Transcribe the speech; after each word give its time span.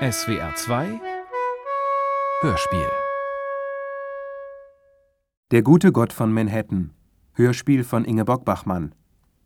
SWR 0.00 0.54
2 0.54 1.00
Hörspiel 2.42 2.86
Der 5.50 5.62
gute 5.62 5.90
Gott 5.90 6.12
von 6.12 6.32
Manhattan. 6.32 6.92
Hörspiel 7.34 7.82
von 7.82 8.04
Ingeborg 8.04 8.44
Bachmann. 8.44 8.94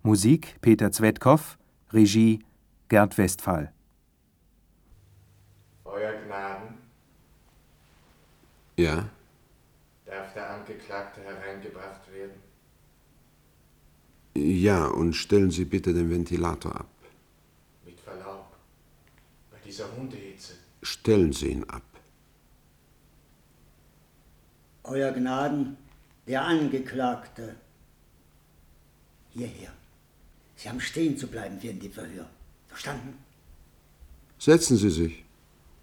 Musik 0.02 0.56
Peter 0.60 0.92
Zwetkow. 0.92 1.56
Regie 1.92 2.44
Gerd 2.88 3.16
Westphal. 3.16 3.72
Euer 5.84 6.12
Gnaden, 6.26 6.74
Ja, 8.76 9.08
darf 10.04 10.34
der 10.34 10.50
Angeklagte 10.50 11.22
hereingebracht 11.22 12.12
werden? 12.12 12.42
ja, 14.34 14.86
und 14.86 15.14
stellen 15.14 15.50
Sie 15.50 15.64
bitte 15.64 15.92
den 15.94 16.10
Ventilator 16.10 16.76
ab. 16.76 16.91
Dieser 19.72 19.90
Hundehitze. 19.96 20.52
Stellen 20.82 21.32
Sie 21.32 21.48
ihn 21.48 21.64
ab. 21.64 21.88
Euer 24.84 25.10
Gnaden, 25.12 25.78
der 26.26 26.42
Angeklagte. 26.42 27.54
Hierher. 29.30 29.72
Sie 30.56 30.68
haben 30.68 30.78
stehen 30.78 31.16
zu 31.16 31.26
bleiben 31.26 31.56
während 31.62 31.82
dem 31.82 31.90
Verhör. 31.90 32.28
Verstanden? 32.68 33.16
Setzen 34.38 34.76
Sie 34.76 34.90
sich. 34.90 35.24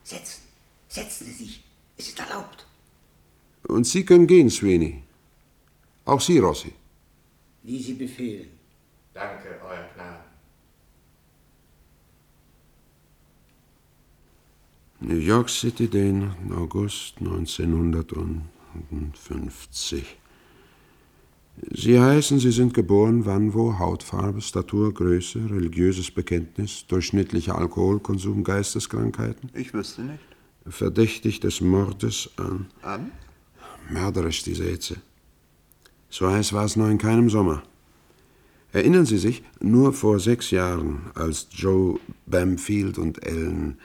Setzen. 0.03 0.43
Setzen 0.87 1.25
Sie 1.25 1.33
sich. 1.43 1.63
Es 1.97 2.09
ist 2.09 2.19
erlaubt. 2.19 2.67
Und 3.63 3.87
Sie 3.87 4.05
können 4.05 4.27
gehen, 4.27 4.51
Sweeney. 4.51 5.01
Auch 6.05 6.21
Sie, 6.21 6.37
Rossi. 6.37 6.75
Wie 7.63 7.81
Sie 7.81 7.95
befehlen. 7.95 8.51
Danke, 9.15 9.59
Euer 9.63 9.89
Gnaden. 9.95 10.28
New 15.01 15.17
York 15.17 15.49
City, 15.49 15.87
den 15.87 16.31
August 16.55 17.15
1950. 17.19 20.17
Sie 21.71 21.99
heißen, 21.99 22.39
Sie 22.39 22.51
sind 22.51 22.73
geboren, 22.73 23.25
wann, 23.25 23.53
wo, 23.53 23.77
Hautfarbe, 23.79 24.41
Statur, 24.41 24.93
Größe, 24.93 25.39
religiöses 25.49 26.11
Bekenntnis, 26.11 26.85
durchschnittlicher 26.87 27.57
Alkoholkonsum, 27.57 28.43
Geisteskrankheiten, 28.43 29.49
Ich 29.53 29.73
wüsste 29.73 30.01
nicht. 30.03 30.19
verdächtig 30.67 31.39
des 31.41 31.61
Mordes 31.61 32.29
an. 32.37 32.67
An? 32.81 33.11
Mörderisch, 33.89 34.43
diese 34.43 34.63
Hitze. 34.65 34.97
So 36.09 36.29
heiß 36.29 36.51
war 36.53 36.65
es 36.65 36.75
noch 36.75 36.89
in 36.89 36.97
keinem 36.97 37.29
Sommer. 37.29 37.63
Erinnern 38.71 39.05
Sie 39.05 39.17
sich, 39.17 39.43
nur 39.59 39.93
vor 39.93 40.19
sechs 40.19 40.51
Jahren, 40.51 41.11
als 41.15 41.47
Joe 41.51 41.99
Bamfield 42.27 42.97
und 42.99 43.25
Ellen, 43.25 43.79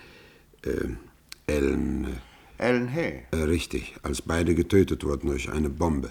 äh, 0.63 0.89
Ellen, 1.47 2.21
Ellen 2.59 2.93
Hay. 2.93 3.23
äh, 3.33 3.37
richtig, 3.37 3.95
als 4.03 4.23
beide 4.23 4.55
getötet 4.55 5.05
wurden 5.05 5.29
durch 5.29 5.51
eine 5.51 5.69
Bombe. 5.69 6.11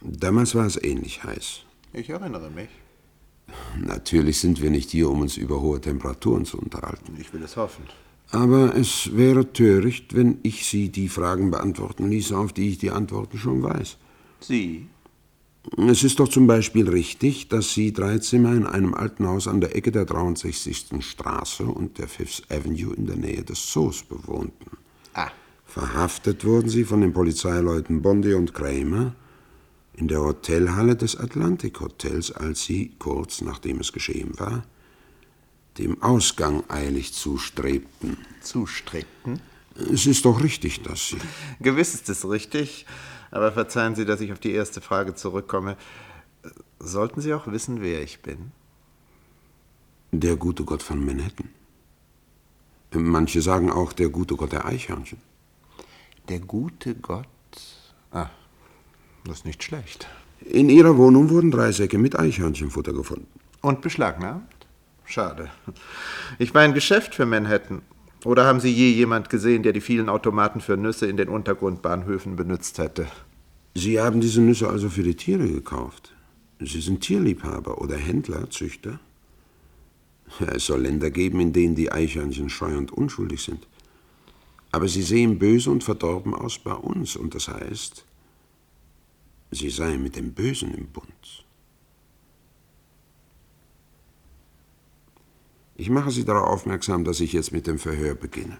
Damals 0.00 0.54
war 0.54 0.66
es 0.66 0.82
ähnlich 0.82 1.22
heiß. 1.22 1.62
Ich 1.92 2.08
erinnere 2.10 2.50
mich. 2.50 2.68
Natürlich 3.78 4.40
sind 4.40 4.62
wir 4.62 4.70
nicht 4.70 4.90
hier, 4.90 5.10
um 5.10 5.20
uns 5.20 5.36
über 5.36 5.60
hohe 5.60 5.80
Temperaturen 5.80 6.44
zu 6.44 6.58
unterhalten. 6.58 7.14
Ich 7.20 7.32
will 7.32 7.42
es 7.42 7.56
hoffen. 7.56 7.84
Aber 8.30 8.74
es 8.74 9.14
wäre 9.14 9.52
töricht, 9.52 10.14
wenn 10.16 10.38
ich 10.42 10.64
Sie 10.66 10.88
die 10.88 11.08
Fragen 11.10 11.50
beantworten 11.50 12.08
ließe, 12.08 12.36
auf 12.36 12.54
die 12.54 12.70
ich 12.70 12.78
die 12.78 12.90
Antworten 12.90 13.36
schon 13.36 13.62
weiß. 13.62 13.98
Sie? 14.40 14.86
Es 15.76 16.02
ist 16.02 16.18
doch 16.18 16.28
zum 16.28 16.46
Beispiel 16.46 16.88
richtig, 16.88 17.48
dass 17.48 17.72
Sie 17.72 17.92
drei 17.92 18.18
Zimmer 18.18 18.52
in 18.52 18.66
einem 18.66 18.94
alten 18.94 19.26
Haus 19.26 19.46
an 19.46 19.60
der 19.60 19.76
Ecke 19.76 19.92
der 19.92 20.04
63. 20.04 20.86
Straße 21.00 21.64
und 21.64 21.98
der 21.98 22.08
Fifth 22.08 22.50
Avenue 22.50 22.94
in 22.94 23.06
der 23.06 23.16
Nähe 23.16 23.42
des 23.42 23.70
Zoos 23.70 24.02
bewohnten. 24.02 24.76
Ah. 25.14 25.30
Verhaftet 25.64 26.44
wurden 26.44 26.68
Sie 26.68 26.84
von 26.84 27.00
den 27.00 27.12
Polizeileuten 27.12 28.02
Bondi 28.02 28.34
und 28.34 28.52
Kramer 28.54 29.14
in 29.94 30.08
der 30.08 30.20
Hotelhalle 30.20 30.96
des 30.96 31.16
Atlantic 31.16 31.80
Hotels, 31.80 32.32
als 32.32 32.64
Sie, 32.64 32.92
kurz 32.98 33.40
nachdem 33.40 33.78
es 33.78 33.92
geschehen 33.92 34.38
war, 34.38 34.64
dem 35.78 36.02
Ausgang 36.02 36.64
eilig 36.68 37.12
zustrebten. 37.14 38.16
Zustrebten? 38.40 39.40
Es 39.92 40.06
ist 40.06 40.24
doch 40.24 40.42
richtig, 40.42 40.82
dass 40.82 41.08
Sie. 41.08 41.18
Gewiss 41.60 41.94
ist 41.94 42.08
es 42.08 42.28
richtig, 42.28 42.84
aber 43.32 43.50
verzeihen 43.50 43.96
Sie, 43.96 44.04
dass 44.04 44.20
ich 44.20 44.32
auf 44.32 44.38
die 44.38 44.52
erste 44.52 44.80
Frage 44.80 45.14
zurückkomme. 45.14 45.76
Sollten 46.78 47.20
Sie 47.20 47.34
auch 47.34 47.48
wissen, 47.48 47.82
wer 47.82 48.02
ich 48.02 48.20
bin? 48.22 48.52
Der 50.12 50.36
gute 50.36 50.64
Gott 50.64 50.82
von 50.82 51.04
Manhattan. 51.04 51.48
Manche 52.92 53.40
sagen 53.40 53.70
auch 53.70 53.92
der 53.94 54.10
gute 54.10 54.36
Gott 54.36 54.52
der 54.52 54.66
Eichhörnchen. 54.66 55.18
Der 56.28 56.40
gute 56.40 56.94
Gott? 56.94 57.26
Ah, 58.10 58.28
das 59.24 59.38
ist 59.38 59.46
nicht 59.46 59.64
schlecht. 59.64 60.06
In 60.40 60.68
ihrer 60.68 60.98
Wohnung 60.98 61.30
wurden 61.30 61.50
drei 61.50 61.72
Säcke 61.72 61.96
mit 61.96 62.18
Eichhörnchenfutter 62.18 62.92
gefunden. 62.92 63.28
Und 63.62 63.80
beschlagnahmt? 63.80 64.66
Schade. 65.04 65.50
Ich 66.38 66.54
war 66.54 66.62
ein 66.62 66.74
Geschäft 66.74 67.14
für 67.14 67.24
Manhattan. 67.24 67.82
Oder 68.24 68.44
haben 68.44 68.60
Sie 68.60 68.70
je 68.70 68.90
jemand 68.90 69.30
gesehen, 69.30 69.62
der 69.62 69.72
die 69.72 69.80
vielen 69.80 70.08
Automaten 70.08 70.60
für 70.60 70.76
Nüsse 70.76 71.06
in 71.06 71.16
den 71.16 71.28
Untergrundbahnhöfen 71.28 72.36
benutzt 72.36 72.78
hätte? 72.78 73.06
Sie 73.74 74.00
haben 74.00 74.20
diese 74.20 74.40
Nüsse 74.40 74.68
also 74.68 74.88
für 74.88 75.02
die 75.02 75.16
Tiere 75.16 75.48
gekauft. 75.48 76.14
Sie 76.60 76.80
sind 76.80 77.00
Tierliebhaber 77.00 77.80
oder 77.80 77.96
Händler, 77.96 78.48
Züchter. 78.50 79.00
Es 80.54 80.66
soll 80.66 80.82
Länder 80.82 81.10
geben, 81.10 81.40
in 81.40 81.52
denen 81.52 81.74
die 81.74 81.90
Eichhörnchen 81.90 82.48
scheu 82.48 82.76
und 82.76 82.92
unschuldig 82.92 83.42
sind. 83.42 83.66
Aber 84.70 84.88
sie 84.88 85.02
sehen 85.02 85.38
böse 85.38 85.70
und 85.70 85.84
verdorben 85.84 86.34
aus 86.34 86.58
bei 86.58 86.72
uns, 86.72 87.16
und 87.16 87.34
das 87.34 87.48
heißt, 87.48 88.04
sie 89.50 89.70
seien 89.70 90.02
mit 90.02 90.16
dem 90.16 90.32
Bösen 90.32 90.72
im 90.72 90.86
Bund. 90.86 91.44
Ich 95.76 95.90
mache 95.90 96.10
Sie 96.10 96.24
darauf 96.24 96.48
aufmerksam, 96.48 97.04
dass 97.04 97.20
ich 97.20 97.32
jetzt 97.32 97.52
mit 97.52 97.66
dem 97.66 97.78
Verhör 97.78 98.14
beginne. 98.14 98.58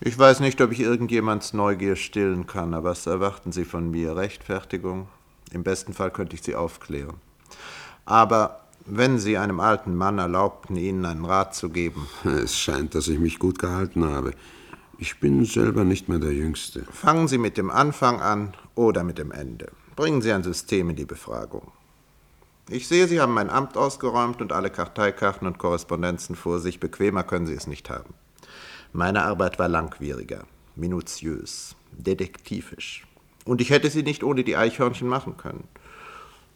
Ich 0.00 0.16
weiß 0.16 0.40
nicht, 0.40 0.60
ob 0.60 0.70
ich 0.70 0.80
irgendjemands 0.80 1.52
Neugier 1.52 1.96
stillen 1.96 2.46
kann, 2.46 2.72
aber 2.74 2.90
was 2.90 3.06
erwarten 3.06 3.50
Sie 3.50 3.64
von 3.64 3.90
mir? 3.90 4.16
Rechtfertigung? 4.16 5.08
Im 5.50 5.64
besten 5.64 5.92
Fall 5.92 6.10
könnte 6.12 6.36
ich 6.36 6.42
Sie 6.42 6.54
aufklären. 6.54 7.16
Aber 8.04 8.60
wenn 8.86 9.18
Sie 9.18 9.36
einem 9.36 9.58
alten 9.60 9.94
Mann 9.96 10.18
erlaubten, 10.18 10.76
Ihnen 10.76 11.04
einen 11.04 11.24
Rat 11.24 11.54
zu 11.54 11.68
geben, 11.70 12.06
Es 12.24 12.56
scheint, 12.56 12.94
dass 12.94 13.08
ich 13.08 13.18
mich 13.18 13.38
gut 13.38 13.58
gehalten 13.58 14.04
habe. 14.04 14.32
Ich 14.98 15.20
bin 15.20 15.44
selber 15.44 15.84
nicht 15.84 16.08
mehr 16.08 16.18
der 16.18 16.32
Jüngste. 16.32 16.84
fangen 16.92 17.28
Sie 17.28 17.38
mit 17.38 17.56
dem 17.56 17.70
Anfang 17.70 18.20
an 18.20 18.54
oder 18.74 19.04
mit 19.04 19.18
dem 19.18 19.32
Ende. 19.32 19.70
Bringen 19.96 20.22
Sie 20.22 20.32
ein 20.32 20.42
System 20.44 20.90
in 20.90 20.96
die 20.96 21.04
Befragung. 21.04 21.72
Ich 22.70 22.86
sehe, 22.86 23.08
Sie 23.08 23.18
haben 23.18 23.32
mein 23.32 23.48
Amt 23.48 23.78
ausgeräumt 23.78 24.42
und 24.42 24.52
alle 24.52 24.68
Karteikarten 24.68 25.46
und 25.46 25.58
Korrespondenzen 25.58 26.36
vor 26.36 26.58
sich. 26.58 26.80
Bequemer 26.80 27.22
können 27.22 27.46
Sie 27.46 27.54
es 27.54 27.66
nicht 27.66 27.88
haben. 27.88 28.12
Meine 28.92 29.22
Arbeit 29.22 29.58
war 29.58 29.68
langwieriger, 29.68 30.44
minutiös, 30.76 31.76
detektivisch. 31.92 33.06
Und 33.46 33.62
ich 33.62 33.70
hätte 33.70 33.88
sie 33.88 34.02
nicht 34.02 34.22
ohne 34.22 34.44
die 34.44 34.56
Eichhörnchen 34.56 35.08
machen 35.08 35.38
können. 35.38 35.64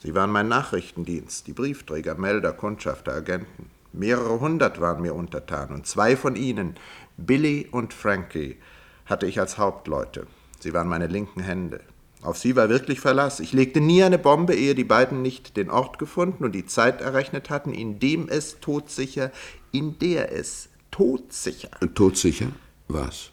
Sie 0.00 0.14
waren 0.14 0.30
mein 0.30 0.48
Nachrichtendienst, 0.48 1.46
die 1.46 1.54
Briefträger, 1.54 2.14
Melder, 2.14 2.52
Kundschafter, 2.52 3.14
Agenten. 3.14 3.70
Mehrere 3.94 4.38
hundert 4.38 4.82
waren 4.82 5.00
mir 5.00 5.14
untertan 5.14 5.70
und 5.70 5.86
zwei 5.86 6.16
von 6.16 6.36
ihnen, 6.36 6.76
Billy 7.16 7.68
und 7.70 7.94
Frankie, 7.94 8.58
hatte 9.06 9.26
ich 9.26 9.40
als 9.40 9.56
Hauptleute. 9.56 10.26
Sie 10.60 10.74
waren 10.74 10.88
meine 10.88 11.06
linken 11.06 11.40
Hände. 11.40 11.80
Auf 12.22 12.38
sie 12.38 12.54
war 12.56 12.68
wirklich 12.68 13.00
Verlass. 13.00 13.40
Ich 13.40 13.52
legte 13.52 13.80
nie 13.80 14.02
eine 14.02 14.18
Bombe, 14.18 14.54
ehe 14.54 14.74
die 14.74 14.84
beiden 14.84 15.22
nicht 15.22 15.56
den 15.56 15.70
Ort 15.70 15.98
gefunden 15.98 16.44
und 16.44 16.52
die 16.52 16.66
Zeit 16.66 17.00
errechnet 17.00 17.50
hatten, 17.50 17.74
in 17.74 17.98
dem 17.98 18.28
es 18.28 18.60
todsicher, 18.60 19.32
in 19.72 19.98
der 19.98 20.32
es 20.32 20.68
todsicher 20.90 21.70
Todsicher? 21.94 22.48
Was? 22.88 23.32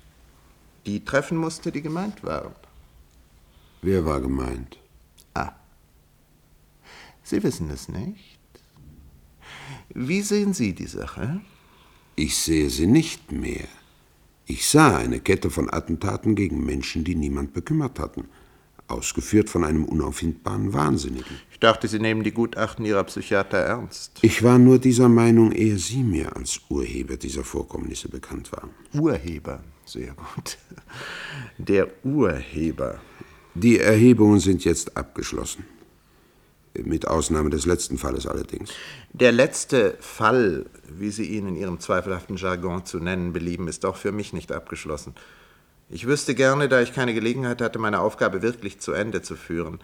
die 0.89 1.05
treffen 1.05 1.37
musste, 1.37 1.71
die 1.71 1.81
gemeint 1.81 2.23
waren. 2.23 2.53
Wer 3.81 4.05
war 4.05 4.19
gemeint? 4.21 4.79
Ah. 5.33 5.53
Sie 7.23 7.43
wissen 7.43 7.69
es 7.69 7.87
nicht? 7.89 8.39
Wie 9.93 10.21
sehen 10.21 10.53
Sie 10.53 10.73
die 10.73 10.87
Sache? 10.87 11.41
Ich 12.15 12.37
sehe 12.37 12.69
sie 12.69 12.87
nicht 12.87 13.31
mehr. 13.31 13.67
Ich 14.45 14.67
sah 14.67 14.97
eine 14.97 15.19
Kette 15.19 15.49
von 15.49 15.71
Attentaten 15.71 16.35
gegen 16.35 16.65
Menschen, 16.65 17.03
die 17.03 17.15
niemand 17.15 17.53
bekümmert 17.53 17.99
hatten. 17.99 18.27
Ausgeführt 18.89 19.49
von 19.49 19.63
einem 19.63 19.85
unauffindbaren 19.85 20.73
Wahnsinnigen. 20.73 21.39
Ich 21.51 21.59
dachte, 21.59 21.87
Sie 21.87 21.99
nehmen 21.99 22.23
die 22.23 22.31
Gutachten 22.31 22.85
Ihrer 22.85 23.03
Psychiater 23.03 23.57
ernst. 23.57 24.17
Ich 24.21 24.43
war 24.43 24.57
nur 24.57 24.79
dieser 24.79 25.09
Meinung, 25.09 25.51
ehe 25.51 25.77
Sie 25.77 26.03
mir 26.03 26.35
als 26.35 26.61
Urheber 26.69 27.17
dieser 27.17 27.43
Vorkommnisse 27.43 28.09
bekannt 28.09 28.51
waren. 28.51 28.71
Urheber, 28.93 29.63
sehr 29.85 30.13
gut. 30.13 30.57
Der 31.57 31.87
Urheber. 32.03 32.99
Die 33.55 33.79
Erhebungen 33.79 34.39
sind 34.39 34.63
jetzt 34.63 34.95
abgeschlossen. 34.95 35.65
Mit 36.81 37.07
Ausnahme 37.07 37.49
des 37.49 37.65
letzten 37.65 37.97
Falles 37.97 38.25
allerdings. 38.25 38.71
Der 39.11 39.31
letzte 39.31 39.97
Fall, 39.99 40.65
wie 40.87 41.09
Sie 41.09 41.25
ihn 41.25 41.47
in 41.47 41.55
Ihrem 41.55 41.79
zweifelhaften 41.79 42.37
Jargon 42.37 42.85
zu 42.85 42.99
nennen 42.99 43.33
belieben, 43.33 43.67
ist 43.67 43.85
auch 43.85 43.95
für 43.95 44.11
mich 44.11 44.33
nicht 44.33 44.51
abgeschlossen. 44.51 45.13
Ich 45.89 46.05
wüsste 46.05 46.35
gerne, 46.35 46.69
da 46.69 46.81
ich 46.81 46.93
keine 46.93 47.15
Gelegenheit 47.15 47.61
hatte, 47.61 47.79
meine 47.79 47.99
Aufgabe 47.99 48.43
wirklich 48.43 48.79
zu 48.79 48.91
Ende 48.91 49.23
zu 49.23 49.35
führen, 49.35 49.79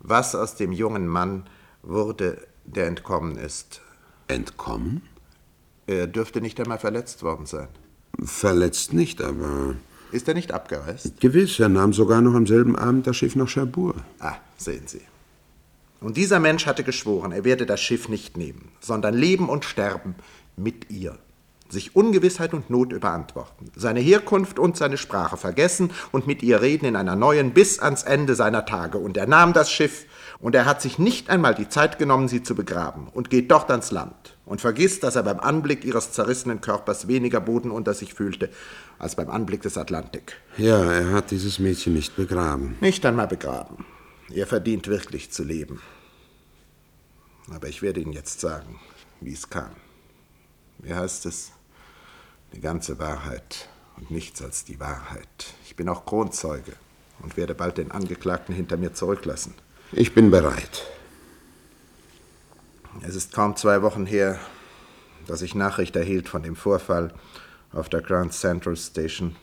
was 0.00 0.34
aus 0.34 0.56
dem 0.56 0.72
jungen 0.72 1.06
Mann 1.06 1.44
wurde, 1.82 2.38
der 2.64 2.88
entkommen 2.88 3.36
ist. 3.36 3.80
Entkommen? 4.26 5.02
Er 5.86 6.08
dürfte 6.08 6.40
nicht 6.40 6.58
einmal 6.60 6.78
verletzt 6.78 7.22
worden 7.22 7.46
sein. 7.46 7.68
Verletzt 8.22 8.92
nicht, 8.92 9.22
aber. 9.22 9.76
Ist 10.10 10.26
er 10.28 10.34
nicht 10.34 10.52
abgereist? 10.52 11.20
Gewiss, 11.20 11.58
er 11.60 11.68
nahm 11.68 11.92
sogar 11.92 12.20
noch 12.20 12.34
am 12.34 12.46
selben 12.46 12.76
Abend 12.76 13.06
das 13.06 13.16
Schiff 13.16 13.36
nach 13.36 13.48
Cherbourg. 13.48 13.96
Ah, 14.18 14.36
sehen 14.56 14.86
Sie. 14.86 15.02
Und 16.00 16.16
dieser 16.16 16.40
Mensch 16.40 16.66
hatte 16.66 16.84
geschworen, 16.84 17.32
er 17.32 17.44
werde 17.44 17.64
das 17.64 17.80
Schiff 17.80 18.08
nicht 18.08 18.36
nehmen, 18.36 18.72
sondern 18.80 19.14
leben 19.14 19.48
und 19.48 19.64
sterben 19.64 20.16
mit 20.56 20.90
ihr. 20.90 21.18
Sich 21.74 21.96
Ungewissheit 21.96 22.54
und 22.54 22.70
Not 22.70 22.92
überantworten, 22.92 23.70
seine 23.76 24.00
Herkunft 24.00 24.58
und 24.58 24.76
seine 24.76 24.96
Sprache 24.96 25.36
vergessen 25.36 25.90
und 26.12 26.26
mit 26.26 26.42
ihr 26.42 26.62
reden 26.62 26.86
in 26.86 26.96
einer 26.96 27.16
neuen 27.16 27.52
bis 27.52 27.80
ans 27.80 28.04
Ende 28.04 28.34
seiner 28.34 28.64
Tage. 28.64 28.98
Und 28.98 29.16
er 29.16 29.26
nahm 29.26 29.52
das 29.52 29.70
Schiff 29.70 30.06
und 30.38 30.54
er 30.54 30.66
hat 30.66 30.80
sich 30.80 30.98
nicht 30.98 31.30
einmal 31.30 31.54
die 31.54 31.68
Zeit 31.68 31.98
genommen, 31.98 32.28
sie 32.28 32.42
zu 32.42 32.54
begraben 32.54 33.08
und 33.12 33.28
geht 33.28 33.50
dort 33.50 33.70
ans 33.70 33.90
Land 33.90 34.36
und 34.46 34.60
vergisst, 34.60 35.02
dass 35.02 35.16
er 35.16 35.24
beim 35.24 35.40
Anblick 35.40 35.84
ihres 35.84 36.12
zerrissenen 36.12 36.60
Körpers 36.60 37.08
weniger 37.08 37.40
Boden 37.40 37.70
unter 37.70 37.92
sich 37.92 38.14
fühlte 38.14 38.50
als 38.98 39.16
beim 39.16 39.30
Anblick 39.30 39.62
des 39.62 39.76
Atlantik. 39.76 40.36
Ja, 40.56 40.80
er 40.92 41.12
hat 41.12 41.30
dieses 41.32 41.58
Mädchen 41.58 41.94
nicht 41.94 42.14
begraben. 42.14 42.76
Nicht 42.80 43.04
einmal 43.04 43.26
begraben. 43.26 43.84
Er 44.32 44.46
verdient 44.46 44.86
wirklich 44.86 45.32
zu 45.32 45.42
leben. 45.42 45.80
Aber 47.52 47.68
ich 47.68 47.82
werde 47.82 48.00
Ihnen 48.00 48.12
jetzt 48.12 48.40
sagen, 48.40 48.78
wie 49.20 49.32
es 49.32 49.50
kam. 49.50 49.70
Wie 50.78 50.94
heißt 50.94 51.26
es? 51.26 51.52
Die 52.54 52.60
ganze 52.60 52.98
Wahrheit 52.98 53.68
und 53.96 54.10
nichts 54.10 54.40
als 54.40 54.64
die 54.64 54.78
Wahrheit. 54.78 55.54
Ich 55.64 55.74
bin 55.74 55.88
auch 55.88 56.06
Kronzeuge 56.06 56.72
und 57.20 57.36
werde 57.36 57.54
bald 57.54 57.78
den 57.78 57.90
Angeklagten 57.90 58.54
hinter 58.54 58.76
mir 58.76 58.94
zurücklassen. 58.94 59.54
Ich 59.92 60.14
bin 60.14 60.30
bereit. 60.30 60.86
Es 63.02 63.16
ist 63.16 63.32
kaum 63.32 63.56
zwei 63.56 63.82
Wochen 63.82 64.06
her, 64.06 64.38
dass 65.26 65.42
ich 65.42 65.54
Nachricht 65.54 65.96
erhielt 65.96 66.28
von 66.28 66.42
dem 66.42 66.54
Vorfall 66.54 67.12
auf 67.72 67.88
der 67.88 68.02
Grand 68.02 68.32
Central 68.32 68.76
Station 68.76 69.34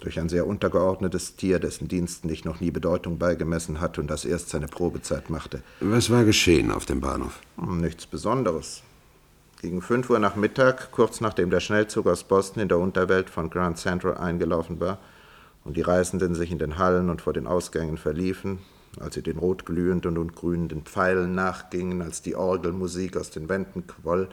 durch 0.00 0.18
ein 0.18 0.28
sehr 0.28 0.46
untergeordnetes 0.46 1.36
Tier, 1.36 1.58
dessen 1.60 1.86
Diensten 1.86 2.28
ich 2.30 2.44
noch 2.44 2.60
nie 2.60 2.70
Bedeutung 2.70 3.18
beigemessen 3.18 3.80
hatte 3.80 4.00
und 4.00 4.08
das 4.08 4.24
erst 4.24 4.48
seine 4.48 4.66
Probezeit 4.66 5.30
machte. 5.30 5.62
Was 5.80 6.10
war 6.10 6.24
geschehen 6.24 6.70
auf 6.72 6.86
dem 6.86 7.00
Bahnhof? 7.00 7.40
Nichts 7.56 8.06
Besonderes. 8.06 8.82
Gegen 9.60 9.82
5 9.82 10.08
Uhr 10.08 10.18
nach 10.18 10.36
Mittag, 10.36 10.90
kurz 10.90 11.20
nachdem 11.20 11.50
der 11.50 11.60
Schnellzug 11.60 12.06
aus 12.06 12.24
Boston 12.24 12.62
in 12.62 12.68
der 12.68 12.78
Unterwelt 12.78 13.28
von 13.28 13.50
Grand 13.50 13.76
Central 13.76 14.16
eingelaufen 14.16 14.80
war 14.80 14.96
und 15.64 15.76
die 15.76 15.82
Reisenden 15.82 16.34
sich 16.34 16.50
in 16.50 16.58
den 16.58 16.78
Hallen 16.78 17.10
und 17.10 17.20
vor 17.20 17.34
den 17.34 17.46
Ausgängen 17.46 17.98
verliefen, 17.98 18.60
als 18.98 19.16
sie 19.16 19.22
den 19.22 19.36
rotglühenden 19.36 20.16
und 20.16 20.34
grünenden 20.34 20.84
Pfeilen 20.84 21.34
nachgingen, 21.34 22.00
als 22.00 22.22
die 22.22 22.36
Orgelmusik 22.36 23.18
aus 23.18 23.32
den 23.32 23.50
Wänden 23.50 23.86
quoll, 23.86 24.30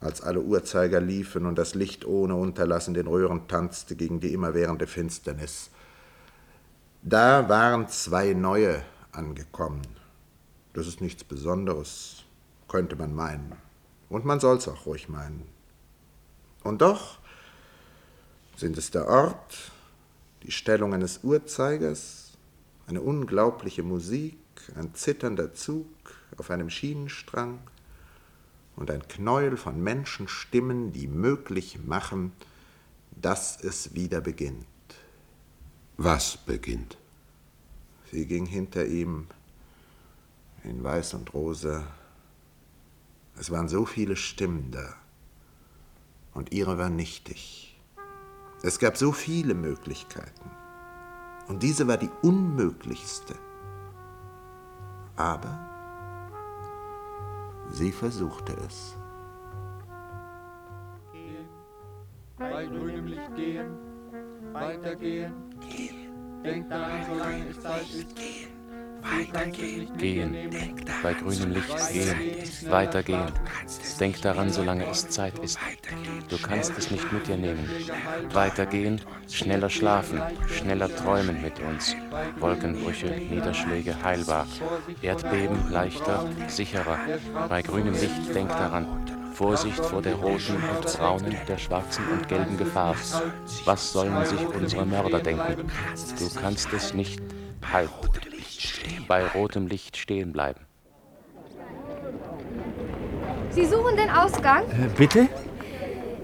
als 0.00 0.20
alle 0.20 0.40
Uhrzeiger 0.40 1.00
liefen 1.00 1.46
und 1.46 1.56
das 1.56 1.76
Licht 1.76 2.04
ohne 2.04 2.34
Unterlassen 2.34 2.92
den 2.92 3.06
Röhren 3.06 3.46
tanzte 3.46 3.94
gegen 3.94 4.18
die 4.18 4.34
immerwährende 4.34 4.88
Finsternis. 4.88 5.70
Da 7.02 7.48
waren 7.48 7.86
zwei 7.86 8.32
neue 8.32 8.82
angekommen. 9.12 9.82
Das 10.72 10.88
ist 10.88 11.00
nichts 11.00 11.22
Besonderes, 11.22 12.24
könnte 12.66 12.96
man 12.96 13.14
meinen. 13.14 13.69
Und 14.10 14.26
man 14.26 14.40
soll's 14.40 14.68
auch 14.68 14.84
ruhig 14.84 15.08
meinen. 15.08 15.48
Und 16.62 16.82
doch 16.82 17.18
sind 18.56 18.76
es 18.76 18.90
der 18.90 19.08
Ort, 19.08 19.72
die 20.42 20.50
Stellung 20.50 20.92
eines 20.92 21.20
Uhrzeigers, 21.22 22.32
eine 22.86 23.00
unglaubliche 23.00 23.82
Musik, 23.82 24.36
ein 24.76 24.94
zitternder 24.94 25.54
Zug 25.54 25.86
auf 26.36 26.50
einem 26.50 26.68
Schienenstrang 26.68 27.60
und 28.76 28.90
ein 28.90 29.06
Knäuel 29.08 29.56
von 29.56 29.82
Menschenstimmen, 29.82 30.92
die 30.92 31.06
möglich 31.06 31.78
machen, 31.86 32.32
dass 33.12 33.62
es 33.62 33.94
wieder 33.94 34.20
beginnt. 34.20 34.66
Was 35.96 36.36
beginnt? 36.36 36.96
Sie 38.10 38.26
ging 38.26 38.46
hinter 38.46 38.86
ihm 38.86 39.26
in 40.64 40.82
Weiß 40.82 41.14
und 41.14 41.32
Rosa. 41.32 41.86
Es 43.40 43.50
waren 43.50 43.68
so 43.68 43.86
viele 43.86 44.16
Stimmen 44.16 44.70
da. 44.70 44.96
Und 46.34 46.52
ihre 46.52 46.76
war 46.76 46.90
nichtig. 46.90 47.80
Es 48.62 48.78
gab 48.78 48.98
so 48.98 49.12
viele 49.12 49.54
Möglichkeiten. 49.54 50.50
Und 51.48 51.62
diese 51.62 51.88
war 51.88 51.96
die 51.96 52.10
unmöglichste. 52.20 53.34
Aber 55.16 55.58
sie 57.70 57.92
versuchte 57.92 58.52
es. 58.68 58.94
bei 62.38 62.66
grünem 62.66 63.06
Licht 63.06 63.36
gehen, 63.36 63.70
weitergehen. 64.52 65.32
Denk 66.44 66.68
daran, 66.68 67.06
solange 67.06 67.48
es 67.48 67.60
Zeit 67.60 67.88
ist. 67.94 68.49
Weitergehen. 69.02 69.96
Gehen, 69.96 70.36
bei 71.02 71.14
grünem 71.14 71.52
Licht 71.52 71.92
gehen, 71.92 72.70
weitergehen. 72.70 73.32
Denk 73.98 74.20
daran, 74.22 74.50
solange 74.50 74.86
es 74.86 75.08
Zeit 75.08 75.38
ist. 75.38 75.58
Du 76.28 76.38
kannst 76.38 76.76
es 76.76 76.90
nicht 76.90 77.12
mit 77.12 77.26
dir 77.26 77.36
nehmen. 77.36 77.68
Weitergehen, 78.32 79.00
schneller 79.28 79.70
schlafen, 79.70 80.20
schneller 80.48 80.94
träumen 80.94 81.40
mit 81.42 81.60
uns. 81.60 81.96
Wolkenbrüche, 82.38 83.10
Niederschläge 83.30 84.02
heilbar. 84.02 84.46
Erdbeben 85.02 85.70
leichter, 85.70 86.28
sicherer. 86.48 86.98
Bei 87.48 87.62
grünem 87.62 87.94
Licht 87.94 88.34
denk 88.34 88.50
daran. 88.50 88.86
Vorsicht 89.32 89.78
vor 89.78 90.02
der 90.02 90.16
roten 90.16 90.56
und 90.56 90.98
braunen, 90.98 91.34
der 91.48 91.56
schwarzen 91.56 92.04
und 92.08 92.28
gelben 92.28 92.58
Gefahr. 92.58 92.94
Was 93.64 93.92
sollen 93.92 94.24
sich 94.26 94.40
unsere 94.46 94.84
Mörder 94.84 95.20
denken? 95.20 95.70
Du 96.18 96.28
kannst 96.40 96.70
es 96.74 96.92
nicht 96.92 97.22
halten. 97.72 98.29
Bei 99.08 99.26
rotem 99.26 99.66
Licht 99.66 99.96
stehen 99.96 100.32
bleiben. 100.32 100.60
Sie 103.50 103.64
suchen 103.66 103.96
den 103.96 104.10
Ausgang? 104.10 104.64
Bitte? 104.96 105.28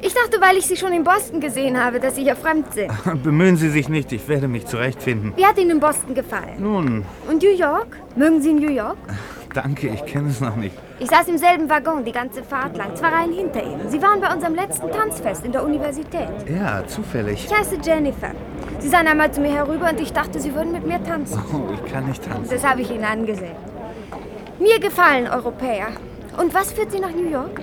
Ich 0.03 0.15
dachte, 0.15 0.41
weil 0.41 0.57
ich 0.57 0.67
Sie 0.67 0.77
schon 0.77 0.93
in 0.93 1.03
Boston 1.03 1.41
gesehen 1.41 1.83
habe, 1.83 1.99
dass 1.99 2.15
Sie 2.17 2.23
hier 2.23 2.37
fremd 2.37 2.73
sind. 2.73 2.93
Bemühen 3.23 3.57
Sie 3.57 3.71
sich 3.71 3.89
nicht, 3.89 4.13
ich 4.13 4.29
werde 4.29 4.47
mich 4.47 4.67
zurechtfinden. 4.67 5.33
Wie 5.37 5.45
hat 5.45 5.59
Ihnen 5.59 5.71
in 5.71 5.81
Boston 5.81 6.15
gefallen? 6.15 6.57
Nun, 6.59 7.05
Und 7.29 7.43
New 7.43 7.51
York? 7.51 7.97
Mögen 8.15 8.41
Sie 8.41 8.53
New 8.53 8.71
York? 8.71 8.99
danke, 9.55 9.89
ich 9.89 10.05
kenne 10.05 10.29
es 10.29 10.41
noch 10.41 10.55
nicht. 10.55 10.77
Ich 11.01 11.09
saß 11.09 11.29
im 11.29 11.39
selben 11.39 11.69
Waggon 11.69 12.05
die 12.05 12.13
ganze 12.13 12.43
Fahrt 12.45 12.77
lang, 12.77 12.95
zwei 12.95 13.09
Reihen 13.09 13.33
hinter 13.33 13.63
Ihnen. 13.63 13.89
Sie 13.89 14.01
waren 14.01 14.21
bei 14.21 14.33
unserem 14.33 14.55
letzten 14.55 14.91
Tanzfest 14.93 15.45
in 15.45 15.53
der 15.53 15.65
Universität. 15.65 16.29
Ja, 16.49 16.87
zufällig. 16.87 17.45
Ich 17.45 17.59
heiße 17.59 17.79
Jennifer. 17.83 18.31
Sie 18.79 18.89
sahen 18.89 19.07
einmal 19.07 19.33
zu 19.33 19.41
mir 19.41 19.53
herüber 19.53 19.91
und 19.91 20.01
ich 20.01 20.13
dachte, 20.13 20.39
Sie 20.41 20.55
würden 20.55 20.73
mit 20.73 20.87
mir 20.87 21.03
tanzen. 21.03 21.41
Oh, 21.53 21.73
ich 21.73 21.93
kann 21.93 22.07
nicht 22.07 22.23
tanzen. 22.25 22.51
Das 22.51 22.65
habe 22.65 22.83
ich 22.83 22.91
Ihnen 22.91 23.05
angesehen. 23.05 23.57
Mir 24.59 24.79
gefallen 24.79 25.29
Europäer. 25.29 25.89
Und 26.39 26.55
was 26.55 26.73
führt 26.73 26.93
Sie 26.93 27.01
nach 27.01 27.11
New 27.13 27.29
York? 27.29 27.61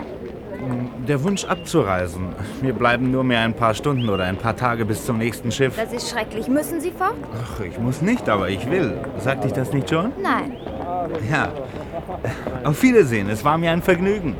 Der 1.07 1.23
Wunsch 1.23 1.43
abzureisen. 1.43 2.29
Mir 2.61 2.73
bleiben 2.73 3.11
nur 3.11 3.23
mehr 3.23 3.41
ein 3.41 3.53
paar 3.53 3.73
Stunden 3.73 4.09
oder 4.09 4.23
ein 4.23 4.37
paar 4.37 4.55
Tage 4.55 4.85
bis 4.85 5.05
zum 5.05 5.17
nächsten 5.17 5.51
Schiff. 5.51 5.75
Das 5.75 5.91
ist 5.91 6.09
schrecklich. 6.09 6.47
Müssen 6.47 6.79
Sie 6.79 6.91
fort? 6.91 7.15
Ach, 7.43 7.59
ich 7.59 7.77
muss 7.77 8.01
nicht, 8.01 8.29
aber 8.29 8.49
ich 8.49 8.69
will. 8.69 8.97
Sagte 9.19 9.47
ich 9.47 9.53
das 9.53 9.73
nicht 9.73 9.89
schon? 9.89 10.13
Nein. 10.21 10.57
Ja. 11.29 11.49
Auf 12.63 12.81
Wiedersehen, 12.81 13.29
es 13.29 13.43
war 13.43 13.57
mir 13.57 13.71
ein 13.71 13.81
Vergnügen. 13.81 14.35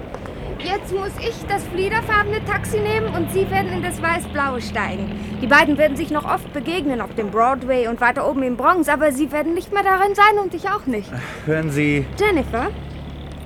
Jetzt 0.63 0.93
muss 0.93 1.11
ich 1.19 1.35
das 1.49 1.63
fliederfarbene 1.65 2.43
Taxi 2.45 2.79
nehmen 2.79 3.07
und 3.13 3.31
Sie 3.33 3.49
werden 3.51 3.73
in 3.73 3.83
das 3.83 4.01
weiß-blaue 4.01 4.61
steigen. 4.61 5.11
Die 5.41 5.47
beiden 5.47 5.77
werden 5.77 5.97
sich 5.97 6.09
noch 6.09 6.23
oft 6.23 6.53
begegnen 6.53 7.01
auf 7.01 7.13
dem 7.15 7.31
Broadway 7.31 7.87
und 7.87 7.99
weiter 7.99 8.29
oben 8.29 8.43
im 8.43 8.55
Bronx, 8.55 8.87
aber 8.87 9.11
Sie 9.11 9.31
werden 9.33 9.53
nicht 9.53 9.73
mehr 9.73 9.83
darin 9.83 10.15
sein 10.15 10.39
und 10.41 10.53
ich 10.53 10.69
auch 10.69 10.85
nicht. 10.85 11.11
Hören 11.45 11.69
Sie, 11.69 12.05
Jennifer, 12.17 12.69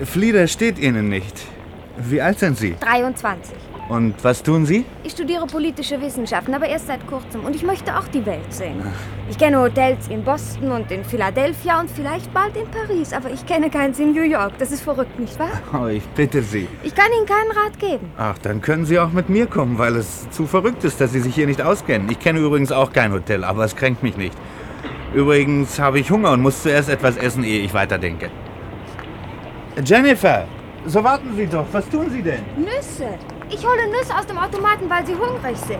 Flieder 0.03 0.47
steht 0.47 0.77
Ihnen 0.77 1.09
nicht. 1.09 1.41
Wie 1.97 2.21
alt 2.21 2.37
sind 2.37 2.55
Sie? 2.55 2.75
23. 2.79 3.55
Und 3.89 4.21
was 4.21 4.43
tun 4.43 4.65
Sie? 4.65 4.83
Ich 5.03 5.13
studiere 5.13 5.45
politische 5.47 6.01
Wissenschaften, 6.01 6.53
aber 6.53 6.67
erst 6.67 6.87
seit 6.87 7.07
kurzem 7.07 7.45
und 7.45 7.55
ich 7.55 7.63
möchte 7.63 7.97
auch 7.97 8.07
die 8.09 8.25
Welt 8.25 8.51
sehen. 8.53 8.81
Ich 9.29 9.37
kenne 9.37 9.61
Hotels 9.61 10.09
in 10.09 10.23
Boston 10.23 10.71
und 10.71 10.91
in 10.91 11.05
Philadelphia 11.05 11.79
und 11.79 11.89
vielleicht 11.89 12.33
bald 12.33 12.57
in 12.57 12.67
Paris, 12.67 13.13
aber 13.13 13.31
ich 13.31 13.45
kenne 13.45 13.69
keins 13.69 13.99
in 13.99 14.11
New 14.11 14.23
York. 14.23 14.57
Das 14.57 14.71
ist 14.71 14.81
verrückt, 14.81 15.17
nicht 15.17 15.39
wahr? 15.39 15.61
Oh, 15.73 15.87
ich 15.87 16.03
bitte 16.09 16.41
Sie. 16.41 16.67
Ich 16.83 16.93
kann 16.93 17.07
Ihnen 17.17 17.25
keinen 17.25 17.51
Rat 17.51 17.79
geben. 17.79 18.11
Ach, 18.17 18.37
dann 18.39 18.61
können 18.61 18.85
Sie 18.85 18.99
auch 18.99 19.11
mit 19.11 19.29
mir 19.29 19.47
kommen, 19.47 19.77
weil 19.77 19.95
es 19.95 20.29
zu 20.31 20.45
verrückt 20.47 20.83
ist, 20.83 20.99
dass 20.99 21.13
Sie 21.13 21.21
sich 21.21 21.33
hier 21.33 21.47
nicht 21.47 21.61
auskennen. 21.61 22.09
Ich 22.11 22.19
kenne 22.19 22.39
übrigens 22.39 22.73
auch 22.73 22.91
kein 22.91 23.13
Hotel, 23.13 23.45
aber 23.45 23.63
es 23.63 23.75
kränkt 23.75 24.03
mich 24.03 24.17
nicht. 24.17 24.35
Übrigens 25.13 25.79
habe 25.79 25.99
ich 25.99 26.11
Hunger 26.11 26.31
und 26.31 26.41
muss 26.41 26.61
zuerst 26.61 26.89
etwas 26.89 27.15
essen, 27.15 27.45
ehe 27.45 27.61
ich 27.61 27.73
weiterdenke. 27.73 28.29
Jennifer, 29.83 30.45
so 30.85 31.01
warten 31.03 31.33
Sie 31.37 31.47
doch. 31.47 31.65
Was 31.71 31.87
tun 31.89 32.09
Sie 32.09 32.21
denn? 32.21 32.43
Nüsse. 32.57 33.17
Ich 33.49 33.65
hole 33.65 33.87
Nüsse 33.87 34.13
aus 34.17 34.25
dem 34.25 34.37
Automaten, 34.37 34.89
weil 34.89 35.05
sie 35.05 35.15
hungrig 35.15 35.57
sind. 35.57 35.79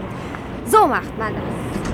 So 0.65 0.88
macht 0.88 1.17
man 1.17 1.33
das. 1.33 1.87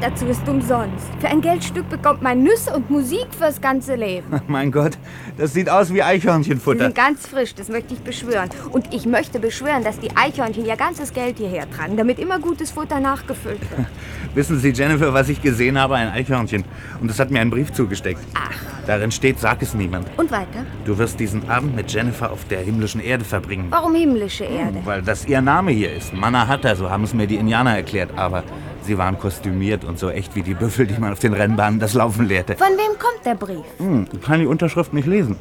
Dazu 0.00 0.26
ist 0.26 0.48
umsonst. 0.48 1.06
Für 1.20 1.28
ein 1.28 1.40
Geldstück 1.40 1.88
bekommt 1.88 2.22
man 2.22 2.42
Nüsse 2.42 2.74
und 2.74 2.90
Musik 2.90 3.26
fürs 3.38 3.60
ganze 3.60 3.94
Leben. 3.94 4.40
Mein 4.46 4.72
Gott, 4.72 4.98
das 5.36 5.52
sieht 5.52 5.68
aus 5.68 5.90
wie 5.90 5.94
Sie 5.94 6.02
Eichhörnchenfutter. 6.02 6.84
sind 6.84 6.94
ganz 6.94 7.26
frisch, 7.26 7.54
das 7.54 7.68
möchte 7.68 7.94
ich 7.94 8.00
beschwören. 8.00 8.48
Und 8.70 8.92
ich 8.94 9.06
möchte 9.06 9.38
beschwören, 9.38 9.84
dass 9.84 9.98
die 9.98 10.16
Eichhörnchen 10.16 10.64
ihr 10.64 10.76
ganzes 10.76 11.12
Geld 11.12 11.38
hierher 11.38 11.70
tragen, 11.70 11.96
damit 11.96 12.18
immer 12.18 12.38
gutes 12.38 12.70
Futter 12.70 13.00
nachgefüllt 13.00 13.60
wird. 13.70 13.86
Wissen 14.34 14.58
Sie, 14.58 14.70
Jennifer, 14.70 15.12
was 15.12 15.28
ich 15.28 15.42
gesehen 15.42 15.78
habe? 15.78 15.96
Ein 15.96 16.08
Eichhörnchen. 16.08 16.64
Und 17.00 17.10
es 17.10 17.18
hat 17.18 17.30
mir 17.30 17.40
einen 17.40 17.50
Brief 17.50 17.72
zugesteckt. 17.72 18.20
Ach. 18.34 18.50
Darin 18.86 19.10
steht, 19.10 19.38
sag 19.38 19.62
es 19.62 19.74
niemand. 19.74 20.06
Und 20.16 20.30
weiter? 20.30 20.64
Du 20.84 20.96
wirst 20.98 21.20
diesen 21.20 21.48
Abend 21.48 21.76
mit 21.76 21.92
Jennifer 21.92 22.32
auf 22.32 22.46
der 22.46 22.60
himmlischen 22.60 23.00
Erde 23.00 23.24
verbringen. 23.24 23.66
Warum 23.70 23.94
himmlische 23.94 24.44
Erde? 24.44 24.80
Weil 24.84 25.02
das 25.02 25.26
ihr 25.26 25.40
Name 25.40 25.70
hier 25.72 25.92
ist. 25.92 26.14
Mannahatta, 26.14 26.74
so 26.74 26.88
haben 26.88 27.04
es 27.04 27.12
mir 27.12 27.26
die 27.26 27.36
Indianer 27.36 27.76
erklärt. 27.76 28.10
Aber 28.16 28.42
sie 28.90 28.98
waren 28.98 29.20
kostümiert 29.20 29.84
und 29.84 30.00
so 30.00 30.10
echt 30.10 30.34
wie 30.34 30.42
die 30.42 30.54
Büffel, 30.54 30.84
die 30.84 30.98
man 30.98 31.12
auf 31.12 31.20
den 31.20 31.32
Rennbahnen 31.32 31.78
das 31.78 31.94
Laufen 31.94 32.26
lehrte. 32.26 32.56
Von 32.56 32.70
wem 32.70 32.98
kommt 32.98 33.24
der 33.24 33.36
Brief? 33.36 33.64
Hm, 33.78 34.08
ich 34.12 34.20
kann 34.20 34.40
die 34.40 34.46
Unterschrift 34.46 34.92
nicht 34.92 35.06
lesen. 35.06 35.36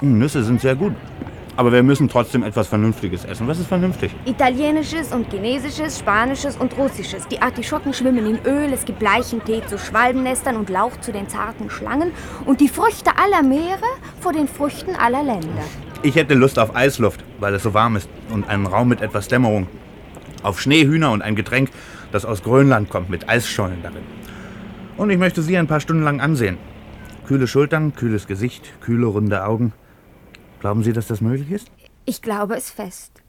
Hm, 0.00 0.18
Nüsse 0.18 0.44
sind 0.44 0.60
sehr 0.60 0.74
gut. 0.74 0.92
Aber 1.56 1.72
wir 1.72 1.82
müssen 1.82 2.10
trotzdem 2.10 2.42
etwas 2.42 2.68
Vernünftiges 2.68 3.24
essen. 3.24 3.48
Was 3.48 3.58
ist 3.58 3.68
vernünftig? 3.68 4.14
Italienisches 4.26 5.12
und 5.12 5.30
chinesisches, 5.30 5.98
spanisches 5.98 6.58
und 6.58 6.76
russisches. 6.76 7.26
Die 7.28 7.40
Artischocken 7.40 7.94
schwimmen 7.94 8.26
in 8.26 8.38
Öl, 8.44 8.70
es 8.70 8.84
gibt 8.84 9.00
Leichentee 9.00 9.62
zu 9.66 9.78
Schwalbennestern 9.78 10.56
und 10.56 10.68
Lauch 10.68 10.98
zu 11.00 11.10
den 11.10 11.30
zarten 11.30 11.70
Schlangen 11.70 12.10
und 12.44 12.60
die 12.60 12.68
Früchte 12.68 13.12
aller 13.16 13.42
Meere 13.42 13.88
vor 14.20 14.34
den 14.34 14.46
Früchten 14.46 14.94
aller 14.94 15.22
Länder. 15.22 15.64
Ich 16.02 16.16
hätte 16.16 16.34
Lust 16.34 16.58
auf 16.58 16.76
Eisluft, 16.76 17.24
weil 17.40 17.54
es 17.54 17.62
so 17.62 17.72
warm 17.72 17.96
ist. 17.96 18.10
Und 18.30 18.46
einen 18.46 18.66
Raum 18.66 18.88
mit 18.88 19.00
etwas 19.00 19.28
Dämmerung. 19.28 19.68
Auf 20.42 20.60
Schneehühner 20.60 21.12
und 21.12 21.22
ein 21.22 21.36
Getränk, 21.36 21.70
das 22.12 22.24
aus 22.24 22.42
Grönland 22.42 22.90
kommt, 22.90 23.10
mit 23.10 23.28
Eisschollen 23.28 23.82
darin. 23.82 24.04
Und 24.96 25.10
ich 25.10 25.18
möchte 25.18 25.42
Sie 25.42 25.56
ein 25.56 25.66
paar 25.66 25.80
Stunden 25.80 26.02
lang 26.02 26.20
ansehen. 26.20 26.58
Kühle 27.26 27.46
Schultern, 27.46 27.94
kühles 27.94 28.26
Gesicht, 28.26 28.80
kühle 28.80 29.06
runde 29.06 29.44
Augen. 29.44 29.72
Glauben 30.60 30.82
Sie, 30.82 30.92
dass 30.92 31.06
das 31.06 31.20
möglich 31.20 31.50
ist? 31.50 31.70
Ich 32.04 32.22
glaube 32.22 32.54
es 32.54 32.70
fest. 32.70 33.22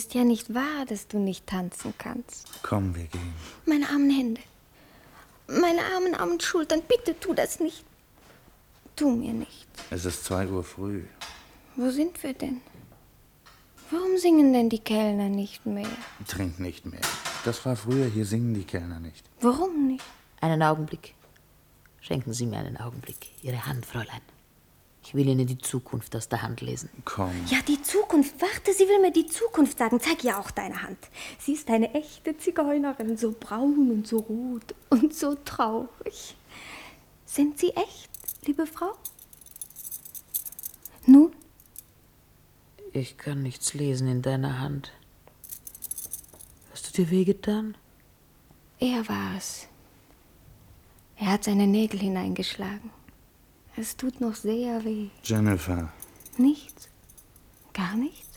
Ist 0.00 0.14
ja 0.14 0.24
nicht 0.24 0.54
wahr, 0.54 0.86
dass 0.88 1.08
du 1.08 1.18
nicht 1.18 1.46
tanzen 1.46 1.92
kannst. 1.98 2.46
Komm, 2.62 2.94
wir 2.96 3.04
gehen. 3.04 3.34
Meine 3.66 3.86
armen 3.86 4.10
Hände. 4.10 4.40
Meine 5.46 5.82
armen, 5.94 6.14
armen 6.14 6.40
Schultern. 6.40 6.80
Bitte 6.88 7.18
tu 7.20 7.34
das 7.34 7.60
nicht. 7.60 7.84
Tu 8.96 9.10
mir 9.10 9.34
nicht. 9.34 9.66
Es 9.90 10.06
ist 10.06 10.24
zwei 10.24 10.46
Uhr 10.46 10.64
früh. 10.64 11.02
Wo 11.76 11.90
sind 11.90 12.22
wir 12.22 12.32
denn? 12.32 12.62
Warum 13.90 14.16
singen 14.16 14.54
denn 14.54 14.70
die 14.70 14.78
Kellner 14.78 15.28
nicht 15.28 15.66
mehr? 15.66 15.88
Trink 16.26 16.60
nicht 16.60 16.86
mehr. 16.86 17.00
Das 17.44 17.66
war 17.66 17.76
früher, 17.76 18.06
hier 18.06 18.24
singen 18.24 18.54
die 18.54 18.64
Kellner 18.64 19.00
nicht. 19.00 19.24
Warum 19.42 19.86
nicht? 19.86 20.04
Einen 20.40 20.62
Augenblick. 20.62 21.14
Schenken 22.00 22.32
Sie 22.32 22.46
mir 22.46 22.58
einen 22.58 22.78
Augenblick. 22.78 23.28
Ihre 23.42 23.66
Hand, 23.66 23.84
Fräulein. 23.84 24.22
Ich 25.02 25.14
will 25.14 25.26
Ihnen 25.28 25.46
die 25.46 25.58
Zukunft 25.58 26.14
aus 26.14 26.28
der 26.28 26.42
Hand 26.42 26.60
lesen. 26.60 26.90
Komm. 27.04 27.32
Ja, 27.46 27.58
die 27.66 27.80
Zukunft. 27.82 28.34
Warte, 28.40 28.72
sie 28.72 28.86
will 28.86 29.00
mir 29.00 29.10
die 29.10 29.26
Zukunft 29.26 29.78
sagen. 29.78 29.98
Zeig 29.98 30.22
ihr 30.24 30.38
auch 30.38 30.50
deine 30.50 30.82
Hand. 30.82 30.98
Sie 31.38 31.54
ist 31.54 31.68
eine 31.70 31.92
echte 31.94 32.36
Zigeunerin, 32.36 33.16
so 33.16 33.32
braun 33.38 33.90
und 33.90 34.06
so 34.06 34.18
rot 34.18 34.74
und 34.90 35.14
so 35.14 35.34
traurig. 35.44 36.36
Sind 37.24 37.58
sie 37.58 37.70
echt, 37.70 38.10
liebe 38.46 38.66
Frau? 38.66 38.92
Nun, 41.06 41.32
Ich 42.92 43.16
kann 43.16 43.42
nichts 43.42 43.72
lesen 43.74 44.06
in 44.08 44.20
deiner 44.22 44.58
Hand. 44.60 44.92
Hast 46.72 46.86
du 46.88 47.02
dir 47.02 47.10
wehgetan? 47.10 47.76
er 48.78 49.06
war 49.08 49.36
es. 49.36 49.66
Er 51.16 51.32
hat 51.32 51.44
seine 51.44 51.66
Nägel 51.66 52.00
hineingeschlagen. 52.00 52.90
Es 53.80 53.96
tut 53.96 54.20
noch 54.20 54.34
sehr 54.34 54.84
weh. 54.84 55.08
Jennifer. 55.24 55.90
Nichts? 56.36 56.90
Gar 57.72 57.96
nichts? 57.96 58.28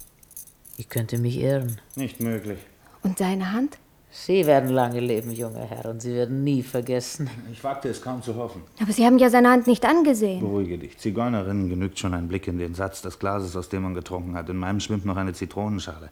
Ich 0.77 0.87
könnte 0.87 1.17
mich 1.17 1.37
irren. 1.37 1.81
Nicht 1.97 2.21
möglich. 2.21 2.59
Und 3.01 3.17
seine 3.17 3.51
Hand? 3.51 3.77
Sie 4.09 4.45
werden 4.45 4.69
lange 4.69 5.01
leben, 5.01 5.31
junger 5.31 5.65
Herr, 5.65 5.89
und 5.89 6.01
Sie 6.01 6.13
werden 6.13 6.45
nie 6.45 6.63
vergessen. 6.63 7.29
Ich 7.51 7.61
wagte 7.61 7.89
es 7.89 8.01
kaum 8.01 8.23
zu 8.23 8.35
hoffen. 8.35 8.61
Aber 8.81 8.93
Sie 8.93 9.05
haben 9.05 9.17
ja 9.17 9.29
seine 9.29 9.49
Hand 9.49 9.67
nicht 9.67 9.83
angesehen. 9.83 10.39
Beruhige 10.39 10.77
dich. 10.77 10.97
Zigeunerinnen 10.97 11.67
genügt 11.67 11.99
schon 11.99 12.13
ein 12.13 12.29
Blick 12.29 12.47
in 12.47 12.57
den 12.57 12.73
Satz 12.73 13.01
des 13.01 13.19
Glases, 13.19 13.57
aus 13.57 13.67
dem 13.67 13.83
man 13.83 13.95
getrunken 13.95 14.35
hat. 14.35 14.47
In 14.47 14.55
meinem 14.55 14.79
schwimmt 14.79 15.03
noch 15.03 15.17
eine 15.17 15.33
Zitronenschale. 15.33 16.09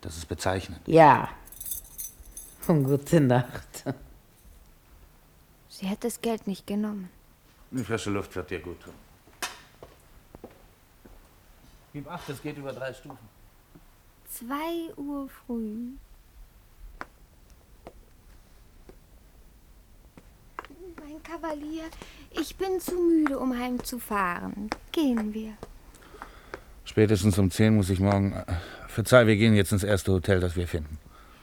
Das 0.00 0.16
ist 0.16 0.26
bezeichnend. 0.26 0.80
Ja. 0.86 1.28
Und 2.66 2.82
gute 2.88 3.20
Nacht. 3.20 3.84
Sie 5.68 5.88
hat 5.88 6.02
das 6.02 6.20
Geld 6.20 6.48
nicht 6.48 6.66
genommen. 6.66 7.10
Die 7.72 7.84
frische 7.84 8.10
Luft 8.10 8.36
wird 8.36 8.50
dir 8.50 8.60
gut 8.60 8.80
tun. 8.82 8.92
Gib 11.94 12.06
acht, 12.10 12.28
es 12.28 12.42
geht 12.42 12.58
über 12.58 12.72
drei 12.72 12.92
Stufen. 12.92 13.28
Zwei 14.30 14.94
Uhr 14.96 15.28
früh. 15.28 15.92
Mein 21.00 21.22
Kavalier, 21.22 21.84
ich 22.30 22.56
bin 22.56 22.78
zu 22.78 22.94
müde, 22.94 23.38
um 23.38 23.58
heimzufahren. 23.58 24.68
Gehen 24.90 25.32
wir. 25.32 25.54
Spätestens 26.84 27.38
um 27.38 27.50
zehn 27.50 27.74
muss 27.74 27.88
ich 27.88 28.00
morgen. 28.00 28.32
äh, 28.32 28.44
Verzeih, 28.88 29.26
wir 29.26 29.36
gehen 29.36 29.54
jetzt 29.54 29.72
ins 29.72 29.84
erste 29.84 30.12
Hotel, 30.12 30.40
das 30.40 30.56
wir 30.56 30.68
finden. 30.68 30.98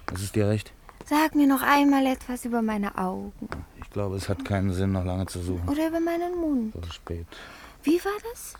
Das 0.06 0.22
ist 0.22 0.36
dir 0.36 0.48
recht? 0.48 0.72
Sag 1.06 1.34
mir 1.34 1.48
noch 1.48 1.64
einmal 1.64 2.06
etwas 2.06 2.46
über 2.46 2.62
meine 2.62 2.96
Augen 2.98 3.50
Ich 3.89 3.93
glaube, 3.93 4.17
es 4.17 4.29
hat 4.29 4.46
keinen 4.46 4.72
Sinn, 4.72 4.91
noch 4.91 5.03
lange 5.03 5.25
zu 5.25 5.39
suchen. 5.39 5.67
oder 5.67 5.88
über 5.88 6.00
meinen 6.00 6.36
Mund. 6.39 6.75
So 6.75 6.91
spät. 6.91 7.25
Wie 7.81 7.98
war 8.05 8.12
das? 8.31 8.53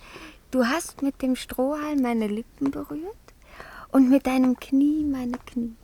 Du 0.50 0.66
hast 0.66 1.04
mit 1.04 1.22
dem 1.22 1.36
Strohhalm 1.36 2.02
meine 2.02 2.26
Lippen 2.26 2.72
berührt 2.72 3.16
und 3.92 4.10
mit 4.10 4.26
deinem 4.26 4.60
Knie 4.60 5.04
meine 5.04 5.38
Knie. 5.46 5.76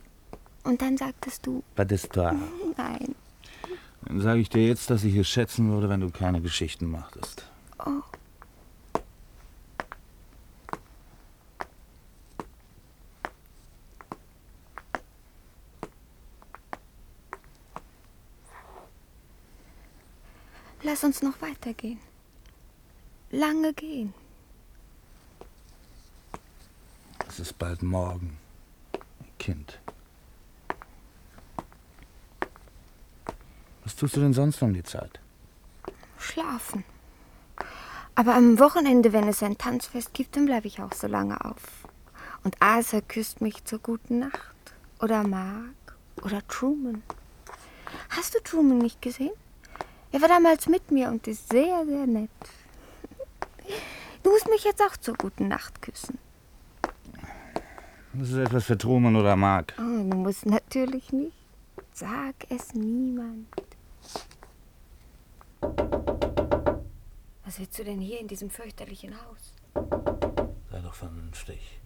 Und 0.64 0.82
dann 0.82 0.96
sagtest 0.96 1.46
du, 1.46 1.62
d'histoire. 1.76 2.34
nein. 2.76 3.14
Dann 4.02 4.20
sage 4.20 4.40
ich 4.40 4.48
dir 4.48 4.66
jetzt, 4.66 4.90
dass 4.90 5.04
ich 5.04 5.14
es 5.14 5.28
schätzen 5.28 5.70
würde, 5.70 5.88
wenn 5.88 6.00
du 6.00 6.10
keine 6.10 6.40
Geschichten 6.40 6.90
machtest. 6.90 7.48
Oh. 7.78 8.02
Lass 20.96 21.04
uns 21.04 21.20
noch 21.20 21.42
weitergehen. 21.42 22.00
Lange 23.30 23.74
gehen. 23.74 24.14
Es 27.28 27.38
ist 27.38 27.58
bald 27.58 27.82
morgen. 27.82 28.38
Kind. 29.38 29.78
Was 33.84 33.94
tust 33.94 34.16
du 34.16 34.20
denn 34.20 34.32
sonst 34.32 34.62
um 34.62 34.72
die 34.72 34.84
Zeit? 34.84 35.20
Schlafen. 36.18 36.82
Aber 38.14 38.34
am 38.34 38.58
Wochenende, 38.58 39.12
wenn 39.12 39.28
es 39.28 39.42
ein 39.42 39.58
Tanzfest 39.58 40.14
gibt, 40.14 40.34
dann 40.34 40.46
bleibe 40.46 40.66
ich 40.66 40.80
auch 40.80 40.94
so 40.94 41.08
lange 41.08 41.44
auf. 41.44 41.60
Und 42.42 42.56
Arthur 42.62 43.02
küsst 43.02 43.42
mich 43.42 43.62
zur 43.66 43.80
guten 43.80 44.20
Nacht. 44.20 44.56
Oder 45.02 45.24
Mark. 45.28 45.98
Oder 46.22 46.40
Truman. 46.48 47.02
Hast 48.08 48.34
du 48.34 48.42
Truman 48.42 48.78
nicht 48.78 49.02
gesehen? 49.02 49.34
Er 50.12 50.20
war 50.20 50.28
damals 50.28 50.66
mit 50.68 50.90
mir 50.90 51.08
und 51.08 51.26
ist 51.26 51.50
sehr, 51.50 51.84
sehr 51.84 52.06
nett. 52.06 52.30
Du 54.22 54.30
musst 54.30 54.48
mich 54.48 54.64
jetzt 54.64 54.82
auch 54.82 54.96
zur 54.96 55.14
guten 55.14 55.48
Nacht 55.48 55.82
küssen. 55.82 56.18
Das 58.12 58.30
ist 58.30 58.38
etwas 58.38 58.64
für 58.64 58.78
Truman 58.78 59.14
oder 59.14 59.36
Mark. 59.36 59.74
Oh, 59.78 59.82
du 59.82 60.16
musst 60.16 60.46
natürlich 60.46 61.12
nicht. 61.12 61.36
Sag 61.92 62.34
es 62.48 62.72
niemand. 62.74 63.46
Was 67.44 67.58
willst 67.58 67.78
du 67.78 67.84
denn 67.84 68.00
hier 68.00 68.20
in 68.20 68.28
diesem 68.28 68.50
fürchterlichen 68.50 69.14
Haus? 69.14 69.52
Sei 70.70 70.80
doch 70.80 70.94
vernünftig. 70.94 71.78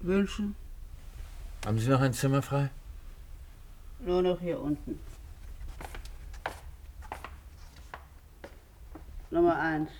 Wünschen? 0.00 0.56
Haben 1.64 1.78
Sie 1.78 1.88
noch 1.88 2.00
ein 2.00 2.12
Zimmer 2.12 2.42
frei? 2.42 2.70
Nur 4.04 4.20
noch 4.20 4.40
hier 4.40 4.60
unten. 4.60 4.98
Nummer 9.30 9.56
eins. 9.58 9.90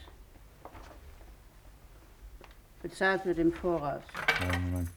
Bezahlt 2.82 3.24
mit 3.24 3.38
dem 3.38 3.52
Voraus. 3.52 4.02
Ja, 4.40 4.58
Moment. 4.58 4.90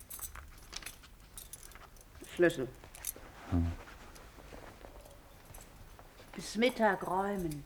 Schlüssel. 2.34 2.68
Hm. 3.52 3.72
Bis 6.34 6.56
Mittag 6.56 7.06
räumen. 7.06 7.64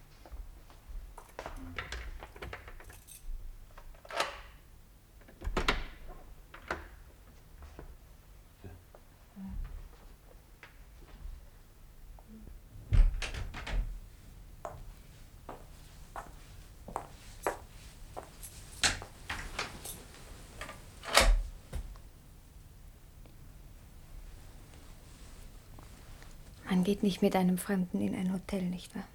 Man 26.78 26.78
geht 26.89 27.03
nicht 27.03 27.21
mit 27.21 27.35
einem 27.35 27.59
Fremden 27.59 28.01
in 28.01 28.15
ein 28.15 28.33
Hotel, 28.33 28.63
nicht 28.63 28.95
wahr? 28.95 29.07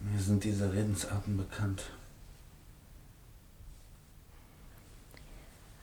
Mir 0.00 0.18
sind 0.18 0.42
diese 0.42 0.72
Redensarten 0.72 1.36
bekannt. 1.36 1.90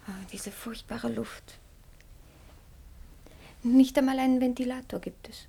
Oh, 0.08 0.26
diese 0.32 0.52
furchtbare 0.52 1.10
Luft. 1.10 1.60
Nicht 3.62 3.96
einmal 4.00 4.18
einen 4.18 4.42
Ventilator 4.42 5.00
gibt 5.00 5.30
es. 5.30 5.48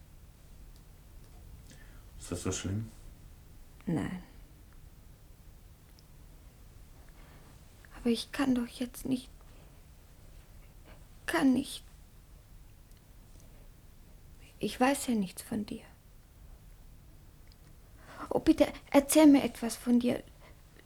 Ist 2.20 2.32
das 2.32 2.42
so 2.42 2.52
schlimm? 2.52 2.90
Nein. 3.86 4.22
Aber 7.96 8.10
ich 8.10 8.30
kann 8.30 8.54
doch 8.54 8.68
jetzt 8.68 9.06
nicht. 9.06 9.30
Kann 11.24 11.54
nicht. 11.54 11.82
Ich 14.62 14.78
weiß 14.78 15.08
ja 15.08 15.14
nichts 15.14 15.42
von 15.42 15.66
dir. 15.66 15.82
Oh, 18.30 18.38
bitte, 18.38 18.68
erzähl 18.92 19.26
mir 19.26 19.42
etwas 19.42 19.74
von 19.74 19.98
dir. 19.98 20.22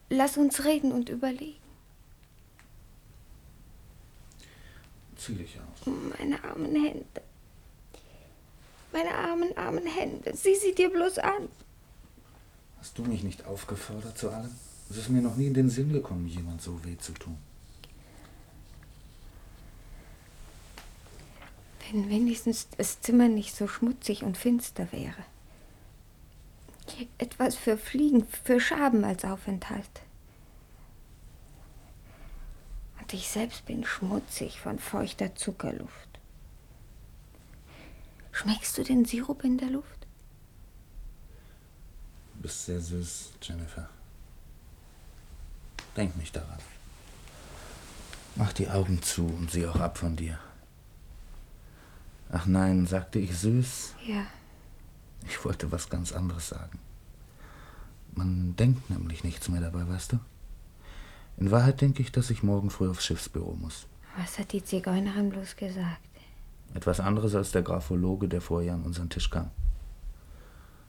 Lass 0.09 0.39
uns 0.39 0.65
reden 0.65 0.93
und 0.93 1.11
überlegen. 1.11 1.61
Zieh 5.17 5.35
dich 5.35 5.59
aus. 5.59 5.93
Meine 6.19 6.43
armen 6.43 6.75
Hände. 6.75 7.23
Meine 8.93 9.15
armen, 9.15 9.55
armen 9.59 9.87
Hände. 9.87 10.35
Sieh 10.35 10.55
sie 10.55 10.75
dir 10.75 10.89
bloß 10.89 11.19
an. 11.19 11.51
Hast 12.79 12.97
du 12.97 13.03
mich 13.03 13.23
nicht 13.23 13.45
aufgefordert 13.45 14.17
zu 14.17 14.31
allem? 14.31 14.57
Es 14.89 14.97
ist 14.97 15.11
mir 15.11 15.21
noch 15.21 15.37
nie 15.37 15.49
in 15.49 15.55
den 15.55 15.69
Sinn 15.69 15.93
gekommen, 15.93 16.27
jemand 16.29 16.63
so 16.63 16.83
weh 16.83 16.97
zu 16.97 17.13
tun. 17.13 17.37
Wenn 21.91 22.11
wenigstens 22.11 22.69
das 22.77 23.01
Zimmer 23.01 23.29
nicht 23.29 23.55
so 23.55 23.69
schmutzig 23.69 24.23
und 24.23 24.37
finster 24.37 24.91
wäre. 24.93 25.25
Etwas 27.19 27.57
für 27.57 27.77
Fliegen, 27.77 28.27
für 28.27 28.61
Schaben 28.61 29.05
als 29.05 29.25
Aufenthalt. 29.25 30.03
Und 33.01 33.13
ich 33.13 33.29
selbst 33.29 33.67
bin 33.67 33.85
schmutzig 33.85 34.61
von 34.61 34.79
feuchter 34.79 35.35
Zuckerluft. 35.35 36.07
Schmeckst 38.33 38.77
du 38.79 38.83
den 38.83 39.05
Sirup 39.05 39.45
in 39.45 39.59
der 39.59 39.71
Luft? 39.71 40.07
Du 42.35 42.43
bist 42.43 42.67
sehr 42.67 42.81
süß, 42.81 43.31
Jennifer. 43.41 43.89
Denk 45.97 46.17
nicht 46.17 46.37
daran. 46.37 46.59
Mach 48.35 48.53
die 48.53 48.69
Augen 48.69 49.03
zu 49.03 49.27
und 49.27 49.51
sieh 49.51 49.67
auch 49.67 49.81
ab 49.81 49.99
von 49.99 50.17
dir. 50.17 50.39
Ach 52.31 52.47
nein, 52.47 52.87
sagte 52.87 53.19
ich 53.19 53.37
süß? 53.37 53.95
Ja. 54.07 54.27
Ich 55.29 55.45
wollte 55.45 55.71
was 55.73 55.89
ganz 55.89 56.13
anderes 56.13 56.49
sagen. 56.49 56.79
Man 58.15 58.57
denkt 58.57 58.91
nämlich 58.91 59.25
nichts 59.25 59.49
mehr 59.49 59.61
dabei, 59.61 59.89
weißt 59.89 60.13
du? 60.13 60.19
In 61.37 61.51
Wahrheit 61.51 61.81
denke 61.81 62.03
ich, 62.03 62.13
dass 62.13 62.31
ich 62.31 62.43
morgen 62.43 62.71
früh 62.71 62.89
aufs 62.89 63.05
Schiffsbüro 63.05 63.55
muss. 63.55 63.87
Was 64.17 64.39
hat 64.39 64.53
die 64.53 64.65
Zigeunerin 64.65 65.29
bloß 65.29 65.57
gesagt? 65.57 66.01
Etwas 66.75 67.01
anderes 67.01 67.35
als 67.35 67.53
der 67.53 67.63
Graphologe, 67.63 68.29
der 68.29 68.41
vorher 68.41 68.75
an 68.75 68.83
unseren 68.83 69.11
Tisch 69.11 69.31
kam. 69.31 69.51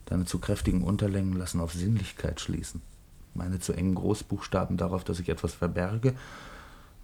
Deine 0.06 0.26
zu 0.26 0.40
kräftigen 0.40 0.84
Unterlängen 0.84 1.34
lassen 1.34 1.60
auf 1.60 1.74
Sinnlichkeit 1.74 2.40
schließen. 2.40 2.82
Meine 3.34 3.60
zu 3.60 3.74
engen 3.74 3.96
Großbuchstaben 3.96 4.78
darauf, 4.78 5.04
dass 5.04 5.20
ich 5.20 5.30
etwas 5.30 5.54
verberge. 5.54 6.16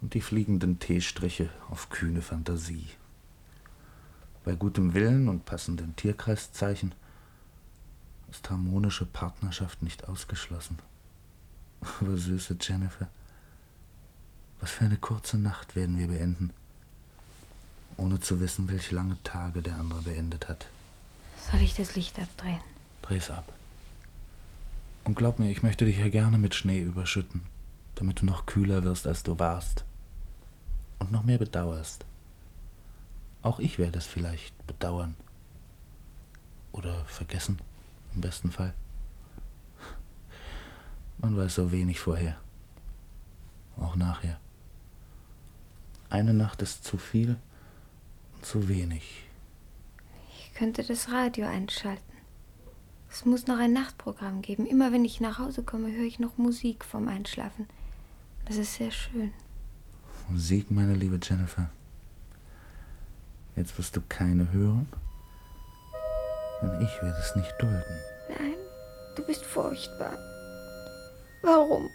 Und 0.00 0.14
die 0.14 0.22
fliegenden 0.22 0.78
T-Striche 0.78 1.50
auf 1.68 1.90
kühne 1.90 2.22
Fantasie. 2.22 2.86
Bei 4.44 4.54
gutem 4.54 4.92
Willen 4.92 5.28
und 5.28 5.46
passenden 5.46 5.96
Tierkreiszeichen 5.96 6.94
ist 8.30 8.50
harmonische 8.50 9.06
Partnerschaft 9.06 9.82
nicht 9.82 10.06
ausgeschlossen. 10.06 10.78
Aber 12.00 12.16
süße 12.16 12.56
Jennifer, 12.60 13.08
was 14.60 14.70
für 14.70 14.84
eine 14.84 14.96
kurze 14.96 15.38
Nacht 15.38 15.76
werden 15.76 15.98
wir 15.98 16.08
beenden, 16.08 16.50
ohne 17.96 18.20
zu 18.20 18.40
wissen, 18.40 18.68
welche 18.68 18.94
lange 18.94 19.16
Tage 19.22 19.62
der 19.62 19.76
andere 19.76 20.02
beendet 20.02 20.48
hat. 20.48 20.66
Soll 21.50 21.60
ich 21.60 21.74
das 21.74 21.94
Licht 21.94 22.18
abdrehen? 22.18 22.60
Dreh's 23.02 23.30
ab. 23.30 23.52
Und 25.04 25.14
glaub 25.14 25.38
mir, 25.38 25.50
ich 25.50 25.62
möchte 25.62 25.84
dich 25.84 25.98
ja 25.98 26.08
gerne 26.08 26.38
mit 26.38 26.54
Schnee 26.54 26.80
überschütten, 26.80 27.42
damit 27.94 28.20
du 28.20 28.26
noch 28.26 28.46
kühler 28.46 28.82
wirst, 28.84 29.06
als 29.06 29.22
du 29.22 29.38
warst. 29.38 29.84
Und 30.98 31.12
noch 31.12 31.22
mehr 31.22 31.38
bedauerst. 31.38 32.04
Auch 33.44 33.58
ich 33.58 33.78
werde 33.78 33.98
es 33.98 34.06
vielleicht 34.06 34.66
bedauern. 34.66 35.14
Oder 36.72 37.04
vergessen, 37.04 37.58
im 38.14 38.22
besten 38.22 38.50
Fall. 38.50 38.72
Man 41.18 41.36
weiß 41.36 41.56
so 41.56 41.70
wenig 41.70 42.00
vorher. 42.00 42.38
Auch 43.76 43.96
nachher. 43.96 44.40
Eine 46.08 46.32
Nacht 46.32 46.62
ist 46.62 46.84
zu 46.84 46.96
viel 46.96 47.36
und 48.34 48.46
zu 48.46 48.66
wenig. 48.68 49.24
Ich 50.38 50.54
könnte 50.54 50.82
das 50.82 51.10
Radio 51.10 51.46
einschalten. 51.46 52.02
Es 53.10 53.26
muss 53.26 53.46
noch 53.46 53.58
ein 53.58 53.74
Nachtprogramm 53.74 54.40
geben. 54.40 54.64
Immer 54.64 54.90
wenn 54.90 55.04
ich 55.04 55.20
nach 55.20 55.38
Hause 55.38 55.62
komme, 55.62 55.92
höre 55.92 56.06
ich 56.06 56.18
noch 56.18 56.38
Musik 56.38 56.82
vom 56.82 57.08
Einschlafen. 57.08 57.66
Das 58.46 58.56
ist 58.56 58.74
sehr 58.74 58.90
schön. 58.90 59.32
Musik, 60.30 60.70
meine 60.70 60.94
liebe 60.94 61.20
Jennifer. 61.22 61.68
Jetzt 63.56 63.76
wirst 63.78 63.96
du 63.96 64.00
keine 64.08 64.50
hören. 64.52 64.88
Denn 66.62 66.80
ich 66.80 67.02
werde 67.02 67.18
es 67.18 67.36
nicht 67.36 67.54
dulden. 67.58 68.00
Nein, 68.28 68.56
du 69.16 69.22
bist 69.24 69.44
furchtbar. 69.44 70.16
Warum? 71.42 71.90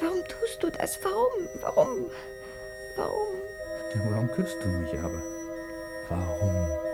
Warum 0.00 0.18
tust 0.24 0.62
du 0.62 0.70
das? 0.70 0.98
Warum? 1.02 1.48
Warum? 1.60 2.10
Warum? 2.96 3.34
Ja, 3.94 4.00
warum 4.10 4.28
küsst 4.28 4.56
du 4.62 4.68
mich 4.68 4.98
aber? 4.98 5.22
Warum? 6.08 6.93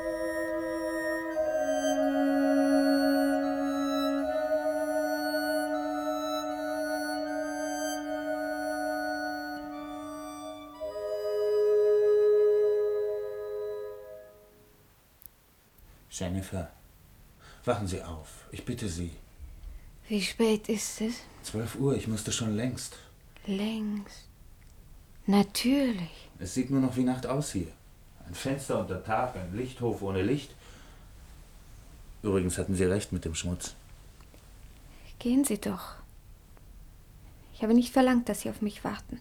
Jennifer, 16.10 16.70
wachen 17.64 17.86
Sie 17.86 18.02
auf. 18.02 18.46
Ich 18.50 18.64
bitte 18.64 18.88
Sie. 18.88 19.12
Wie 20.08 20.20
spät 20.20 20.68
ist 20.68 21.00
es? 21.00 21.14
12 21.44 21.76
Uhr, 21.76 21.96
ich 21.96 22.08
musste 22.08 22.32
schon 22.32 22.56
längst. 22.56 22.96
Längst. 23.46 24.26
Natürlich. 25.26 26.28
Es 26.40 26.54
sieht 26.54 26.70
nur 26.70 26.80
noch 26.80 26.96
wie 26.96 27.04
Nacht 27.04 27.26
aus 27.26 27.52
hier. 27.52 27.68
Ein 28.26 28.34
Fenster 28.34 28.80
unter 28.80 29.04
Tag, 29.04 29.36
ein 29.36 29.56
Lichthof 29.56 30.02
ohne 30.02 30.22
Licht. 30.22 30.54
Übrigens 32.22 32.58
hatten 32.58 32.74
Sie 32.74 32.84
recht 32.84 33.12
mit 33.12 33.24
dem 33.24 33.34
Schmutz. 33.34 33.74
Gehen 35.20 35.44
Sie 35.44 35.60
doch. 35.60 35.94
Ich 37.54 37.62
habe 37.62 37.74
nicht 37.74 37.92
verlangt, 37.92 38.28
dass 38.28 38.40
Sie 38.40 38.50
auf 38.50 38.62
mich 38.62 38.84
warten. 38.84 39.20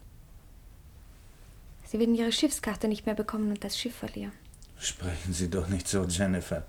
Sie 1.85 1.99
werden 1.99 2.15
Ihre 2.15 2.31
Schiffskarte 2.31 2.87
nicht 2.87 3.05
mehr 3.05 3.15
bekommen 3.15 3.49
und 3.49 3.63
das 3.63 3.77
Schiff 3.77 3.95
verlieren. 3.95 4.31
Sprechen 4.79 5.33
Sie 5.33 5.49
doch 5.49 5.67
nicht 5.67 5.87
so, 5.87 6.05
Jennifer. 6.05 6.65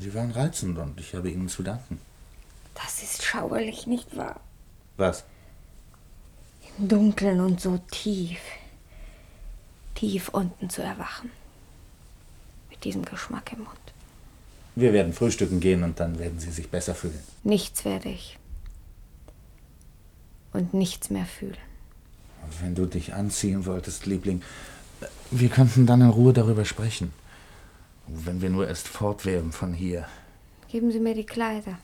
Sie 0.00 0.14
waren 0.14 0.30
reizend 0.30 0.78
und 0.78 0.98
ich 0.98 1.14
habe 1.14 1.30
Ihnen 1.30 1.48
zu 1.48 1.62
danken. 1.62 2.00
Das 2.74 3.02
ist 3.02 3.22
schauerlich, 3.22 3.86
nicht 3.86 4.16
wahr? 4.16 4.40
Was? 4.96 5.24
Im 6.78 6.88
Dunkeln 6.88 7.40
und 7.40 7.60
so 7.60 7.78
tief, 7.90 8.40
tief 9.94 10.30
unten 10.30 10.70
zu 10.70 10.80
erwachen. 10.82 11.30
Mit 12.70 12.82
diesem 12.84 13.04
Geschmack 13.04 13.52
im 13.52 13.64
Mund. 13.64 13.76
Wir 14.74 14.94
werden 14.94 15.12
frühstücken 15.12 15.60
gehen 15.60 15.82
und 15.82 16.00
dann 16.00 16.18
werden 16.18 16.38
Sie 16.38 16.50
sich 16.50 16.70
besser 16.70 16.94
fühlen. 16.94 17.20
Nichts 17.44 17.84
werde 17.84 18.08
ich. 18.08 18.38
Und 20.54 20.72
nichts 20.72 21.10
mehr 21.10 21.26
fühlen. 21.26 21.58
Wenn 22.62 22.74
du 22.74 22.86
dich 22.86 23.12
anziehen 23.12 23.66
wolltest, 23.66 24.06
Liebling, 24.06 24.40
wir 25.30 25.50
könnten 25.50 25.86
dann 25.86 26.00
in 26.00 26.08
Ruhe 26.08 26.32
darüber 26.32 26.64
sprechen. 26.64 27.12
Wenn 28.12 28.42
wir 28.42 28.50
nur 28.50 28.66
erst 28.66 28.88
fort 28.88 29.24
wären 29.24 29.52
von 29.52 29.72
hier. 29.72 30.06
Geben 30.68 30.90
Sie 30.90 30.98
mir 30.98 31.14
die 31.14 31.26
Kleider. 31.26 31.78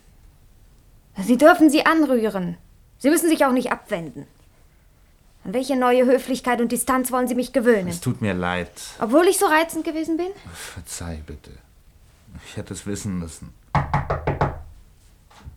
Sie 1.22 1.38
dürfen 1.38 1.70
sie 1.70 1.86
anrühren. 1.86 2.56
Sie 2.98 3.10
müssen 3.10 3.28
sich 3.28 3.44
auch 3.44 3.52
nicht 3.52 3.70
abwenden. 3.72 4.26
An 5.44 5.54
welche 5.54 5.76
neue 5.76 6.04
Höflichkeit 6.04 6.60
und 6.60 6.72
Distanz 6.72 7.12
wollen 7.12 7.28
Sie 7.28 7.36
mich 7.36 7.52
gewöhnen? 7.52 7.88
Es 7.88 8.00
tut 8.00 8.20
mir 8.20 8.34
leid. 8.34 8.70
Obwohl 9.00 9.26
ich 9.28 9.38
so 9.38 9.46
reizend 9.46 9.84
gewesen 9.84 10.16
bin? 10.16 10.26
Verzeih 10.52 11.22
bitte. 11.24 11.52
Ich 12.44 12.56
hätte 12.56 12.74
es 12.74 12.84
wissen 12.86 13.18
müssen. 13.18 13.54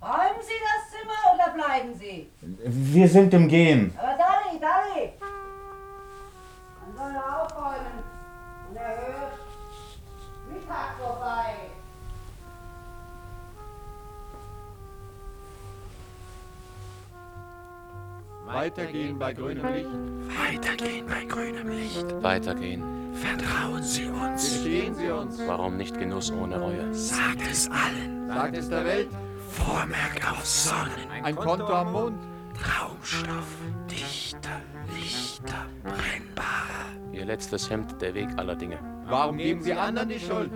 Räumen 0.01 0.41
Sie 0.41 0.53
das 0.63 0.91
Zimmer 0.91 1.33
oder 1.33 1.53
bleiben 1.53 1.93
Sie? 1.99 2.27
Wir 2.39 3.09
sind 3.09 3.33
im 3.33 3.47
Gehen. 3.47 3.91
Aber 3.97 4.08
Weitergehen 18.51 19.19
bei 19.19 19.33
grünem 19.33 19.73
Licht. 19.73 19.89
Weitergehen 20.39 21.05
bei 21.05 21.25
grünem 21.25 21.69
Licht. 21.69 22.23
Weitergehen. 22.23 22.83
Vertrauen 23.13 23.83
Sie 23.83 24.05
uns. 24.05 24.43
Gestehen 24.43 24.95
Sie 24.95 25.09
uns. 25.09 25.39
Warum 25.45 25.77
nicht 25.77 25.97
Genuss 25.97 26.31
ohne 26.31 26.59
Reue? 26.59 26.93
Sagt 26.93 27.41
es 27.49 27.69
allen. 27.69 28.27
Sagt 28.27 28.57
es 28.57 28.69
der 28.69 28.85
Welt. 28.85 29.09
Vormerk 29.49 30.31
auf 30.31 30.45
Sonnen. 30.45 31.23
Ein 31.23 31.35
Konto 31.35 31.67
am 31.67 31.91
Mond. 31.91 32.19
Traumstoff, 32.61 33.55
Dichter, 33.89 34.61
Lichter, 34.93 35.65
brennbare. 35.83 37.13
Ihr 37.13 37.25
letztes 37.25 37.69
Hemd, 37.69 38.01
der 38.01 38.13
Weg 38.13 38.27
aller 38.37 38.55
Dinge. 38.55 38.79
Warum 39.05 39.37
geben 39.37 39.61
Sie 39.61 39.73
anderen 39.73 40.09
die 40.09 40.19
Schuld? 40.19 40.51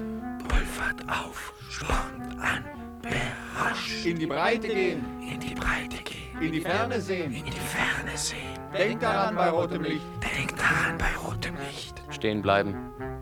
Pulvert 0.48 1.02
auf, 1.08 1.54
spornt 1.70 2.40
an, 2.42 2.64
berauscht. 3.04 4.06
In 4.06 4.18
die 4.18 4.26
Breite 4.26 4.68
gehen. 4.68 5.22
In 5.22 5.40
die 5.40 5.54
Breite 5.54 6.02
gehen. 6.04 6.42
In 6.42 6.52
die 6.52 6.62
Ferne 6.62 7.00
sehen. 7.00 7.32
In 7.32 7.46
die 7.46 7.52
Ferne 7.52 8.18
sehen. 8.18 8.60
Denk 8.74 9.00
daran 9.02 9.36
bei 9.36 9.50
rotem 9.50 9.84
Licht. 9.84 10.06
Denk 10.22 10.58
daran 10.58 10.98
bei 10.98 11.16
rotem 11.16 11.56
Licht. 11.58 12.02
Stehen 12.10 12.42
bleiben. 12.42 12.76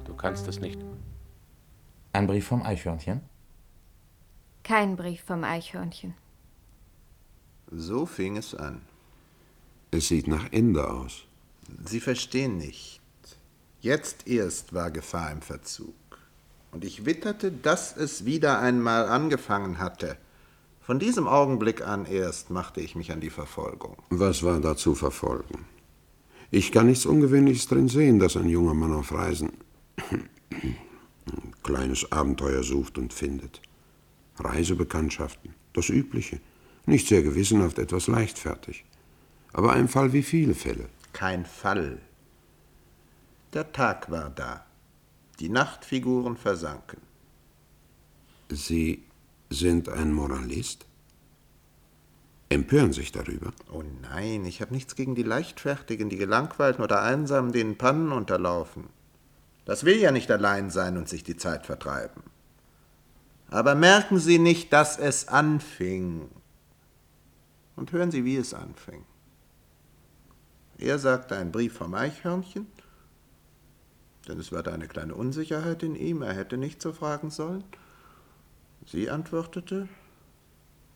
Du 0.06 0.16
kannst 0.16 0.48
es 0.48 0.60
nicht. 0.60 0.80
Ein 2.14 2.28
Brief 2.28 2.48
vom 2.48 2.64
Eichhörnchen? 2.64 3.22
Kein 4.64 4.96
Brief 4.96 5.22
vom 5.24 5.44
Eichhörnchen. 5.44 6.14
So 7.72 8.06
fing 8.06 8.38
es 8.38 8.54
an. 8.54 8.82
Es 9.92 10.08
sieht 10.08 10.28
nach 10.28 10.52
Ende 10.52 10.90
aus. 10.90 11.26
Sie 11.86 12.00
verstehen 12.00 12.58
nicht. 12.58 13.02
Jetzt 13.82 14.28
erst 14.28 14.74
war 14.74 14.92
Gefahr 14.92 15.32
im 15.32 15.42
Verzug. 15.42 15.96
Und 16.72 16.86
ich 16.86 17.06
witterte, 17.06 17.52
dass 17.52 17.96
es 17.96 18.26
wieder 18.26 18.60
einmal 18.60 19.08
angefangen 19.08 19.80
hatte. 19.80 20.18
Von 20.80 21.00
diesem 21.00 21.28
Augenblick 21.28 21.86
an 21.86 22.06
erst 22.06 22.50
machte 22.50 22.82
ich 22.82 22.96
mich 22.96 23.12
an 23.12 23.22
die 23.22 23.30
Verfolgung. 23.30 23.98
Was 24.10 24.44
war 24.44 24.60
da 24.60 24.76
zu 24.76 24.96
verfolgen? 24.96 25.66
Ich 26.50 26.72
kann 26.72 26.88
nichts 26.88 27.06
Ungewöhnliches 27.06 27.68
drin 27.68 27.88
sehen, 27.88 28.20
dass 28.20 28.36
ein 28.36 28.50
junger 28.50 28.74
Mann 28.74 28.94
auf 28.94 29.14
Reisen 29.14 29.52
ein 30.12 31.54
kleines 31.64 32.12
Abenteuer 32.12 32.64
sucht 32.64 32.98
und 32.98 33.14
findet. 33.14 33.62
Reisebekanntschaften, 34.38 35.54
das 35.74 35.90
Übliche. 35.90 36.40
Nicht 36.86 37.08
sehr 37.08 37.22
gewissenhaft, 37.22 37.78
etwas 37.80 38.08
leichtfertig. 38.08 38.84
Aber 39.54 39.74
ein 39.74 39.88
Fall 39.88 40.14
wie 40.14 40.24
viele 40.24 40.56
Fälle. 40.56 40.90
Kein 41.14 41.46
Fall. 41.46 42.00
Der 43.54 43.72
Tag 43.72 44.10
war 44.10 44.30
da. 44.30 44.66
Die 45.42 45.50
Nachtfiguren 45.50 46.38
versanken. 46.38 47.02
Sie 48.50 49.04
sind 49.50 49.90
ein 49.90 50.14
Moralist? 50.14 50.86
Empören 52.50 52.94
sich 52.94 53.12
darüber? 53.12 53.52
Oh 53.72 53.82
nein, 54.04 54.46
ich 54.46 54.62
habe 54.62 54.72
nichts 54.72 54.96
gegen 54.96 55.16
die 55.16 55.24
Leichtfertigen, 55.24 56.10
die 56.10 56.18
Gelangweilten 56.18 56.84
oder 56.84 57.02
Einsamen, 57.02 57.52
denen 57.54 57.76
Pannen 57.76 58.12
unterlaufen. 58.12 58.90
Das 59.66 59.84
will 59.84 59.98
ja 59.98 60.12
nicht 60.12 60.30
allein 60.30 60.70
sein 60.70 60.96
und 60.96 61.10
sich 61.10 61.24
die 61.24 61.38
Zeit 61.38 61.66
vertreiben. 61.66 62.22
Aber 63.50 63.74
merken 63.74 64.20
Sie 64.20 64.38
nicht, 64.38 64.72
dass 64.72 65.00
es 65.00 65.28
anfing. 65.28 66.30
Und 67.76 67.92
hören 67.94 68.12
Sie, 68.12 68.26
wie 68.26 68.36
es 68.36 68.54
anfing. 68.54 69.06
Er 70.78 71.00
sagte 71.00 71.36
ein 71.36 71.52
Brief 71.52 71.74
vom 71.74 71.96
Eichhörnchen, 71.96 72.68
denn 74.28 74.40
es 74.40 74.52
war 74.52 74.64
da 74.64 74.72
eine 74.72 74.88
kleine 74.88 75.16
Unsicherheit 75.16 75.84
in 75.84 75.96
ihm, 75.96 76.22
er 76.22 76.34
hätte 76.34 76.58
nicht 76.58 76.82
so 76.82 76.94
fragen 76.94 77.32
sollen. 77.32 77.64
Sie 78.86 79.10
antwortete, 79.10 79.88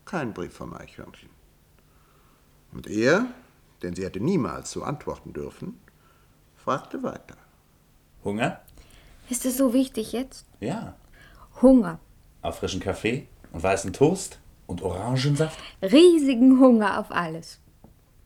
kein 0.05 0.33
Brief 0.33 0.53
vom 0.53 0.73
Eichhörnchen. 0.73 1.29
Und 2.71 2.87
er, 2.87 3.27
denn 3.81 3.95
sie 3.95 4.03
hätte 4.03 4.19
niemals 4.19 4.71
so 4.71 4.83
antworten 4.83 5.33
dürfen, 5.33 5.79
fragte 6.55 7.03
weiter. 7.03 7.37
Hunger? 8.23 8.61
Ist 9.29 9.45
es 9.45 9.57
so 9.57 9.73
wichtig 9.73 10.11
jetzt? 10.11 10.45
Ja. 10.59 10.95
Hunger. 11.61 11.99
Auf 12.41 12.59
frischen 12.59 12.81
Kaffee 12.81 13.27
und 13.51 13.63
weißen 13.63 13.93
Toast 13.93 14.39
und 14.67 14.81
Orangensaft? 14.81 15.59
Riesigen 15.81 16.59
Hunger 16.59 16.99
auf 16.99 17.11
alles. 17.11 17.59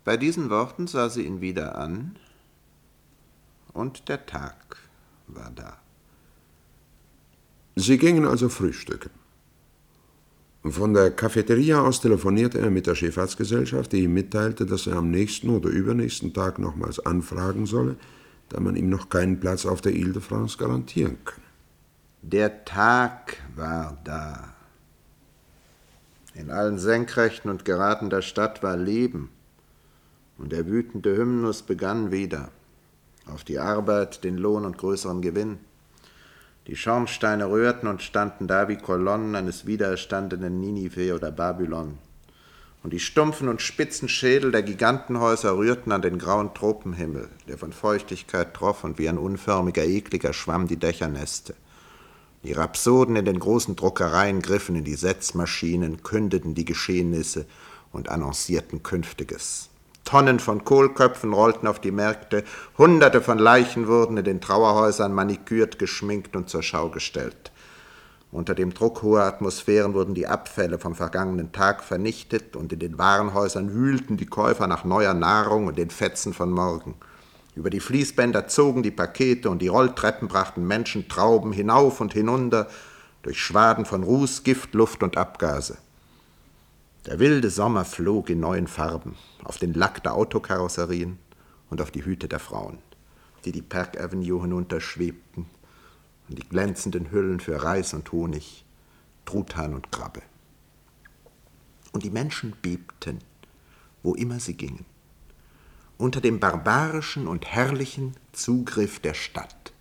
Bei 0.03 0.17
diesen 0.17 0.49
Worten 0.49 0.87
sah 0.87 1.09
sie 1.09 1.23
ihn 1.23 1.41
wieder 1.41 1.77
an 1.77 2.17
und 3.73 4.09
der 4.09 4.25
Tag 4.25 4.77
war 5.35 5.51
da. 5.55 5.77
Sie 7.75 7.97
gingen 7.97 8.25
also 8.25 8.49
frühstücken. 8.49 9.11
Von 10.63 10.93
der 10.93 11.11
Cafeteria 11.11 11.81
aus 11.81 12.01
telefonierte 12.01 12.59
er 12.59 12.69
mit 12.69 12.85
der 12.85 12.95
Schifffahrtsgesellschaft, 12.95 13.93
die 13.93 14.03
ihm 14.03 14.13
mitteilte, 14.13 14.65
dass 14.65 14.87
er 14.87 14.97
am 14.97 15.09
nächsten 15.09 15.49
oder 15.49 15.69
übernächsten 15.69 16.33
Tag 16.33 16.59
nochmals 16.59 16.99
anfragen 16.99 17.65
solle, 17.65 17.95
da 18.49 18.59
man 18.59 18.75
ihm 18.75 18.89
noch 18.89 19.07
keinen 19.07 19.39
Platz 19.39 19.65
auf 19.65 19.79
der 19.79 19.93
Ile 19.93 20.11
de 20.11 20.21
France 20.21 20.57
garantieren 20.57 21.17
könne. 21.23 21.45
Der 22.21 22.65
Tag 22.65 23.37
war 23.55 23.97
da. 24.03 24.53
In 26.33 26.51
allen 26.51 26.77
Senkrechten 26.77 27.49
und 27.49 27.63
Geraden 27.63 28.09
der 28.09 28.21
Stadt 28.21 28.61
war 28.61 28.75
Leben, 28.75 29.29
und 30.37 30.51
der 30.51 30.67
wütende 30.67 31.15
Hymnus 31.15 31.61
begann 31.61 32.11
wieder. 32.11 32.49
Auf 33.33 33.43
die 33.43 33.59
Arbeit, 33.59 34.23
den 34.23 34.37
Lohn 34.37 34.65
und 34.65 34.77
größeren 34.77 35.21
Gewinn. 35.21 35.59
Die 36.67 36.75
Schornsteine 36.75 37.49
rührten 37.49 37.87
und 37.87 38.01
standen 38.01 38.47
da 38.47 38.67
wie 38.67 38.77
Kolonnen 38.77 39.35
eines 39.35 39.65
wiedererstandenen 39.65 40.59
Ninive 40.59 41.15
oder 41.15 41.31
Babylon. 41.31 41.97
Und 42.81 42.93
die 42.93 42.99
stumpfen 42.99 43.49
und 43.49 43.61
spitzen 43.61 44.07
Schädel 44.07 44.51
der 44.51 44.63
Gigantenhäuser 44.63 45.57
rührten 45.57 45.91
an 45.91 46.01
den 46.01 46.17
grauen 46.17 46.53
Tropenhimmel, 46.53 47.27
der 47.47 47.57
von 47.57 47.73
Feuchtigkeit 47.73 48.53
troff 48.53 48.83
und 48.83 48.97
wie 48.97 49.09
ein 49.09 49.17
unförmiger, 49.17 49.83
ekliger 49.83 50.33
Schwamm 50.33 50.67
die 50.67 50.77
Dächer 50.77 51.09
nässte. 51.09 51.55
Die 52.43 52.53
Rhapsoden 52.53 53.17
in 53.17 53.25
den 53.25 53.39
großen 53.39 53.75
Druckereien 53.75 54.41
griffen 54.41 54.77
in 54.77 54.85
die 54.85 54.95
Setzmaschinen, 54.95 56.03
kündeten 56.03 56.55
die 56.55 56.65
Geschehnisse 56.65 57.45
und 57.91 58.07
annoncierten 58.07 58.81
Künftiges. 58.81 59.69
Tonnen 60.09 60.39
von 60.39 60.65
Kohlköpfen 60.65 61.33
rollten 61.33 61.67
auf 61.67 61.79
die 61.79 61.91
Märkte, 61.91 62.43
Hunderte 62.79 63.21
von 63.21 63.37
Leichen 63.37 63.87
wurden 63.87 64.17
in 64.17 64.23
den 64.23 64.41
Trauerhäusern 64.41 65.13
manikürt, 65.13 65.77
geschminkt 65.77 66.35
und 66.35 66.49
zur 66.49 66.63
Schau 66.63 66.89
gestellt. 66.89 67.51
Unter 68.31 68.55
dem 68.55 68.73
Druck 68.73 69.03
hoher 69.03 69.21
Atmosphären 69.21 69.93
wurden 69.93 70.15
die 70.15 70.25
Abfälle 70.25 70.79
vom 70.79 70.95
vergangenen 70.95 71.51
Tag 71.51 71.83
vernichtet 71.83 72.55
und 72.55 72.73
in 72.73 72.79
den 72.79 72.97
Warenhäusern 72.97 73.71
wühlten 73.71 74.17
die 74.17 74.25
Käufer 74.25 74.65
nach 74.65 74.83
neuer 74.83 75.13
Nahrung 75.13 75.67
und 75.67 75.77
den 75.77 75.91
Fetzen 75.91 76.33
von 76.33 76.49
morgen. 76.49 76.95
Über 77.53 77.69
die 77.69 77.79
Fließbänder 77.79 78.47
zogen 78.47 78.81
die 78.81 78.89
Pakete 78.89 79.47
und 79.47 79.61
die 79.61 79.67
Rolltreppen 79.67 80.27
brachten 80.27 80.65
Menschen 80.65 81.07
Trauben 81.07 81.51
hinauf 81.51 82.01
und 82.01 82.13
hinunter 82.13 82.67
durch 83.21 83.39
Schwaden 83.39 83.85
von 83.85 84.01
Ruß, 84.01 84.41
Gift, 84.41 84.73
Luft 84.73 85.03
und 85.03 85.17
Abgase. 85.17 85.77
Der 87.09 87.17
wilde 87.17 87.49
Sommer 87.49 87.85
flog 87.85 88.29
in 88.29 88.39
neuen 88.39 88.67
Farben 88.67 89.15
auf 89.43 89.57
den 89.57 89.73
Lack 89.73 90.03
der 90.03 90.13
Autokarosserien 90.13 91.17
und 91.71 91.81
auf 91.81 91.89
die 91.89 92.05
Hüte 92.05 92.27
der 92.27 92.37
Frauen, 92.37 92.77
die 93.45 93.51
die 93.51 93.63
Park 93.63 93.99
Avenue 93.99 94.39
hinunterschwebten 94.43 95.47
und 96.29 96.37
die 96.37 96.47
glänzenden 96.47 97.09
Hüllen 97.09 97.39
für 97.39 97.63
Reis 97.63 97.95
und 97.95 98.11
Honig, 98.11 98.63
Truthahn 99.25 99.73
und 99.73 99.91
Krabbe. 99.91 100.21
Und 101.93 102.03
die 102.03 102.11
Menschen 102.11 102.53
bebten, 102.61 103.17
wo 104.03 104.13
immer 104.13 104.39
sie 104.39 104.53
gingen, 104.53 104.85
unter 105.97 106.21
dem 106.21 106.39
barbarischen 106.39 107.25
und 107.25 107.47
herrlichen 107.47 108.17
Zugriff 108.33 108.99
der 108.99 109.15
Stadt, 109.15 109.73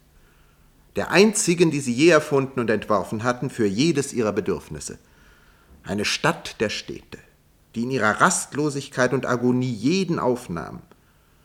der 0.97 1.11
einzigen, 1.11 1.71
die 1.71 1.81
sie 1.81 1.93
je 1.93 2.09
erfunden 2.09 2.59
und 2.59 2.71
entworfen 2.71 3.23
hatten 3.23 3.51
für 3.51 3.67
jedes 3.67 4.14
ihrer 4.14 4.33
Bedürfnisse. 4.33 4.99
Eine 5.88 6.05
Stadt 6.05 6.61
der 6.61 6.68
Städte, 6.68 7.16
die 7.74 7.85
in 7.85 7.90
ihrer 7.90 8.20
Rastlosigkeit 8.20 9.14
und 9.14 9.24
Agonie 9.24 9.72
jeden 9.72 10.18
aufnahm 10.18 10.83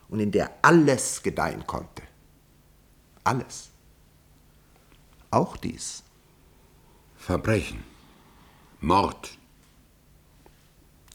und 0.10 0.20
in 0.20 0.34
der 0.34 0.52
alles 0.62 1.24
gedeihen 1.24 1.66
konnte. 1.66 2.04
Alles. 3.24 3.70
Auch 5.32 5.56
dies. 5.56 6.04
Verbrechen. 7.16 7.86
Mord. 8.82 9.38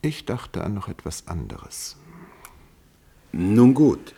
Ich 0.00 0.24
dachte 0.24 0.64
an 0.64 0.72
noch 0.72 0.88
etwas 0.88 1.28
anderes. 1.28 1.96
Nun 3.32 3.74
gut. 3.74 4.14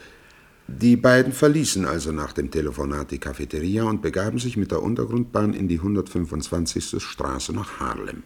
Die 0.69 0.95
beiden 0.95 1.33
verließen 1.33 1.85
also 1.85 2.13
nach 2.13 2.33
dem 2.33 2.53
Telefonat 2.53 3.11
die 3.11 3.19
Cafeteria 3.19 3.83
und 3.83 4.03
begaben 4.03 4.39
sich 4.39 4.57
mit 4.57 4.71
der 4.71 4.85
Untergrundbahn 4.85 5.53
in 5.53 5.67
die 5.67 5.79
125. 5.79 7.03
Straße 7.03 7.53
nach 7.53 7.81
Harlem. 7.81 8.23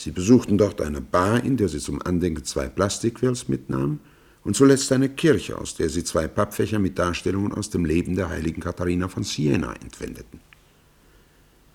Sie 0.00 0.12
besuchten 0.12 0.56
dort 0.56 0.80
eine 0.80 1.02
Bar, 1.02 1.44
in 1.44 1.58
der 1.58 1.68
sie 1.68 1.78
zum 1.78 2.00
Andenken 2.00 2.42
zwei 2.42 2.70
Plastikquills 2.70 3.48
mitnahmen 3.48 4.00
und 4.44 4.56
zuletzt 4.56 4.90
eine 4.92 5.10
Kirche, 5.10 5.58
aus 5.58 5.74
der 5.74 5.90
sie 5.90 6.04
zwei 6.04 6.26
Pappfächer 6.26 6.78
mit 6.78 6.98
Darstellungen 6.98 7.52
aus 7.52 7.68
dem 7.68 7.84
Leben 7.84 8.16
der 8.16 8.30
heiligen 8.30 8.62
Katharina 8.62 9.08
von 9.08 9.24
Siena 9.24 9.74
entwendeten. 9.74 10.40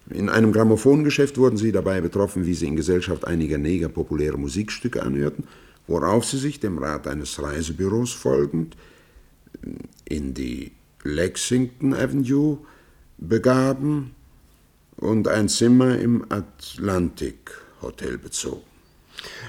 In 0.10 0.30
einem 0.30 0.52
Grammophongeschäft 0.52 1.38
wurden 1.38 1.58
sie 1.58 1.72
dabei 1.72 2.02
betroffen, 2.02 2.48
wie 2.48 2.56
sie 2.56 2.66
in 2.66 2.76
Gesellschaft 2.76 3.28
einiger 3.28 3.60
Neger 3.60 3.90
populäre 3.90 4.40
Musikstücke 4.40 5.04
anhörten, 5.04 5.44
worauf 5.86 6.26
sie 6.26 6.40
sich 6.40 6.60
dem 6.60 6.80
Rat 6.80 7.08
eines 7.08 7.40
Reisebüros 7.40 8.12
folgend 8.12 8.76
in 10.04 10.34
die 10.34 10.72
Lexington 11.04 11.94
Avenue 11.94 12.58
begaben 13.20 14.16
und 14.98 15.28
ein 15.28 15.48
Zimmer 15.48 16.00
im 16.00 16.26
Atlantic 16.30 17.65
Hotel 17.86 18.18
bezogen. 18.18 18.64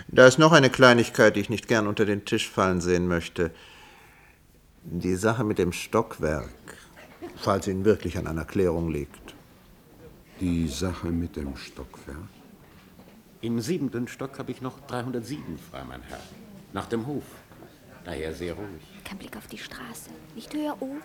Da 0.08 0.26
ist 0.26 0.38
noch 0.38 0.52
eine 0.52 0.70
Kleinigkeit, 0.70 1.34
die 1.34 1.40
ich 1.40 1.50
nicht 1.50 1.66
gern 1.66 1.88
unter 1.88 2.04
den 2.04 2.24
Tisch 2.24 2.48
fallen 2.48 2.80
sehen 2.80 3.08
möchte. 3.08 3.50
Die 4.84 5.16
Sache 5.16 5.42
mit 5.42 5.58
dem 5.58 5.72
Stockwerk, 5.72 6.48
falls 7.36 7.66
Ihnen 7.66 7.84
wirklich 7.84 8.16
an 8.18 8.28
einer 8.28 8.44
Klärung 8.44 8.88
liegt. 8.90 9.34
Die 10.40 10.68
Sache 10.68 11.08
mit 11.08 11.34
dem 11.34 11.56
Stockwerk? 11.56 12.28
Im 13.40 13.60
siebenten 13.60 14.06
Stock 14.06 14.38
habe 14.38 14.52
ich 14.52 14.60
noch 14.60 14.78
307 14.86 15.58
frei, 15.70 15.82
mein 15.84 16.02
Herr. 16.02 16.20
Nach 16.72 16.86
dem 16.86 17.06
Hof. 17.06 17.24
Daher 18.04 18.32
sehr 18.32 18.54
ruhig. 18.54 18.82
Kein 19.04 19.18
Blick 19.18 19.36
auf 19.36 19.48
die 19.48 19.58
Straße. 19.58 20.10
Nicht 20.36 20.54
höher 20.54 20.76
oben? 20.80 21.00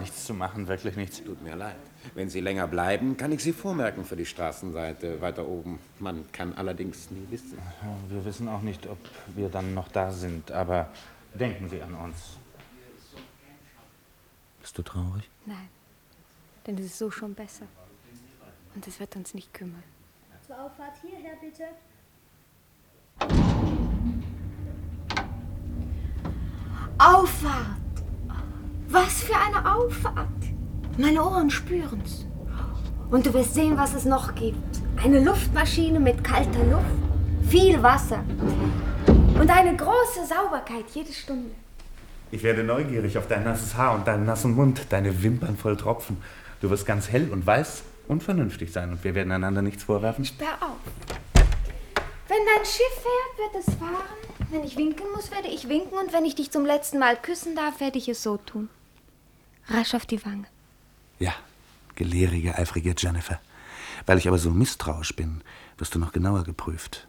Nichts 0.00 0.24
zu 0.24 0.34
machen, 0.34 0.66
wirklich 0.66 0.96
nichts. 0.96 1.22
Tut 1.22 1.42
mir 1.42 1.54
leid. 1.54 1.76
Wenn 2.12 2.28
Sie 2.28 2.40
länger 2.40 2.66
bleiben, 2.66 3.16
kann 3.16 3.32
ich 3.32 3.42
Sie 3.42 3.52
vormerken 3.52 4.04
für 4.04 4.16
die 4.16 4.26
Straßenseite 4.26 5.20
weiter 5.20 5.48
oben. 5.48 5.78
Man 5.98 6.30
kann 6.32 6.52
allerdings 6.54 7.10
nie 7.10 7.26
wissen. 7.30 7.58
Wir 8.08 8.24
wissen 8.24 8.48
auch 8.48 8.60
nicht, 8.60 8.86
ob 8.86 8.98
wir 9.34 9.48
dann 9.48 9.74
noch 9.74 9.88
da 9.88 10.12
sind, 10.12 10.52
aber 10.52 10.88
denken 11.32 11.68
Sie 11.68 11.80
an 11.80 11.94
uns. 11.94 12.36
Bist 14.60 14.78
du 14.78 14.82
traurig? 14.82 15.28
Nein. 15.46 15.68
Denn 16.66 16.78
es 16.78 16.86
ist 16.86 16.98
so 16.98 17.10
schon 17.10 17.34
besser. 17.34 17.66
Und 18.74 18.86
es 18.86 18.98
wird 18.98 19.14
uns 19.16 19.34
nicht 19.34 19.52
kümmern. 19.52 19.82
Zur 20.46 20.58
Auffahrt 20.60 20.96
hierher, 21.00 21.36
bitte. 21.40 21.64
Auffahrt! 26.98 27.80
Was 28.88 29.22
für 29.22 29.36
eine 29.36 29.74
Auffahrt! 29.74 30.43
Meine 30.96 31.24
Ohren 31.24 31.50
spüren's. 31.50 32.24
Und 33.10 33.26
du 33.26 33.34
wirst 33.34 33.54
sehen, 33.54 33.76
was 33.76 33.94
es 33.94 34.04
noch 34.04 34.34
gibt. 34.34 34.58
Eine 35.02 35.20
Luftmaschine 35.20 35.98
mit 35.98 36.22
kalter 36.22 36.64
Luft, 36.64 36.84
viel 37.48 37.82
Wasser 37.82 38.22
und 39.38 39.50
eine 39.50 39.76
große 39.76 40.24
Sauberkeit 40.26 40.84
jede 40.94 41.12
Stunde. 41.12 41.50
Ich 42.30 42.42
werde 42.44 42.62
neugierig 42.62 43.18
auf 43.18 43.26
dein 43.26 43.42
nasses 43.42 43.76
Haar 43.76 43.96
und 43.96 44.06
deinen 44.06 44.24
nassen 44.24 44.54
Mund, 44.54 44.86
deine 44.90 45.22
Wimpern 45.22 45.56
voll 45.56 45.76
Tropfen. 45.76 46.16
Du 46.60 46.70
wirst 46.70 46.86
ganz 46.86 47.10
hell 47.10 47.28
und 47.30 47.44
weiß 47.44 47.82
und 48.06 48.22
vernünftig 48.22 48.72
sein 48.72 48.90
und 48.90 49.02
wir 49.02 49.16
werden 49.16 49.32
einander 49.32 49.62
nichts 49.62 49.82
vorwerfen. 49.82 50.24
Sperr 50.24 50.54
auf. 50.60 50.78
Wenn 52.28 52.38
dein 52.54 52.64
Schiff 52.64 53.02
fährt, 53.02 53.52
wird 53.52 53.66
es 53.66 53.74
fahren. 53.74 54.48
Wenn 54.50 54.62
ich 54.62 54.76
winken 54.76 55.06
muss, 55.14 55.30
werde 55.32 55.48
ich 55.48 55.68
winken. 55.68 55.98
Und 55.98 56.12
wenn 56.12 56.24
ich 56.24 56.36
dich 56.36 56.50
zum 56.50 56.64
letzten 56.64 56.98
Mal 56.98 57.16
küssen 57.16 57.54
darf, 57.54 57.80
werde 57.80 57.98
ich 57.98 58.08
es 58.08 58.22
so 58.22 58.36
tun. 58.38 58.70
Rasch 59.68 59.94
auf 59.94 60.06
die 60.06 60.24
Wange. 60.24 60.46
Ja, 61.24 61.32
gelehrige, 61.94 62.58
eifrige 62.58 62.94
Jennifer. 62.98 63.40
Weil 64.04 64.18
ich 64.18 64.28
aber 64.28 64.36
so 64.36 64.50
misstrauisch 64.50 65.16
bin, 65.16 65.40
wirst 65.78 65.94
du 65.94 65.98
noch 65.98 66.12
genauer 66.12 66.44
geprüft. 66.44 67.08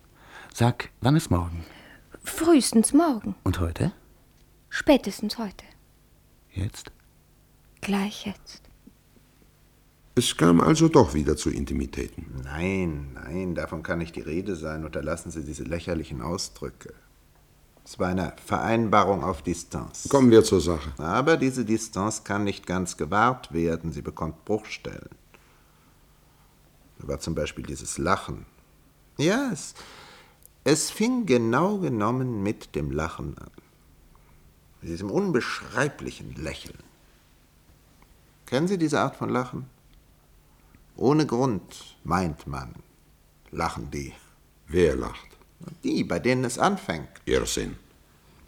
Sag, 0.53 0.89
wann 1.01 1.17
ist 1.17 1.31
morgen? 1.31 1.65
Frühestens 2.23 2.93
morgen. 2.93 3.35
Und 3.43 3.59
heute? 3.59 3.91
Spätestens 4.69 5.37
heute. 5.37 5.65
Jetzt? 6.53 6.93
Gleich 7.81 8.25
jetzt. 8.25 8.61
Es 10.15 10.37
kam 10.37 10.61
also 10.61 10.87
doch 10.87 11.13
wieder 11.13 11.35
zu 11.35 11.49
Intimitäten. 11.49 12.39
Nein, 12.45 13.11
nein, 13.15 13.53
davon 13.53 13.83
kann 13.83 13.99
nicht 13.99 14.15
die 14.15 14.21
Rede 14.21 14.55
sein. 14.55 14.85
Unterlassen 14.85 15.29
Sie 15.29 15.43
diese 15.43 15.65
lächerlichen 15.65 16.21
Ausdrücke. 16.21 16.93
Es 17.85 17.99
war 17.99 18.09
eine 18.09 18.33
Vereinbarung 18.43 19.23
auf 19.23 19.43
Distanz. 19.43 20.09
Kommen 20.09 20.31
wir 20.31 20.43
zur 20.43 20.59
Sache. 20.59 20.91
Aber 20.97 21.37
diese 21.37 21.63
Distanz 21.63 22.23
kann 22.23 22.43
nicht 22.43 22.65
ganz 22.65 22.97
gewahrt 22.97 23.53
werden. 23.53 23.91
Sie 23.91 24.01
bekommt 24.01 24.43
Bruchstellen. 24.43 25.09
Da 26.97 27.07
war 27.07 27.19
zum 27.19 27.35
Beispiel 27.35 27.63
dieses 27.63 27.99
Lachen. 27.99 28.47
Ja, 29.17 29.51
es, 29.53 29.75
es 30.63 30.89
fing 30.89 31.27
genau 31.27 31.77
genommen 31.77 32.41
mit 32.41 32.75
dem 32.75 32.89
Lachen 32.89 33.37
an. 33.37 33.51
Mit 34.81 34.89
diesem 34.89 35.11
unbeschreiblichen 35.11 36.33
Lächeln. 36.35 36.79
Kennen 38.47 38.67
Sie 38.67 38.79
diese 38.79 38.99
Art 38.99 39.15
von 39.15 39.29
Lachen? 39.29 39.69
Ohne 40.97 41.27
Grund, 41.27 41.97
meint 42.03 42.47
man, 42.47 42.73
lachen 43.51 43.91
die. 43.91 44.13
Wer 44.67 44.95
lacht? 44.95 45.34
Die, 45.83 46.03
bei 46.03 46.19
denen 46.19 46.43
es 46.43 46.59
anfängt. 46.59 47.09
Irrsinn. 47.25 47.75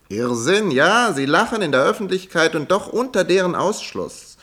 Irrsinn, 0.10 0.72
ja, 0.72 1.13
sie 1.13 1.26
lachen 1.26 1.62
in 1.62 1.72
der 1.72 1.84
Öffentlichkeit 1.84 2.56
und 2.56 2.72
doch 2.72 2.88
unter 2.88 3.24
deren 3.24 3.56
Ausschluss. 3.56 4.38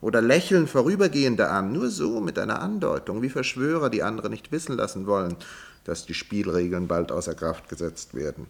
Oder 0.00 0.22
lächeln 0.22 0.66
Vorübergehende 0.66 1.50
an, 1.50 1.72
nur 1.72 1.90
so 1.90 2.20
mit 2.20 2.38
einer 2.38 2.60
Andeutung, 2.60 3.20
wie 3.20 3.28
Verschwörer, 3.28 3.90
die 3.90 4.02
andere 4.02 4.30
nicht 4.30 4.50
wissen 4.50 4.76
lassen 4.76 5.06
wollen, 5.06 5.36
dass 5.84 6.06
die 6.06 6.14
Spielregeln 6.14 6.88
bald 6.88 7.12
außer 7.12 7.34
Kraft 7.34 7.68
gesetzt 7.68 8.14
werden. 8.14 8.46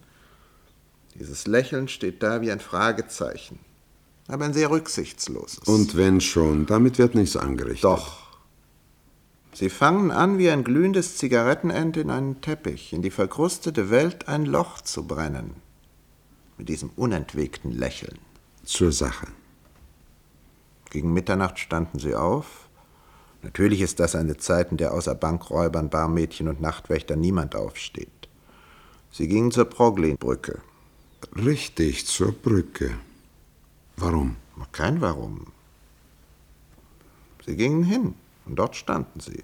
Dieses 1.15 1.47
Lächeln 1.47 1.87
steht 1.87 2.23
da 2.23 2.41
wie 2.41 2.51
ein 2.51 2.61
Fragezeichen, 2.61 3.59
aber 4.27 4.45
ein 4.45 4.53
sehr 4.53 4.69
rücksichtsloses. 4.69 5.67
Und 5.67 5.97
wenn 5.97 6.21
schon, 6.21 6.65
damit 6.67 6.97
wird 6.97 7.15
nichts 7.15 7.35
angerichtet. 7.35 7.83
Doch. 7.83 8.20
Sie 9.53 9.69
fangen 9.69 10.11
an, 10.11 10.37
wie 10.37 10.49
ein 10.49 10.63
glühendes 10.63 11.17
Zigarettenende 11.17 11.99
in 11.99 12.09
einen 12.09 12.41
Teppich, 12.41 12.93
in 12.93 13.01
die 13.01 13.11
verkrustete 13.11 13.89
Welt 13.89 14.27
ein 14.27 14.45
Loch 14.45 14.81
zu 14.81 15.05
brennen. 15.05 15.55
Mit 16.57 16.69
diesem 16.69 16.89
unentwegten 16.95 17.71
Lächeln. 17.71 18.17
Zur 18.63 18.91
Sache. 18.91 19.27
Gegen 20.89 21.13
Mitternacht 21.13 21.59
standen 21.59 21.99
sie 21.99 22.15
auf. 22.15 22.69
Natürlich 23.43 23.81
ist 23.81 23.99
das 23.99 24.15
eine 24.15 24.37
Zeit, 24.37 24.71
in 24.71 24.77
der 24.77 24.93
außer 24.93 25.15
Bankräubern, 25.15 25.89
Barmädchen 25.89 26.47
und 26.47 26.61
Nachtwächter 26.61 27.15
niemand 27.15 27.55
aufsteht. 27.55 28.29
Sie 29.11 29.27
gingen 29.27 29.51
zur 29.51 29.65
Proglin-Brücke. 29.65 30.59
Richtig, 31.35 32.05
zur 32.05 32.31
Brücke. 32.31 32.91
Warum? 33.97 34.37
Kein 34.71 35.01
Warum. 35.01 35.47
Sie 37.45 37.55
gingen 37.55 37.83
hin 37.83 38.13
dort 38.55 38.75
standen 38.75 39.19
sie. 39.19 39.43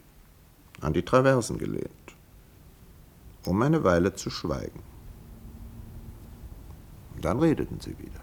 an 0.82 0.94
die 0.94 1.04
Traversen 1.04 1.58
gelehnt, 1.58 2.16
um 3.46 3.62
eine 3.62 3.84
Weile 3.84 4.14
zu 4.14 4.30
schweigen. 4.30 4.82
Dann 7.22 7.40
redeten 7.40 7.80
sie 7.80 7.98
wieder. 7.98 8.20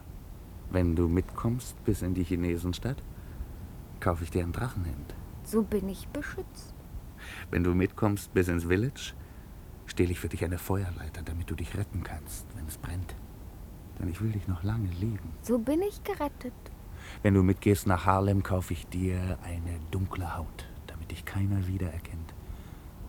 Wenn 0.71 0.95
du 0.95 1.09
mitkommst 1.09 1.83
bis 1.85 2.03
in 2.03 2.15
die 2.15 2.25
Chinesenstadt, 2.25 3.03
kaufe 4.01 4.25
ich 4.25 4.31
dir 4.31 4.45
ein 4.45 4.53
Drachenhemd. 4.53 5.15
So 5.45 5.63
bin 5.63 5.89
ich 5.89 6.07
beschützt. 6.09 6.75
Wenn 7.51 7.65
du 7.65 7.75
mitkommst 7.75 8.33
bis 8.35 8.49
ins 8.49 8.65
Village, 8.65 9.15
stehle 9.87 10.13
ich 10.13 10.21
für 10.21 10.29
dich 10.29 10.45
eine 10.45 10.59
Feuerleiter, 10.59 11.23
damit 11.23 11.51
du 11.51 11.55
dich 11.55 11.77
retten 11.77 12.03
kannst, 12.03 12.47
wenn 12.55 12.67
es 12.67 12.79
brennt. 12.79 13.15
Denn 13.99 14.09
ich 14.09 14.21
will 14.21 14.33
dich 14.33 14.49
noch 14.49 14.63
lange 14.63 14.89
lieben. 14.89 15.33
So 15.43 15.59
bin 15.59 15.83
ich 15.83 16.03
gerettet. 16.05 16.53
Wenn 17.23 17.35
du 17.35 17.43
mitgehst 17.43 17.87
nach 17.87 18.07
Harlem, 18.07 18.43
kaufe 18.43 18.73
ich 18.73 18.87
dir 18.87 19.39
eine 19.43 19.79
dunkle 19.91 20.37
Haut, 20.37 20.67
damit 21.05 21.11
dich 21.11 21.25
keiner 21.25 21.67
wiedererkennt. 21.67 22.35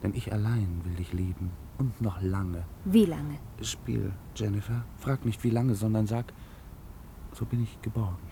Denn 0.04 0.14
ich 0.14 0.32
allein 0.32 0.82
will 0.84 0.96
dich 0.96 1.14
lieben 1.14 1.52
und 1.78 2.02
noch 2.02 2.22
lange. 2.22 2.64
Wie 2.84 3.06
lange? 3.06 3.38
Spiel, 3.62 4.12
Jennifer. 4.36 4.84
Frag 4.98 5.26
nicht 5.26 5.44
wie 5.44 5.50
lange, 5.50 5.76
sondern 5.76 6.06
sag, 6.06 6.34
so 7.34 7.46
bin 7.46 7.64
ich 7.64 7.82
geborgen. 7.82 8.28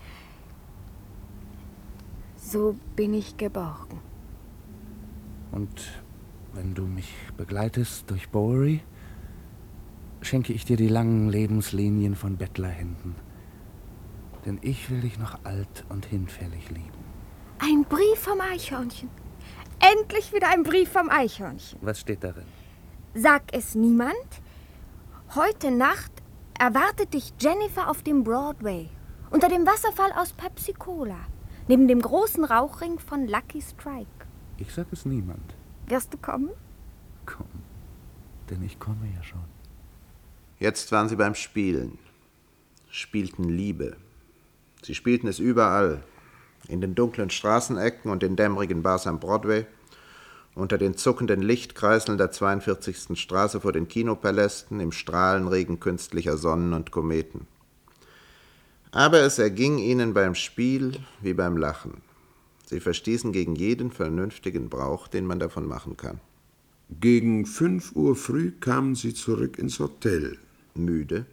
So 2.36 2.76
bin 2.95 3.13
ich 3.13 3.38
geborgen. 3.38 3.99
Und 5.52 6.04
wenn 6.54 6.73
du 6.73 6.86
mich 6.86 7.13
begleitest 7.38 8.10
durch 8.10 8.30
Bowery, 8.30 8.82
schenke 10.21 10.54
ich 10.54 10.65
dir 10.65 10.78
die 10.78 10.89
langen 10.89 11.30
Lebenslinien 11.30 12.15
von 12.15 12.38
Bettlerhänden. 12.38 13.15
Denn 14.45 14.60
ich 14.62 14.89
will 14.89 15.02
dich 15.02 15.17
noch 15.17 15.45
alt 15.45 15.86
und 15.89 16.06
hinfällig 16.06 16.69
lieben. 16.69 17.04
Ein 17.60 17.86
Brief 17.86 18.19
vom 18.19 18.41
Eichhörnchen. 18.41 19.23
Endlich 19.80 20.34
wieder 20.34 20.50
ein 20.50 20.64
Brief 20.64 20.92
vom 20.92 21.10
Eichhörnchen. 21.10 21.80
Was 21.82 22.00
steht 22.00 22.24
darin? 22.24 22.46
Sag 23.14 23.44
es 23.52 23.76
niemand. 23.76 24.16
Heute 25.36 25.72
Nacht 25.72 26.12
erwartet 26.60 27.14
dich 27.14 27.34
Jennifer 27.40 27.90
auf 27.90 28.04
dem 28.04 28.24
Broadway. 28.24 28.90
Unter 29.32 29.50
dem 29.50 29.66
Wasserfall 29.66 30.12
aus 30.14 30.34
Pepsi 30.34 30.74
Cola. 30.74 31.20
Neben 31.68 31.88
dem 31.88 32.02
großen 32.02 32.44
Rauchring 32.44 33.00
von 33.00 33.28
Lucky 33.28 33.62
Strike. 33.62 34.08
Ich 34.58 34.74
sag 34.74 34.88
es 34.92 35.06
niemand. 35.06 35.56
Wirst 35.88 36.14
du 36.14 36.18
kommen? 36.18 36.52
Komm, 37.26 37.48
denn 38.50 38.64
ich 38.64 38.80
komme 38.80 39.08
ja 39.16 39.24
schon. 39.24 39.44
Jetzt 40.60 40.92
waren 40.92 41.10
sie 41.10 41.16
beim 41.16 41.36
Spielen. 41.36 41.98
Spielten 42.90 43.50
Liebe. 43.50 43.98
Sie 44.84 44.94
spielten 44.94 45.28
es 45.28 45.40
überall. 45.40 46.04
In 46.67 46.82
den 46.82 46.95
dunklen 46.95 47.30
Straßenecken 47.30 48.12
und 48.12 48.23
den 48.23 48.36
dämmerigen 48.36 48.84
Bars 48.84 49.08
am 49.08 49.19
Broadway, 49.19 49.65
unter 50.56 50.78
den 50.78 50.95
zuckenden 50.95 51.41
Lichtkreiseln 51.41 52.17
der 52.17 52.32
42. 52.32 53.19
Straße 53.19 53.62
vor 53.62 53.71
den 53.71 53.88
Kinopalästen, 53.88 54.80
im 54.80 54.91
Strahlenregen 54.91 55.80
künstlicher 55.80 56.38
Sonnen 56.38 56.73
und 56.73 56.91
Kometen. 56.91 57.47
Aber 58.91 59.21
es 59.21 59.39
erging 59.39 59.80
ihnen 59.80 60.13
beim 60.13 60.36
Spiel 60.36 60.99
wie 61.21 61.34
beim 61.34 61.58
Lachen. 61.58 62.02
Sie 62.65 62.80
verstießen 62.80 63.32
gegen 63.32 63.56
jeden 63.56 63.91
vernünftigen 63.91 64.69
Brauch, 64.69 65.08
den 65.08 65.26
man 65.26 65.39
davon 65.39 65.67
machen 65.67 65.97
kann. 65.97 66.19
Gegen 66.99 67.45
fünf 67.45 67.95
Uhr 67.95 68.15
früh 68.15 68.52
kamen 68.52 68.95
sie 68.95 69.13
zurück 69.13 69.58
ins 69.58 69.80
Hotel. 69.80 70.38
Müde 70.76 71.26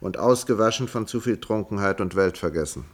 und 0.00 0.18
ausgewaschen 0.18 0.88
von 0.88 1.06
zu 1.06 1.20
viel 1.20 1.38
Trunkenheit 1.38 2.00
und 2.00 2.16
Weltvergessen. 2.16 2.84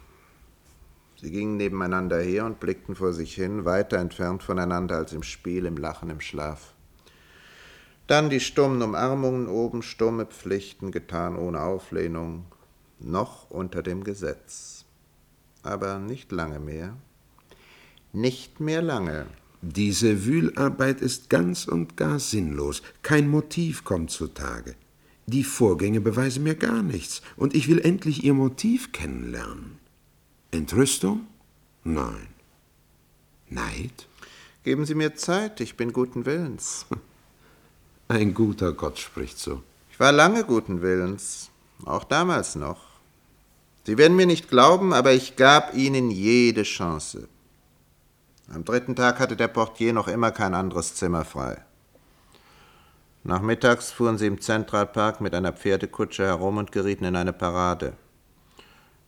Sie 1.23 1.31
gingen 1.31 1.55
nebeneinander 1.55 2.19
her 2.19 2.45
und 2.45 2.59
blickten 2.59 2.95
vor 2.97 3.13
sich 3.13 3.33
hin, 3.33 3.63
weiter 3.63 3.97
entfernt 3.97 4.43
voneinander 4.43 4.97
als 4.97 5.13
im 5.13 5.23
Spiel, 5.23 5.65
im 5.65 5.77
Lachen, 5.77 6.09
im 6.09 6.19
Schlaf. 6.19 6.73
Dann 8.07 8.29
die 8.29 8.41
stummen 8.41 8.81
Umarmungen 8.81 9.47
oben, 9.47 9.83
stumme 9.83 10.25
Pflichten, 10.25 10.91
getan 10.91 11.37
ohne 11.37 11.61
Auflehnung, 11.61 12.43
noch 12.99 13.49
unter 13.49 13.81
dem 13.81 14.03
Gesetz. 14.03 14.83
Aber 15.61 15.97
nicht 15.97 16.33
lange 16.33 16.59
mehr. 16.59 16.97
Nicht 18.11 18.59
mehr 18.59 18.81
lange. 18.81 19.27
Diese 19.61 20.25
Wühlarbeit 20.25 20.99
ist 20.99 21.29
ganz 21.29 21.65
und 21.65 21.95
gar 21.95 22.19
sinnlos. 22.19 22.81
Kein 23.01 23.29
Motiv 23.29 23.85
kommt 23.85 24.11
zutage. 24.11 24.75
Die 25.27 25.45
Vorgänge 25.45 26.01
beweisen 26.01 26.43
mir 26.43 26.55
gar 26.55 26.83
nichts, 26.83 27.21
und 27.37 27.55
ich 27.55 27.69
will 27.69 27.79
endlich 27.79 28.25
ihr 28.25 28.33
Motiv 28.33 28.91
kennenlernen. 28.91 29.82
Entrüstung? 30.53 31.25
Nein. 31.83 32.27
Neid? 33.49 34.07
Geben 34.63 34.85
Sie 34.85 34.93
mir 34.93 35.15
Zeit, 35.15 35.59
ich 35.61 35.75
bin 35.75 35.91
guten 35.91 36.27
Willens. 36.27 36.85
Ein 38.07 38.35
guter 38.35 38.71
Gott 38.73 38.99
spricht 38.99 39.39
so. 39.39 39.63
Ich 39.91 39.99
war 39.99 40.11
lange 40.11 40.43
guten 40.43 40.83
Willens, 40.83 41.49
auch 41.85 42.03
damals 42.03 42.53
noch. 42.53 42.81
Sie 43.85 43.97
werden 43.97 44.15
mir 44.15 44.27
nicht 44.27 44.47
glauben, 44.47 44.93
aber 44.93 45.11
ich 45.11 45.35
gab 45.35 45.73
Ihnen 45.73 46.11
jede 46.11 46.61
Chance. 46.61 47.27
Am 48.53 48.63
dritten 48.63 48.95
Tag 48.95 49.19
hatte 49.19 49.35
der 49.35 49.47
Portier 49.47 49.91
noch 49.91 50.07
immer 50.07 50.29
kein 50.29 50.53
anderes 50.53 50.93
Zimmer 50.93 51.25
frei. 51.25 51.65
Nachmittags 53.23 53.91
fuhren 53.91 54.19
sie 54.19 54.27
im 54.27 54.39
Zentralpark 54.39 55.19
mit 55.19 55.33
einer 55.33 55.53
Pferdekutsche 55.53 56.25
herum 56.25 56.57
und 56.57 56.71
gerieten 56.71 57.05
in 57.05 57.15
eine 57.15 57.33
Parade. 57.33 57.93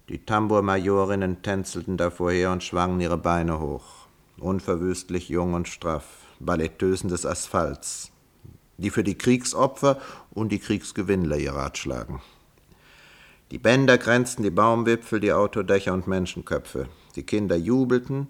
Die 0.07 0.23
Tambourmajorinnen 0.23 1.41
tänzelten 1.41 1.97
davor 1.97 2.31
her 2.31 2.51
und 2.51 2.63
schwangen 2.63 3.01
ihre 3.01 3.17
Beine 3.17 3.59
hoch, 3.59 4.05
unverwüstlich 4.37 5.29
jung 5.29 5.55
und 5.55 5.67
straff, 5.67 6.05
Balletteusen 6.39 7.09
des 7.09 7.25
Asphalts, 7.25 8.11
die 8.77 8.91
für 8.91 9.03
die 9.03 9.17
Kriegsopfer 9.17 9.99
und 10.29 10.51
die 10.51 10.59
Kriegsgewinnler 10.59 11.37
ihr 11.37 11.53
Rat 11.53 11.79
schlagen. 11.79 12.21
Die 13.49 13.57
Bänder 13.57 13.97
grenzten 13.97 14.43
die 14.43 14.51
Baumwipfel, 14.51 15.19
die 15.19 15.33
Autodächer 15.33 15.93
und 15.93 16.07
Menschenköpfe. 16.07 16.87
Die 17.15 17.23
Kinder 17.23 17.55
jubelten 17.55 18.27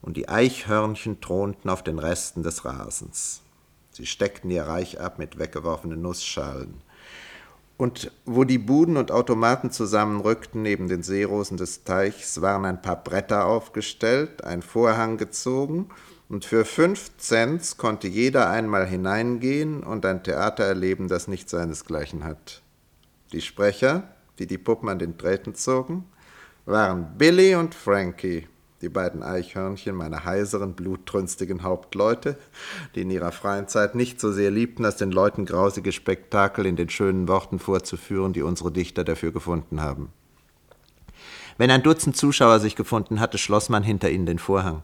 und 0.00 0.16
die 0.16 0.30
Eichhörnchen 0.30 1.20
thronten 1.20 1.68
auf 1.68 1.82
den 1.82 1.98
Resten 1.98 2.42
des 2.42 2.64
Rasens. 2.64 3.42
Sie 3.90 4.06
steckten 4.06 4.50
ihr 4.50 4.62
Reich 4.62 4.98
ab 4.98 5.18
mit 5.18 5.38
weggeworfenen 5.38 6.00
Nussschalen. 6.00 6.80
Und 7.82 8.12
wo 8.26 8.44
die 8.44 8.58
Buden 8.58 8.96
und 8.96 9.10
Automaten 9.10 9.72
zusammenrückten 9.72 10.62
neben 10.62 10.86
den 10.86 11.02
Seerosen 11.02 11.56
des 11.56 11.82
Teichs, 11.82 12.40
waren 12.40 12.64
ein 12.64 12.80
paar 12.80 13.02
Bretter 13.02 13.44
aufgestellt, 13.46 14.44
ein 14.44 14.62
Vorhang 14.62 15.16
gezogen, 15.16 15.88
und 16.28 16.44
für 16.44 16.64
fünf 16.64 17.10
Cent 17.16 17.78
konnte 17.78 18.06
jeder 18.06 18.48
einmal 18.48 18.86
hineingehen 18.86 19.82
und 19.82 20.06
ein 20.06 20.22
Theater 20.22 20.62
erleben, 20.62 21.08
das 21.08 21.26
nicht 21.26 21.50
seinesgleichen 21.50 22.22
hat. 22.22 22.62
Die 23.32 23.40
Sprecher, 23.40 24.04
die 24.38 24.46
die 24.46 24.58
Puppen 24.58 24.88
an 24.88 25.00
den 25.00 25.18
Drähten 25.18 25.56
zogen, 25.56 26.04
waren 26.66 27.18
Billy 27.18 27.56
und 27.56 27.74
Frankie, 27.74 28.46
die 28.82 28.88
beiden 28.88 29.22
Eichhörnchen, 29.22 29.94
meine 29.94 30.24
heiseren, 30.24 30.74
blutrünstigen 30.74 31.62
Hauptleute, 31.62 32.36
die 32.94 33.02
in 33.02 33.10
ihrer 33.10 33.30
freien 33.30 33.68
Zeit 33.68 33.94
nicht 33.94 34.20
so 34.20 34.32
sehr 34.32 34.50
liebten, 34.50 34.84
als 34.84 34.96
den 34.96 35.12
Leuten 35.12 35.46
grausige 35.46 35.92
Spektakel 35.92 36.66
in 36.66 36.76
den 36.76 36.90
schönen 36.90 37.28
Worten 37.28 37.60
vorzuführen, 37.60 38.32
die 38.32 38.42
unsere 38.42 38.72
Dichter 38.72 39.04
dafür 39.04 39.32
gefunden 39.32 39.80
haben. 39.80 40.10
Wenn 41.58 41.70
ein 41.70 41.84
Dutzend 41.84 42.16
Zuschauer 42.16 42.58
sich 42.58 42.74
gefunden 42.74 43.20
hatte, 43.20 43.38
schloss 43.38 43.68
man 43.68 43.84
hinter 43.84 44.10
ihnen 44.10 44.26
den 44.26 44.40
Vorhang. 44.40 44.82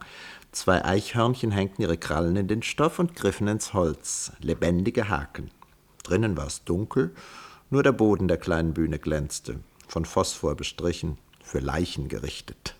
Zwei 0.52 0.84
Eichhörnchen 0.84 1.50
hängten 1.50 1.82
ihre 1.82 1.98
Krallen 1.98 2.37
in 2.37 2.46
den 2.46 2.62
Stoff 2.62 2.98
und 2.98 3.16
griffen 3.16 3.48
ins 3.48 3.74
Holz, 3.74 4.32
lebendige 4.40 5.08
Haken. 5.08 5.50
Drinnen 6.04 6.37
war 6.37 6.46
es 6.46 6.64
dunkel, 6.64 7.14
nur 7.70 7.82
der 7.82 7.92
Boden 7.92 8.28
der 8.28 8.38
kleinen 8.38 8.74
Bühne 8.74 8.98
glänzte, 8.98 9.58
von 9.88 10.04
Phosphor 10.04 10.54
bestrichen, 10.54 11.18
für 11.42 11.58
Leichen 11.58 12.08
gerichtet 12.08 12.77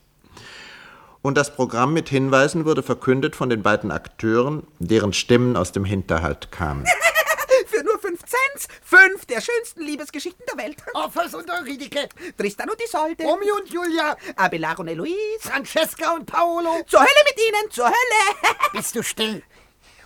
und 1.23 1.37
das 1.37 1.55
Programm 1.55 1.93
mit 1.93 2.09
Hinweisen 2.09 2.65
wurde 2.65 2.83
verkündet 2.83 3.37
von 3.37 3.51
den 3.51 3.63
beiden 3.63 3.91
Akteuren, 3.91 4.67
deren 4.79 5.13
Stimmen 5.13 5.57
aus 5.57 5.73
dem 5.73 5.85
Hinterhalt 5.85 6.51
kamen. 6.53 6.85
Für 7.67 7.83
nur 7.83 7.99
fünf 7.99 8.21
Cent, 8.21 8.69
fünf 8.83 9.27
der 9.27 9.41
schönsten 9.41 9.83
Liebesgeschichten 9.83 10.45
der 10.51 10.65
Welt. 10.65 10.77
Orpheus 10.95 11.35
und 11.35 11.51
Eurydike. 11.51 12.09
Tristan 12.37 12.71
und 12.71 12.81
Isolde. 12.83 13.25
Romeo 13.25 13.57
und 13.57 13.69
Julia. 13.69 14.17
Abelard 14.37 14.79
und 14.81 14.89
Eloise. 14.89 15.15
Francesca 15.41 16.15
und 16.15 16.27
Paolo. 16.27 16.83
Zur 16.87 17.01
Hölle 17.01 17.25
mit 17.29 17.39
ihnen, 17.39 17.71
zur 17.71 17.87
Hölle. 17.87 18.47
Bist 18.73 18.95
du 18.95 19.03
still? 19.03 19.43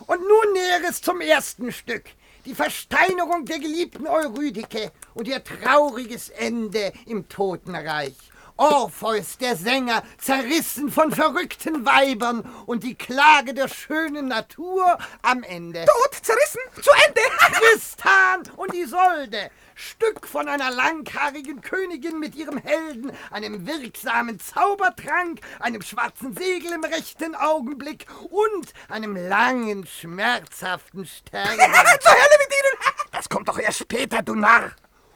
Und 0.06 0.20
nun 0.20 0.52
Näheres 0.52 1.02
zum 1.02 1.20
ersten 1.20 1.72
Stück. 1.72 2.04
Die 2.44 2.54
Versteinerung 2.54 3.44
der 3.44 3.58
geliebten 3.58 4.06
Eurydike 4.06 4.90
und 5.14 5.28
ihr 5.28 5.44
trauriges 5.44 6.28
Ende 6.30 6.92
im 7.06 7.28
Totenreich. 7.28 8.16
Orpheus, 8.62 9.38
der 9.38 9.56
Sänger, 9.56 10.04
zerrissen 10.18 10.88
von 10.88 11.10
verrückten 11.10 11.84
Weibern 11.84 12.48
und 12.64 12.84
die 12.84 12.94
Klage 12.94 13.54
der 13.54 13.66
schönen 13.66 14.28
Natur 14.28 14.98
am 15.20 15.42
Ende. 15.42 15.84
Tot, 15.84 16.14
zerrissen, 16.22 16.60
zu 16.80 16.90
Ende. 17.08 17.20
Tristan 17.58 18.44
und 18.56 18.72
Isolde, 18.72 19.50
Stück 19.74 20.28
von 20.28 20.46
einer 20.46 20.70
langhaarigen 20.70 21.60
Königin 21.60 22.20
mit 22.20 22.36
ihrem 22.36 22.58
Helden, 22.58 23.10
einem 23.32 23.66
wirksamen 23.66 24.38
Zaubertrank, 24.38 25.40
einem 25.58 25.82
schwarzen 25.82 26.32
Segel 26.36 26.70
im 26.72 26.84
rechten 26.84 27.34
Augenblick 27.34 28.06
und 28.30 28.72
einem 28.88 29.16
langen, 29.16 29.88
schmerzhaften 29.88 31.04
Sterben. 31.04 31.48
Zur 32.00 32.12
Hölle 32.12 32.38
mit 32.38 32.52
Ihnen! 32.52 32.94
Das 33.10 33.28
kommt 33.28 33.48
doch 33.48 33.58
erst 33.58 33.80
später, 33.80 34.22
du 34.22 34.36
Narr! 34.36 34.70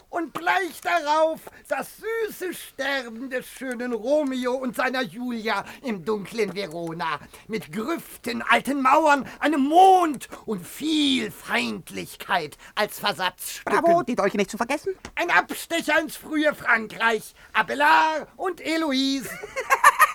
Und 0.09 0.33
gleich 0.35 0.81
darauf 0.83 1.41
das 1.69 1.89
süße 1.97 2.55
Sterben 2.55 3.29
des 3.29 3.47
schönen 3.47 3.93
Romeo 3.93 4.55
und 4.55 4.77
seiner 4.77 5.03
Julia 5.03 5.65
im 5.83 6.05
dunklen 6.05 6.55
Verona. 6.55 7.19
Mit 7.49 7.73
Grüften, 7.73 8.43
alten 8.43 8.83
Mauern, 8.83 9.27
einem 9.41 9.63
Mond 9.63 10.29
und 10.47 10.67
viel 10.67 11.31
Feindlichkeit 11.31 12.57
als 12.75 12.99
Versatzstücken. 12.99 13.81
Bravo, 13.81 14.03
die 14.05 14.17
Dolche 14.17 14.37
nicht 14.37 14.51
zu 14.51 14.57
vergessen. 14.57 14.95
Ein 15.17 15.31
Abstecher 15.31 16.01
ins 16.01 16.17
frühe 16.17 16.55
Frankreich. 16.55 17.35
Abelard 17.53 18.29
und 18.37 18.61
Eloise. 18.61 19.31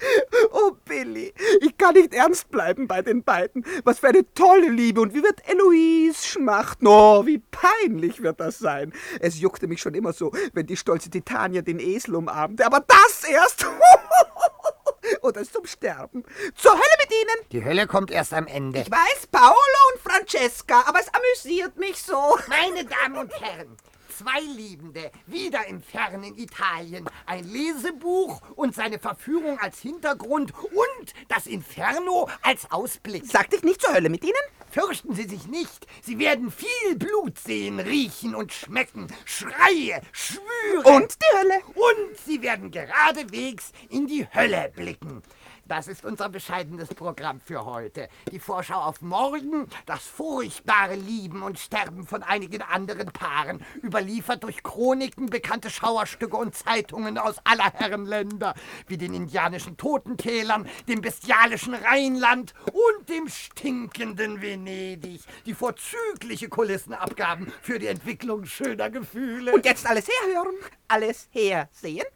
Oh, 0.52 0.72
Billy, 0.84 1.32
ich 1.60 1.76
kann 1.76 1.94
nicht 1.94 2.14
ernst 2.14 2.50
bleiben 2.50 2.88
bei 2.88 3.02
den 3.02 3.22
beiden. 3.22 3.64
Was 3.84 4.00
für 4.00 4.08
eine 4.08 4.24
tolle 4.34 4.68
Liebe. 4.68 5.00
Und 5.00 5.14
wie 5.14 5.22
wird 5.22 5.48
Eloise 5.48 6.26
schmachten? 6.26 6.86
Oh, 6.86 7.24
wie 7.26 7.38
peinlich 7.38 8.22
wird 8.22 8.40
das 8.40 8.58
sein. 8.58 8.92
Es 9.20 9.40
juckte 9.40 9.68
mich 9.68 9.80
schon 9.80 9.94
immer 9.94 10.12
so, 10.12 10.32
wenn 10.52 10.66
die 10.66 10.76
stolze 10.76 11.10
Titania 11.10 11.62
den 11.62 11.78
Esel 11.78 12.16
umarmte. 12.16 12.66
Aber 12.66 12.80
das 12.80 13.28
erst. 13.28 13.66
Oder 15.22 15.44
zum 15.44 15.66
Sterben. 15.66 16.24
Zur 16.54 16.72
Hölle 16.72 16.96
mit 17.00 17.10
Ihnen. 17.10 17.48
Die 17.52 17.64
Hölle 17.64 17.86
kommt 17.86 18.10
erst 18.10 18.32
am 18.32 18.46
Ende. 18.46 18.80
Ich 18.80 18.90
weiß, 18.90 19.26
Paolo 19.30 19.54
und 19.92 20.00
Francesca, 20.02 20.82
aber 20.86 21.00
es 21.00 21.08
amüsiert 21.12 21.76
mich 21.78 22.02
so. 22.02 22.38
Meine 22.48 22.84
Damen 22.84 23.16
und 23.16 23.32
Herren, 23.40 23.76
zwei 24.20 24.40
Liebende, 24.40 25.10
wieder 25.26 25.66
im 25.66 25.80
fernen 25.80 26.36
Italien, 26.36 27.06
ein 27.24 27.44
Lesebuch 27.44 28.42
und 28.54 28.74
seine 28.74 28.98
Verführung 28.98 29.58
als 29.58 29.80
Hintergrund 29.80 30.52
und 30.54 31.14
das 31.28 31.46
Inferno 31.46 32.28
als 32.42 32.70
Ausblick. 32.70 33.24
Sagte 33.24 33.56
ich 33.56 33.62
nicht 33.62 33.80
zur 33.80 33.94
Hölle 33.94 34.10
mit 34.10 34.22
Ihnen? 34.22 34.34
Fürchten 34.70 35.14
Sie 35.14 35.26
sich 35.26 35.46
nicht, 35.46 35.86
Sie 36.02 36.18
werden 36.18 36.52
viel 36.52 36.96
Blut 36.96 37.38
sehen, 37.38 37.80
riechen 37.80 38.34
und 38.34 38.52
schmecken, 38.52 39.06
Schreie, 39.24 40.02
Schwüre. 40.12 40.84
Und 40.84 41.16
die 41.16 41.38
Hölle. 41.38 41.60
Und 41.74 42.18
Sie 42.24 42.42
werden 42.42 42.70
geradewegs 42.70 43.72
in 43.88 44.06
die 44.06 44.26
Hölle 44.32 44.70
blicken. 44.76 45.22
Das 45.70 45.86
ist 45.86 46.04
unser 46.04 46.28
bescheidenes 46.28 46.88
Programm 46.88 47.40
für 47.40 47.64
heute. 47.64 48.08
Die 48.32 48.40
Vorschau 48.40 48.80
auf 48.80 49.02
morgen, 49.02 49.68
das 49.86 50.04
furchtbare 50.04 50.96
Lieben 50.96 51.44
und 51.44 51.60
Sterben 51.60 52.08
von 52.08 52.24
einigen 52.24 52.60
anderen 52.60 53.12
Paaren, 53.12 53.64
überliefert 53.80 54.42
durch 54.42 54.64
Chroniken, 54.64 55.26
bekannte 55.26 55.70
Schauerstücke 55.70 56.36
und 56.36 56.56
Zeitungen 56.56 57.18
aus 57.18 57.36
aller 57.44 57.72
Herren 57.72 58.04
Länder, 58.04 58.54
wie 58.88 58.96
den 58.96 59.14
indianischen 59.14 59.76
Totentälern, 59.76 60.68
dem 60.88 61.02
bestialischen 61.02 61.74
Rheinland 61.74 62.52
und 62.72 63.08
dem 63.08 63.28
stinkenden 63.28 64.42
Venedig, 64.42 65.20
die 65.46 65.54
vorzügliche 65.54 66.48
Kulissen 66.48 66.94
abgaben 66.94 67.46
für 67.62 67.78
die 67.78 67.86
Entwicklung 67.86 68.44
schöner 68.44 68.90
Gefühle. 68.90 69.52
Und 69.52 69.64
jetzt 69.64 69.86
alles 69.86 70.08
herhören, 70.08 70.56
alles 70.88 71.28
hersehen. 71.30 72.06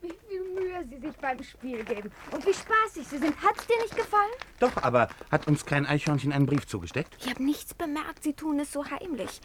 Wie 0.00 0.14
viel 0.28 0.40
Mühe 0.54 0.84
Sie 0.88 0.98
sich 0.98 1.16
beim 1.16 1.42
Spiel 1.42 1.84
geben. 1.84 2.12
Und 2.30 2.46
wie 2.46 2.54
spaßig 2.54 3.08
Sie 3.08 3.18
sind. 3.18 3.34
Hat's 3.42 3.66
dir 3.66 3.76
nicht 3.82 3.96
gefallen? 3.96 4.30
Doch, 4.60 4.76
aber 4.76 5.08
hat 5.32 5.48
uns 5.48 5.66
kein 5.66 5.86
Eichhörnchen 5.86 6.32
einen 6.32 6.46
Brief 6.46 6.68
zugesteckt? 6.68 7.16
Ich 7.18 7.28
habe 7.28 7.42
nichts 7.42 7.74
bemerkt. 7.74 8.22
Sie 8.22 8.34
tun 8.34 8.60
es 8.60 8.72
so 8.72 8.88
heimlich. 8.88 9.40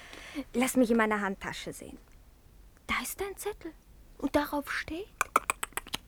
Lass 0.54 0.76
mich 0.76 0.92
in 0.92 0.98
meiner 0.98 1.22
Handtasche 1.22 1.74
sehen. 1.74 1.98
Da 2.86 2.94
ist 3.02 3.20
ein 3.22 3.36
Zettel. 3.36 3.74
Und 4.20 4.36
darauf 4.36 4.72
steht. 4.72 5.08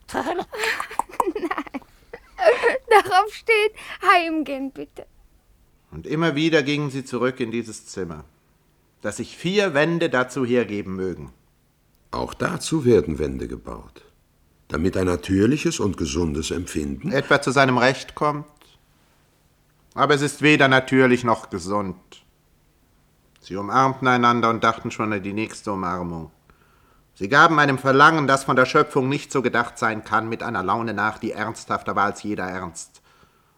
Nein. 0.14 1.82
darauf 2.90 3.34
steht: 3.34 3.74
Heimgehen, 4.04 4.72
bitte. 4.72 5.08
Und 5.96 6.08
immer 6.08 6.36
wieder 6.36 6.62
gingen 6.62 6.92
sie 6.92 7.06
zurück 7.06 7.40
in 7.40 7.52
dieses 7.52 7.86
Zimmer, 7.86 8.26
das 9.02 9.16
sich 9.16 9.38
vier 9.38 9.74
Wände 9.74 10.10
dazu 10.10 10.46
hergeben 10.46 10.98
mögen. 10.98 11.32
Auch 12.12 12.34
dazu 12.34 12.84
werden 12.84 13.18
Wände 13.18 13.48
gebaut, 13.48 14.04
damit 14.68 14.98
ein 14.98 15.06
natürliches 15.06 15.80
und 15.80 15.96
gesundes 15.96 16.52
Empfinden 16.52 17.14
etwa 17.14 17.42
zu 17.42 17.52
seinem 17.52 17.78
Recht 17.78 18.14
kommt. 18.14 18.46
Aber 19.94 20.14
es 20.14 20.22
ist 20.22 20.42
weder 20.42 20.68
natürlich 20.68 21.24
noch 21.24 21.50
gesund. 21.50 21.96
Sie 23.40 23.56
umarmten 23.56 24.10
einander 24.10 24.50
und 24.50 24.66
dachten 24.66 24.92
schon 24.92 25.14
an 25.14 25.24
die 25.24 25.32
nächste 25.32 25.72
Umarmung. 25.72 26.30
Sie 27.14 27.30
gaben 27.30 27.58
einem 27.58 27.78
Verlangen, 27.78 28.28
das 28.28 28.44
von 28.44 28.58
der 28.58 28.66
Schöpfung 28.66 29.08
nicht 29.08 29.32
so 29.32 29.42
gedacht 29.42 29.78
sein 29.78 30.04
kann, 30.04 30.28
mit 30.28 30.44
einer 30.44 30.62
Laune 30.62 30.94
nach, 30.94 31.20
die 31.20 31.32
ernsthafter 31.32 31.96
war 31.96 32.08
als 32.08 32.24
jeder 32.24 32.44
Ernst, 32.44 32.95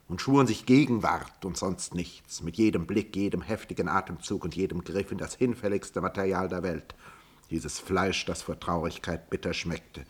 und 0.07 0.21
schwuren 0.21 0.47
sich 0.47 0.65
Gegenwart 0.65 1.43
und 1.43 1.57
sonst 1.57 1.93
nichts, 1.93 2.41
mit 2.41 2.57
jedem 2.57 2.87
Blick, 2.87 3.15
jedem 3.15 3.41
heftigen 3.41 3.89
Atemzug 3.89 4.43
und 4.43 4.55
jedem 4.55 4.83
Griff 4.83 5.11
in 5.11 5.17
das 5.17 5.35
hinfälligste 5.35 6.01
Material 6.01 6.47
der 6.47 6.63
Welt, 6.63 6.95
dieses 7.49 7.79
Fleisch, 7.79 8.25
das 8.25 8.41
vor 8.41 8.59
Traurigkeit 8.59 9.29
bitter 9.29 9.53
schmeckte, 9.53 10.05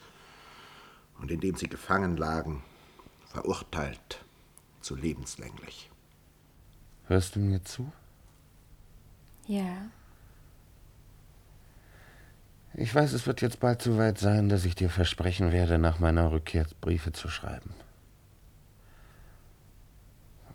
und 1.20 1.32
in 1.32 1.40
dem 1.40 1.56
sie 1.56 1.68
gefangen 1.68 2.18
lagen, 2.18 2.64
verurteilt 3.26 4.24
zu 4.82 4.96
lebenslänglich. 4.96 5.90
Hörst 7.08 7.36
du 7.36 7.40
mir 7.40 7.64
zu? 7.64 7.92
Ja. 9.48 9.90
Ich 12.74 12.94
weiß, 12.94 13.14
es 13.14 13.26
wird 13.26 13.42
jetzt 13.42 13.60
bald 13.60 13.82
so 13.82 13.98
weit 13.98 14.20
sein, 14.20 14.50
dass 14.50 14.66
ich 14.66 14.76
dir 14.76 14.90
versprechen 14.90 15.52
werde, 15.52 15.80
nach 15.80 16.00
meiner 16.00 16.32
Rückkehr 16.32 16.68
Briefe 16.82 17.12
zu 17.12 17.28
schreiben. 17.30 17.74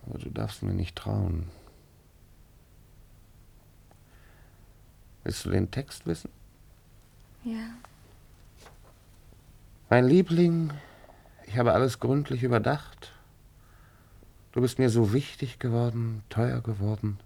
Aber 0.07 0.18
du 0.18 0.30
darfst 0.30 0.62
mir 0.62 0.74
nicht 0.74 0.96
trauen. 0.96 1.48
Willst 5.24 5.44
du 5.44 5.50
den 5.50 5.70
Text 5.70 6.07
wissen? 6.07 6.30
Ja. 7.44 7.68
Mein 9.88 10.07
Liebling, 10.07 10.72
ich 11.46 11.59
habe 11.59 11.72
alles 11.72 12.00
gründlich 12.00 12.42
überdacht. 12.42 13.12
Du 14.53 14.61
bist 14.61 14.78
mir 14.78 14.90
so 14.90 15.12
wichtig 15.12 15.59
geworden, 15.59 16.22
teuer 16.28 16.61
geworden. 16.61 17.18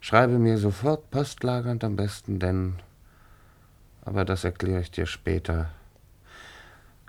Schreibe 0.00 0.38
mir 0.38 0.58
sofort 0.58 1.10
postlagernd 1.10 1.84
am 1.84 1.96
besten, 1.96 2.38
denn, 2.38 2.76
aber 4.02 4.24
das 4.24 4.44
erkläre 4.44 4.80
ich 4.80 4.90
dir 4.90 5.06
später. 5.06 5.70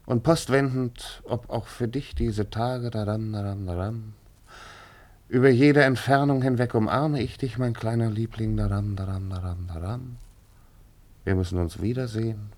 Und 0.05 0.23
postwendend, 0.23 1.21
ob 1.23 1.49
auch 1.49 1.67
für 1.67 1.88
dich 1.88 2.15
diese 2.15 2.49
Tage, 2.49 2.89
daran, 2.89 3.32
daran, 3.32 3.65
daran. 3.65 4.13
Über 5.32 5.49
jede 5.49 5.82
Entfernung 5.86 6.41
hinweg 6.41 6.75
umarme 6.75 7.21
ich 7.21 7.38
dich, 7.38 7.57
mein 7.57 7.73
kleiner 7.73 8.09
Liebling, 8.09 8.57
daran, 8.57 8.97
daran, 8.97 9.29
daran, 9.29 9.65
daran. 9.65 10.17
Wir 11.23 11.36
müssen 11.36 11.57
uns 11.57 11.82
wiedersehen. 11.82 12.51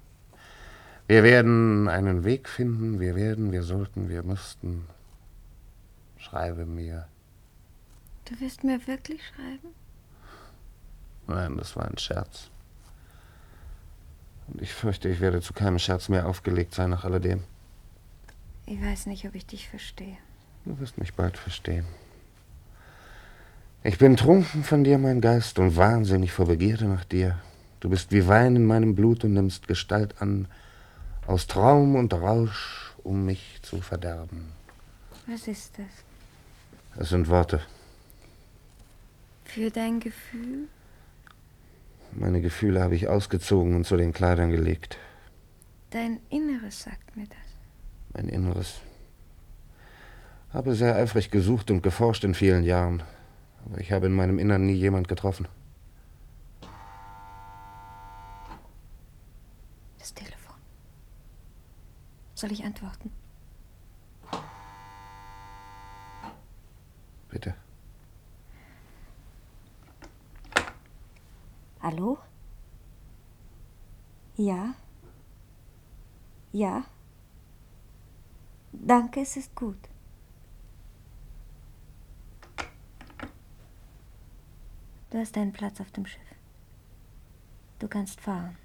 Wir 1.05 1.21
werden 1.21 1.87
einen 1.87 2.23
Weg 2.23 2.49
finden, 2.49 2.99
wir 2.99 3.13
werden, 3.13 3.51
wir 3.51 3.61
sollten, 3.61 4.09
wir 4.09 4.23
müssten. 4.23 4.87
Schreibe 6.17 6.65
mir. 6.65 7.07
Du 8.25 8.39
wirst 8.39 8.63
mir 8.63 8.87
wirklich 8.87 9.21
schreiben? 9.27 9.67
Nein, 11.27 11.57
das 11.57 11.75
war 11.75 11.87
ein 11.87 11.99
Scherz. 11.99 12.49
Und 14.47 14.63
ich 14.63 14.73
fürchte, 14.73 15.09
ich 15.09 15.19
werde 15.19 15.41
zu 15.41 15.53
keinem 15.53 15.77
Scherz 15.77 16.09
mehr 16.09 16.27
aufgelegt 16.27 16.73
sein 16.73 16.89
nach 16.89 17.03
alledem. 17.03 17.43
Ich 18.65 18.81
weiß 18.81 19.05
nicht, 19.05 19.27
ob 19.27 19.35
ich 19.35 19.45
dich 19.45 19.69
verstehe. 19.69 20.17
Du 20.65 20.79
wirst 20.79 20.97
mich 20.97 21.13
bald 21.13 21.37
verstehen. 21.37 21.85
Ich 23.85 23.97
bin 23.97 24.15
trunken 24.15 24.63
von 24.63 24.85
dir, 24.85 24.97
mein 24.97 25.19
Geist, 25.19 25.59
und 25.59 25.75
wahnsinnig 25.75 26.31
vor 26.31 26.47
Begierde 26.47 26.85
nach 26.85 27.03
dir. 27.03 27.37
Du 27.81 27.89
bist 27.89 28.13
wie 28.13 28.27
Wein 28.29 28.55
in 28.55 28.65
meinem 28.65 28.95
Blut 28.95 29.25
und 29.25 29.33
nimmst 29.33 29.67
Gestalt 29.67 30.21
an, 30.21 30.47
aus 31.27 31.47
Traum 31.47 31.97
und 31.97 32.13
Rausch, 32.13 32.93
um 33.03 33.25
mich 33.25 33.59
zu 33.61 33.81
verderben. 33.81 34.53
Was 35.27 35.49
ist 35.49 35.77
das? 35.77 37.01
Es 37.01 37.09
sind 37.09 37.27
Worte. 37.27 37.59
Für 39.43 39.69
dein 39.69 39.99
Gefühl? 39.99 40.69
Meine 42.13 42.39
Gefühle 42.39 42.81
habe 42.81 42.95
ich 42.95 43.09
ausgezogen 43.09 43.75
und 43.75 43.85
zu 43.85 43.97
den 43.97 44.13
Kleidern 44.13 44.49
gelegt. 44.49 44.97
Dein 45.89 46.21
Inneres 46.29 46.83
sagt 46.83 47.17
mir 47.17 47.25
das. 47.27 47.37
Mein 48.13 48.29
Inneres. 48.29 48.75
Habe 50.53 50.73
sehr 50.73 50.95
eifrig 50.95 51.31
gesucht 51.31 51.69
und 51.69 51.83
geforscht 51.83 52.23
in 52.23 52.33
vielen 52.33 52.63
Jahren. 52.63 53.03
Aber 53.65 53.79
ich 53.79 53.91
habe 53.91 54.07
in 54.07 54.13
meinem 54.13 54.39
Innern 54.39 54.65
nie 54.65 54.73
jemand 54.73 55.07
getroffen. 55.07 55.47
Das 59.99 60.13
Telefon. 60.13 60.55
Soll 62.35 62.51
ich 62.51 62.63
antworten? 62.63 63.11
Bitte. 67.29 67.55
Hallo? 71.81 72.17
Ja? 74.35 74.75
Ja? 76.51 76.83
Danke, 78.71 79.21
es 79.21 79.37
ist 79.37 79.55
gut. 79.55 79.77
Du 85.13 85.19
hast 85.19 85.37
einen 85.37 85.53
Platz 85.53 85.79
auf 85.79 85.91
dem 85.91 86.07
Schiff. 86.07 86.19
Du 87.77 87.87
kannst 87.87 88.19
fahren. 88.19 88.57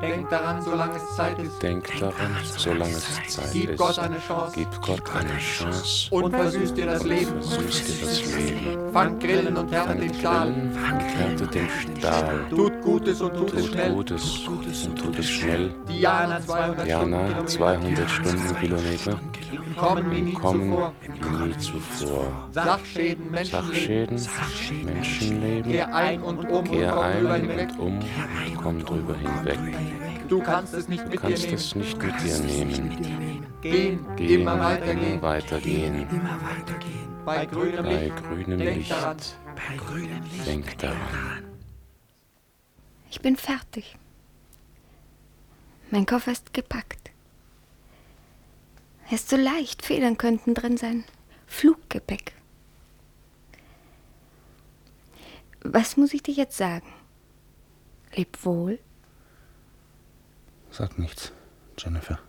Denk 0.00 0.30
daran, 0.30 0.62
solange 0.62 0.96
es 0.96 1.14
Zeit 1.16 1.38
ist. 1.38 1.62
Denk 1.62 1.98
daran, 2.00 2.36
solange 2.56 2.92
es 2.92 3.34
Zeit 3.34 3.52
Gib 3.52 3.70
ist. 3.70 3.78
Gott 3.78 3.98
eine 3.98 4.18
Chance. 4.18 4.52
Gib 4.54 4.80
Gott 4.80 5.02
eine 5.14 5.38
Chance. 5.38 6.08
Und 6.10 6.34
versüßt 6.34 6.76
dir 6.76 6.86
das 6.86 7.04
Leben. 7.04 7.42
Versüßt 7.42 7.88
dir 7.88 8.06
das 8.06 8.34
Leben. 8.34 8.92
Fangt 8.92 9.20
Grillen 9.20 9.56
und 9.56 9.70
härtet 9.70 10.00
den 10.00 10.14
Stahl. 10.14 10.48
Und 10.48 10.74
härtet 10.74 11.54
den 11.54 11.68
Stahl. 11.68 12.46
Tut 12.48 12.80
Gutes 12.80 13.20
und 13.20 13.34
tut 13.34 13.52
es 13.52 13.64
Tut 13.66 13.72
schnell. 13.72 13.92
Gutes 13.92 14.86
und 14.86 14.98
tut 14.98 15.18
es 15.18 15.28
schnell. 15.28 15.74
Diana 15.86 16.40
200 16.40 16.86
Diana 16.86 17.46
200 17.46 18.10
Stundenkilometer. 18.10 19.20
Kommen 19.76 20.10
wie 20.10 20.20
nie 20.22 20.32
Kommen 20.34 20.70
zuvor. 20.70 20.92
nie 21.46 21.56
zuvor. 21.58 22.48
Sachschäden, 22.52 23.30
Menschenleben. 23.30 24.18
Sachschäden, 24.18 24.84
Menschenleben. 24.84 25.72
Kehr 25.72 25.94
ein 25.94 26.22
und 26.22 26.38
um 26.38 26.46
und 26.46 26.70
Kehr 26.70 26.90
komm 26.92 27.04
ein 27.04 27.18
drüber 27.20 27.36
hinweg. 27.36 27.68
und 27.78 27.80
um, 27.80 28.00
komm 28.62 28.84
drüber 28.84 29.16
hinweg. 29.16 29.58
Du 30.28 30.40
kannst 30.42 30.74
es 30.74 30.88
nicht 30.88 31.02
mit 31.04 31.14
dir 31.14 31.18
kannst 31.20 31.42
nehmen. 31.42 31.54
es 31.54 31.74
nicht 31.74 32.02
mit 32.02 32.20
dir 32.22 32.38
nehmen. 32.38 33.46
Gehen, 33.62 34.06
Gehen, 34.16 34.40
immer 34.42 34.58
weitergehen. 34.60 35.14
immer 35.14 35.22
weitergehen. 35.22 36.06
Bei 37.24 37.44
grünem 37.46 37.84
Bei 37.84 38.04
Licht. 38.04 38.16
grünem 38.16 38.58
Denk 38.58 38.76
Licht. 38.76 38.90
daran. 38.90 39.16
Denk 40.46 40.78
daran. 40.78 40.96
Ich 43.10 43.20
bin 43.20 43.36
fertig. 43.36 43.96
Mein 45.90 46.06
Koffer 46.06 46.30
ist 46.32 46.54
gepackt. 46.54 46.99
Er 49.10 49.16
ist 49.16 49.28
so 49.28 49.36
leicht, 49.36 49.84
Federn 49.84 50.16
könnten 50.16 50.54
drin 50.54 50.76
sein. 50.76 51.04
Fluggepäck. 51.48 52.32
Was 55.62 55.96
muss 55.96 56.14
ich 56.14 56.22
dir 56.22 56.32
jetzt 56.32 56.56
sagen? 56.56 56.86
Leb 58.14 58.44
wohl. 58.44 58.78
Sag 60.70 60.96
nichts, 60.96 61.32
Jennifer. 61.76 62.20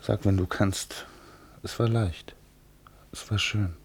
Sag, 0.00 0.24
wenn 0.24 0.36
du 0.36 0.48
kannst. 0.48 1.06
Es 1.62 1.78
war 1.78 1.88
leicht. 1.88 2.34
Es 3.12 3.30
war 3.30 3.38
schön. 3.38 3.76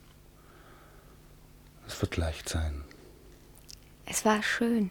Es 1.86 2.02
wird 2.02 2.18
leicht 2.18 2.50
sein. 2.50 2.84
Es 4.08 4.26
war 4.26 4.42
schön. 4.42 4.90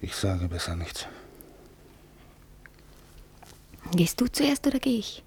Ich 0.00 0.16
sage 0.16 0.48
besser 0.48 0.74
nichts. 0.74 1.06
Gehst 3.92 4.20
du 4.20 4.26
zuerst 4.28 4.66
oder 4.66 4.78
gehe 4.78 4.98
ich? 4.98 5.24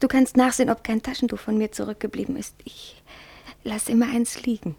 Du 0.00 0.08
kannst 0.08 0.36
nachsehen, 0.36 0.70
ob 0.70 0.84
kein 0.84 1.02
Taschentuch 1.02 1.38
von 1.38 1.58
mir 1.58 1.72
zurückgeblieben 1.72 2.36
ist. 2.36 2.54
Ich 2.64 3.02
lasse 3.64 3.90
immer 3.92 4.06
eins 4.06 4.42
liegen. 4.44 4.76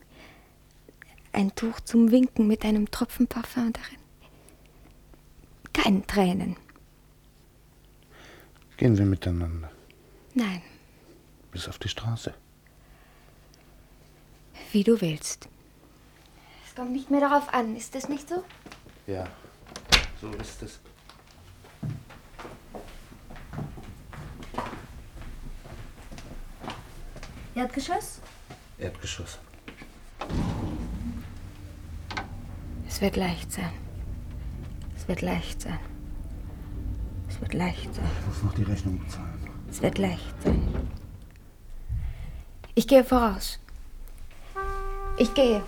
Ein 1.33 1.53
Tuch 1.55 1.79
zum 1.81 2.11
Winken 2.11 2.47
mit 2.47 2.63
einem 2.63 2.89
Tropfen 2.89 3.27
Parfum 3.27 3.73
darin. 3.73 3.97
Keine 5.73 6.05
Tränen. 6.07 6.55
Gehen 8.77 8.97
wir 8.97 9.05
miteinander. 9.05 9.69
Nein, 10.33 10.61
Bis 11.51 11.67
auf 11.67 11.79
die 11.79 11.89
Straße. 11.89 12.33
wie 14.71 14.83
du 14.83 15.01
willst. 15.01 15.49
Es 16.65 16.75
kommt 16.75 16.91
nicht 16.91 17.09
mehr 17.09 17.19
darauf 17.21 17.51
an, 17.53 17.75
ist 17.75 17.95
das 17.95 18.07
nicht 18.07 18.29
so? 18.29 18.43
Ja, 19.07 19.27
so 20.21 20.29
ist 20.31 20.61
es. 20.61 20.79
Erdgeschoss? 27.55 28.21
Erdgeschoss. 28.77 29.39
Es 32.87 33.01
wird 33.01 33.15
leicht 33.15 33.51
sein. 33.51 33.71
Es 34.95 35.07
wird 35.07 35.21
leicht 35.21 35.61
sein. 35.61 35.79
Es 37.27 37.41
wird 37.41 37.53
leicht 37.53 37.93
sein. 37.93 38.05
Ich 38.19 38.27
muss 38.27 38.43
noch 38.43 38.53
die 38.53 38.63
Rechnung 38.63 38.99
bezahlen. 38.99 39.49
Es 39.69 39.81
wird 39.81 39.97
leicht 39.97 40.41
sein. 40.43 40.61
Ich 42.75 42.87
gehe 42.87 43.03
voraus. 43.03 43.59
Ich 45.17 45.33
gehe. 45.33 45.61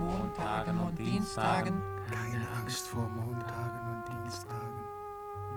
Montagen 0.00 0.78
und 0.78 0.98
Dienstagen. 0.98 1.82
Keine 2.10 2.46
Angst 2.60 2.86
vor 2.86 3.08
Montagen 3.08 3.80
und 3.94 4.04
Dienstagen. 4.08 4.61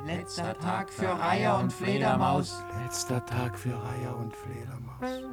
Letzter 0.05 0.55
Tag 0.59 0.91
für 0.91 1.07
Reiher 1.07 1.57
und 1.57 1.73
Fledermaus. 1.73 2.63
Letzter 2.83 3.25
Tag 3.25 3.57
für 3.57 3.73
Reiher 3.73 4.15
und 4.15 4.35
Fledermaus. 4.35 5.23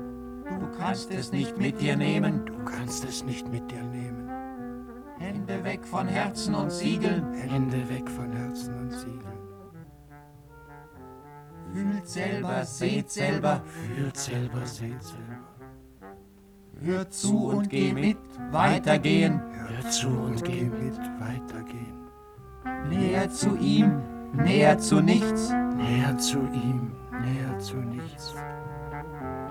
Du 0.48 0.78
kannst 0.78 1.10
es 1.10 1.30
nicht 1.30 1.58
mit 1.58 1.78
dir 1.78 1.94
nehmen. 1.94 2.46
Du 2.46 2.64
kannst 2.64 3.04
es 3.04 3.22
nicht 3.22 3.46
mit 3.48 3.70
dir 3.70 3.82
nehmen. 3.82 4.30
Hände 5.18 5.62
weg 5.62 5.84
von 5.84 6.08
Herzen 6.08 6.54
und 6.54 6.72
Siegeln. 6.72 7.34
Hände 7.34 7.86
weg 7.90 8.08
von 8.08 8.32
Herzen 8.32 8.74
und 8.78 8.90
Siegeln. 8.92 9.38
Fühlt 11.74 12.08
selber, 12.08 12.64
seht 12.64 13.10
selber. 13.10 13.62
Fühlt 13.66 14.16
selber, 14.16 14.64
seht 14.64 15.02
selber. 15.02 15.38
Hört 16.80 17.12
zu 17.12 17.48
und 17.48 17.68
geh 17.68 17.92
mit. 17.92 18.16
Weitergehen. 18.50 19.38
Hör 19.52 19.90
zu 19.90 20.08
und 20.08 20.42
geh 20.42 20.64
mit, 20.64 20.98
weitergehen. 21.20 22.08
Näher 22.88 23.28
zu 23.28 23.54
ihm. 23.56 24.00
Näher 24.32 24.78
zu 24.78 25.00
nichts. 25.00 25.50
Näher 25.76 26.16
zu 26.18 26.38
ihm, 26.38 26.92
näher 27.10 27.58
zu 27.58 27.76
nichts. 27.76 28.34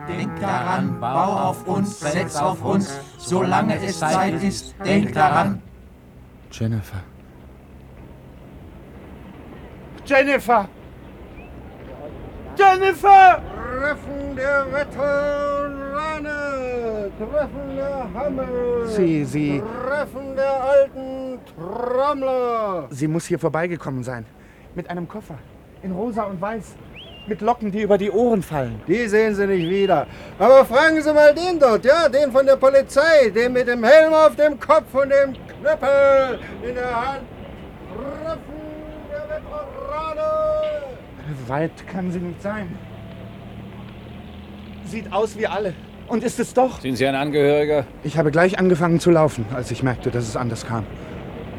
Denk 0.07 0.39
daran, 0.39 0.99
bau 0.99 1.49
auf 1.49 1.67
uns, 1.67 1.99
setz 1.99 2.35
auf 2.35 2.63
uns, 2.65 2.99
solange 3.17 3.75
es 3.83 3.99
Zeit 3.99 4.41
ist. 4.41 4.75
Denk 4.83 5.13
daran. 5.13 5.61
Jennifer. 6.51 7.03
Jennifer! 10.05 10.67
Jennifer! 12.57 13.41
Treffen 13.79 14.35
der 14.35 14.65
Veteranen, 14.71 16.27
Treffen 17.17 17.75
der 17.75 18.13
Hammel, 18.13 18.87
Sie, 18.87 19.23
Sie, 19.23 19.63
Treffen 19.87 20.35
der 20.35 20.63
alten 20.63 21.39
Trommler. 21.55 22.87
sie 22.89 23.07
muss 23.07 23.25
hier 23.25 23.39
vorbeigekommen 23.39 24.03
sein. 24.03 24.25
Mit 24.75 24.89
einem 24.89 25.07
Koffer. 25.07 25.37
In 25.83 25.91
rosa 25.91 26.23
und 26.23 26.39
weiß. 26.39 26.75
Mit 27.27 27.41
Locken, 27.41 27.71
die 27.71 27.81
über 27.81 27.97
die 27.97 28.09
Ohren 28.09 28.41
fallen. 28.41 28.81
Die 28.87 29.07
sehen 29.07 29.35
Sie 29.35 29.45
nicht 29.45 29.69
wieder. 29.69 30.07
Aber 30.39 30.65
fragen 30.65 31.01
Sie 31.01 31.13
mal 31.13 31.33
den 31.35 31.59
dort, 31.59 31.85
ja, 31.85 32.09
den 32.09 32.31
von 32.31 32.45
der 32.45 32.55
Polizei, 32.55 33.29
den 33.29 33.53
mit 33.53 33.67
dem 33.67 33.83
Helm 33.83 34.13
auf 34.13 34.35
dem 34.35 34.59
Kopf 34.59 34.93
und 34.93 35.09
dem 35.09 35.33
Knüppel 35.33 36.39
in 36.67 36.75
der 36.75 36.95
Hand. 36.95 37.21
Treffen 37.93 38.39
der 39.11 39.29
Veteranen. 39.29 40.81
Weit 41.47 41.87
kann 41.87 42.11
sie 42.11 42.19
nicht 42.19 42.41
sein. 42.41 42.77
Sieht 44.85 45.11
aus 45.11 45.37
wie 45.37 45.47
alle. 45.47 45.73
Und 46.07 46.23
ist 46.23 46.39
es 46.39 46.53
doch. 46.53 46.81
Sind 46.81 46.97
Sie 46.97 47.05
ein 47.05 47.15
Angehöriger? 47.15 47.85
Ich 48.03 48.17
habe 48.17 48.31
gleich 48.31 48.59
angefangen 48.59 48.99
zu 48.99 49.11
laufen, 49.11 49.45
als 49.53 49.71
ich 49.71 49.83
merkte, 49.83 50.11
dass 50.11 50.27
es 50.27 50.35
anders 50.35 50.65
kam. 50.65 50.85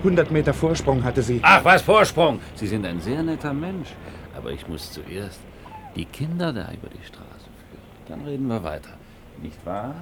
100 0.03 0.33
Meter 0.33 0.53
Vorsprung 0.53 1.05
hatte 1.05 1.23
sie. 1.23 1.39
Ach, 1.43 1.65
was 1.65 1.83
Vorsprung? 1.83 2.41
Sie 2.57 2.67
sind 2.67 2.85
ein 2.85 3.01
sehr 3.01 3.23
netter 3.23 3.53
Mensch. 3.53 3.89
Aber 4.37 4.51
ich 4.51 4.67
muss 4.67 4.91
zuerst 4.93 5.41
die 5.95 6.05
Kinder 6.07 6.53
da 6.53 6.73
über 6.73 6.89
die 6.89 7.05
Straße 7.07 7.49
führen. 7.69 8.09
Dann 8.09 8.23
reden 8.23 8.49
wir 8.49 8.65
weiter. 8.65 8.91
Nicht 9.41 9.65
wahr, 9.65 9.95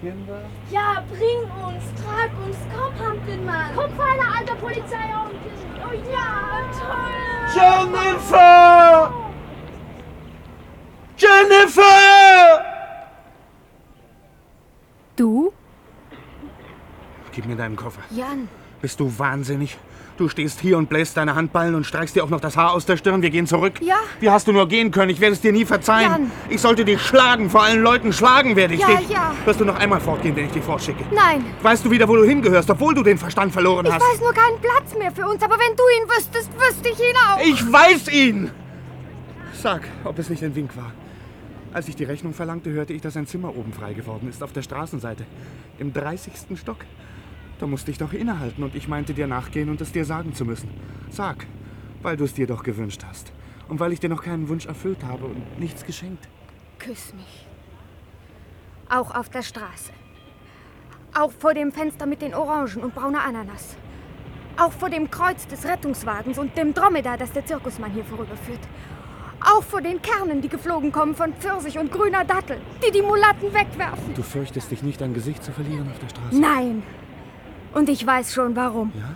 Kinder? 0.00 0.40
Ja, 0.70 1.04
bring 1.10 1.40
uns, 1.66 1.84
trag 2.02 2.30
uns, 2.46 2.56
komm, 2.74 3.06
Hampelmann. 3.06 3.70
Komm, 3.74 3.90
feiner 3.92 4.38
alter 4.38 4.54
Polizeionkel. 4.54 5.36
Oh 5.84 5.94
ja, 6.10 6.62
toll. 6.72 7.26
Jennifer! 7.54 9.12
Jennifer! 11.18 12.64
Du? 15.16 15.52
Gib 17.32 17.46
mir 17.46 17.56
deinen 17.56 17.76
Koffer. 17.76 18.00
Jan. 18.10 18.48
Bist 18.86 19.00
du 19.00 19.12
wahnsinnig? 19.18 19.76
Du 20.16 20.28
stehst 20.28 20.60
hier 20.60 20.78
und 20.78 20.88
bläst 20.88 21.16
deine 21.16 21.34
Handballen 21.34 21.74
und 21.74 21.84
streichst 21.84 22.14
dir 22.14 22.22
auch 22.22 22.28
noch 22.28 22.40
das 22.40 22.56
Haar 22.56 22.72
aus 22.72 22.86
der 22.86 22.96
Stirn. 22.96 23.20
Wir 23.20 23.30
gehen 23.30 23.48
zurück. 23.48 23.80
Ja. 23.82 23.96
Wie 24.20 24.30
hast 24.30 24.46
du 24.46 24.52
nur 24.52 24.68
gehen 24.68 24.92
können? 24.92 25.10
Ich 25.10 25.18
werde 25.18 25.32
es 25.34 25.40
dir 25.40 25.50
nie 25.50 25.64
verzeihen. 25.64 26.08
Jan. 26.12 26.30
Ich 26.50 26.60
sollte 26.60 26.84
dich 26.84 27.02
schlagen. 27.02 27.50
Vor 27.50 27.64
allen 27.64 27.82
Leuten 27.82 28.12
schlagen 28.12 28.54
werde 28.54 28.74
ich 28.74 28.80
Ja, 28.80 28.86
dich. 28.94 29.08
ja. 29.08 29.34
Wirst 29.44 29.58
du 29.58 29.64
noch 29.64 29.74
einmal 29.74 29.98
fortgehen, 30.00 30.36
wenn 30.36 30.44
ich 30.46 30.52
dich 30.52 30.62
fortschicke? 30.62 31.02
nein. 31.12 31.44
Weißt 31.62 31.84
du 31.84 31.90
wieder, 31.90 32.06
wo 32.06 32.14
du 32.14 32.22
hingehörst, 32.22 32.70
obwohl 32.70 32.94
du 32.94 33.02
den 33.02 33.18
Verstand 33.18 33.52
verloren 33.52 33.86
Ich 33.86 33.92
hast? 33.92 34.00
weiß 34.00 34.20
nur 34.20 34.32
keinen 34.32 34.60
Platz 34.60 34.96
mehr 34.96 35.10
für 35.10 35.26
uns, 35.26 35.42
aber 35.42 35.56
wenn 35.58 35.74
du 35.76 35.82
ihn 36.00 36.08
wüsstest, 36.08 36.50
wüsste 36.60 36.88
ich 36.90 37.00
ihn 37.00 37.16
auch. 37.28 37.40
Ich 37.44 37.72
weiß 37.72 38.12
ihn! 38.12 38.52
Sag, 39.52 39.80
ob 40.04 40.16
es 40.20 40.30
nicht 40.30 40.44
ein 40.44 40.54
Wink 40.54 40.76
war. 40.76 40.92
Als 41.72 41.88
ich 41.88 41.96
die 41.96 42.04
Rechnung 42.04 42.34
verlangte, 42.34 42.70
hörte 42.70 42.92
ich, 42.92 43.02
dass 43.02 43.16
ein 43.16 43.26
Zimmer 43.26 43.48
oben 43.48 43.72
frei 43.72 43.94
geworden 43.94 44.28
ist, 44.30 44.44
auf 44.44 44.52
der 44.52 44.62
Straßenseite. 44.62 45.26
Im 45.80 45.92
30. 45.92 46.32
Stock. 46.56 46.76
Da 47.58 47.66
musste 47.66 47.90
ich 47.90 47.98
doch 47.98 48.12
innehalten 48.12 48.62
und 48.62 48.74
ich 48.74 48.88
meinte 48.88 49.14
dir 49.14 49.26
nachgehen 49.26 49.70
und 49.70 49.80
es 49.80 49.92
dir 49.92 50.04
sagen 50.04 50.34
zu 50.34 50.44
müssen. 50.44 50.70
Sag, 51.10 51.46
weil 52.02 52.16
du 52.16 52.24
es 52.24 52.34
dir 52.34 52.46
doch 52.46 52.62
gewünscht 52.62 53.02
hast. 53.08 53.32
Und 53.68 53.80
weil 53.80 53.92
ich 53.92 54.00
dir 54.00 54.08
noch 54.08 54.22
keinen 54.22 54.48
Wunsch 54.48 54.66
erfüllt 54.66 55.02
habe 55.04 55.24
und 55.24 55.58
nichts 55.58 55.84
geschenkt. 55.84 56.28
Küss 56.78 57.12
mich. 57.14 57.46
Auch 58.88 59.14
auf 59.14 59.28
der 59.30 59.42
Straße. 59.42 59.92
Auch 61.14 61.32
vor 61.32 61.54
dem 61.54 61.72
Fenster 61.72 62.06
mit 62.06 62.22
den 62.22 62.34
Orangen 62.34 62.84
und 62.84 62.94
brauner 62.94 63.24
Ananas. 63.24 63.76
Auch 64.58 64.72
vor 64.72 64.90
dem 64.90 65.10
Kreuz 65.10 65.46
des 65.46 65.64
Rettungswagens 65.64 66.38
und 66.38 66.56
dem 66.56 66.74
Dromedar, 66.74 67.16
das 67.16 67.32
der 67.32 67.44
Zirkusmann 67.44 67.92
hier 67.92 68.04
vorüberführt. 68.04 68.60
Auch 69.40 69.62
vor 69.62 69.80
den 69.80 70.00
Kernen, 70.00 70.40
die 70.40 70.48
geflogen 70.48 70.92
kommen 70.92 71.14
von 71.14 71.32
Pfirsich 71.34 71.78
und 71.78 71.90
grüner 71.90 72.24
Dattel, 72.24 72.58
die 72.86 72.92
die 72.92 73.02
Mulatten 73.02 73.52
wegwerfen. 73.52 74.14
Du 74.14 74.22
fürchtest 74.22 74.70
dich 74.70 74.82
nicht, 74.82 75.00
dein 75.00 75.14
Gesicht 75.14 75.42
zu 75.42 75.52
verlieren 75.52 75.88
auf 75.90 75.98
der 75.98 76.08
Straße? 76.08 76.40
Nein. 76.40 76.82
Und 77.76 77.90
ich 77.90 78.06
weiß 78.06 78.32
schon 78.32 78.56
warum. 78.56 78.90
Ja? 78.96 79.14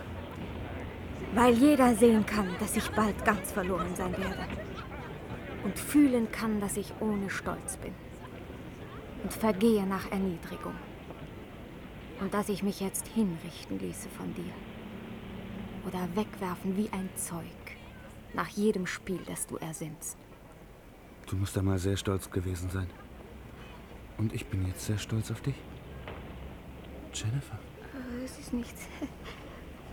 Weil 1.33 1.55
jeder 1.55 1.95
sehen 1.95 2.23
kann, 2.27 2.47
dass 2.59 2.77
ich 2.77 2.87
bald 2.91 3.25
ganz 3.25 3.51
verloren 3.51 3.95
sein 3.95 4.11
werde. 4.11 4.45
Und 5.63 5.79
fühlen 5.79 6.31
kann, 6.31 6.61
dass 6.61 6.77
ich 6.77 6.93
ohne 6.99 7.31
Stolz 7.31 7.77
bin. 7.77 7.91
Und 9.23 9.33
vergehe 9.33 9.83
nach 9.87 10.11
Erniedrigung. 10.11 10.75
Und 12.19 12.35
dass 12.35 12.49
ich 12.49 12.61
mich 12.61 12.79
jetzt 12.79 13.07
hinrichten 13.07 13.79
ließe 13.79 14.09
von 14.09 14.31
dir. 14.35 14.53
Oder 15.87 16.07
wegwerfen 16.13 16.77
wie 16.77 16.89
ein 16.91 17.09
Zeug. 17.15 17.43
Nach 18.35 18.49
jedem 18.49 18.85
Spiel, 18.85 19.21
das 19.25 19.47
du 19.47 19.57
ersinnst. 19.57 20.19
Du 21.25 21.35
musst 21.35 21.57
einmal 21.57 21.79
sehr 21.79 21.97
stolz 21.97 22.29
gewesen 22.29 22.69
sein. 22.69 22.91
Und 24.19 24.35
ich 24.35 24.45
bin 24.45 24.67
jetzt 24.67 24.85
sehr 24.85 24.99
stolz 24.99 25.31
auf 25.31 25.41
dich. 25.41 25.55
Jennifer. 27.11 27.57
Es 28.23 28.39
ist 28.39 28.53
nichts. 28.53 28.81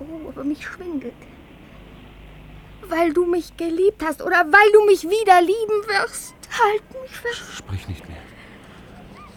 Oh, 0.00 0.28
aber 0.28 0.44
mich 0.44 0.64
schwindelt. 0.64 1.12
Weil 2.88 3.12
du 3.12 3.26
mich 3.26 3.56
geliebt 3.56 4.00
hast 4.04 4.22
oder 4.22 4.44
weil 4.46 4.72
du 4.72 4.86
mich 4.86 5.02
wieder 5.02 5.40
lieben 5.40 5.82
wirst. 5.88 6.34
Halt 6.52 6.84
mich 7.02 7.10
fest. 7.10 7.56
Sprich 7.56 7.88
nicht 7.88 8.06
mehr. 8.08 8.22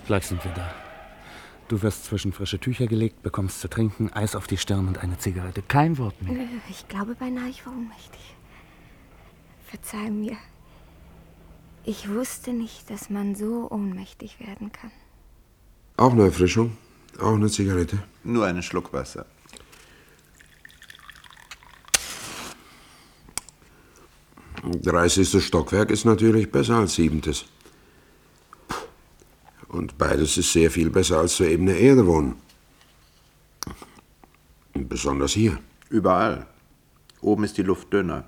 Gleich 0.05 0.27
sind 0.27 0.43
wir 0.45 0.51
da. 0.51 0.71
Du 1.67 1.81
wirst 1.81 2.05
zwischen 2.05 2.31
frische 2.31 2.59
Tücher 2.59 2.85
gelegt, 2.85 3.23
bekommst 3.23 3.59
zu 3.59 3.69
trinken, 3.69 4.13
Eis 4.13 4.35
auf 4.35 4.45
die 4.45 4.57
Stirn 4.57 4.87
und 4.87 4.99
eine 4.99 5.17
Zigarette. 5.17 5.63
Kein 5.63 5.97
Wort 5.97 6.21
mehr. 6.21 6.43
Äh, 6.43 6.47
Ich 6.69 6.87
glaube 6.87 7.15
beinahe, 7.15 7.49
ich 7.49 7.65
war 7.65 7.73
ohnmächtig. 7.73 8.35
Verzeih 9.65 10.11
mir. 10.11 10.37
Ich 11.85 12.07
wusste 12.07 12.53
nicht, 12.53 12.87
dass 12.91 13.09
man 13.09 13.33
so 13.33 13.67
ohnmächtig 13.71 14.39
werden 14.39 14.71
kann. 14.71 14.91
Auch 15.97 16.11
eine 16.11 16.25
Erfrischung? 16.25 16.77
Auch 17.19 17.35
eine 17.35 17.49
Zigarette? 17.49 17.99
Nur 18.23 18.45
einen 18.45 18.63
Schluck 18.63 18.93
Wasser. 18.93 19.25
Dreißigstes 24.63 25.43
Stockwerk 25.43 25.89
ist 25.89 26.05
natürlich 26.05 26.51
besser 26.51 26.75
als 26.75 26.93
siebentes. 26.93 27.45
Und 29.67 29.97
beides 29.97 30.37
ist 30.37 30.53
sehr 30.53 30.69
viel 30.69 30.89
besser 30.89 31.19
als 31.19 31.35
zur 31.35 31.47
ebenen 31.47 31.75
Erde 31.75 32.05
wohnen. 32.05 32.35
Besonders 34.73 35.31
hier. 35.31 35.59
Überall. 35.89 36.45
Oben 37.21 37.43
ist 37.43 37.57
die 37.57 37.63
Luft 37.63 37.91
dünner. 37.91 38.25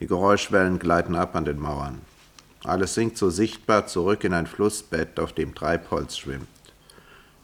Die 0.00 0.06
Geräuschwellen 0.06 0.78
gleiten 0.78 1.14
ab 1.14 1.34
an 1.34 1.44
den 1.44 1.58
Mauern. 1.58 2.00
Alles 2.64 2.94
sinkt 2.94 3.18
so 3.18 3.30
sichtbar 3.30 3.86
zurück 3.86 4.24
in 4.24 4.32
ein 4.32 4.46
Flussbett, 4.46 5.18
auf 5.20 5.32
dem 5.32 5.54
Treibholz 5.54 6.16
schwimmt. 6.16 6.57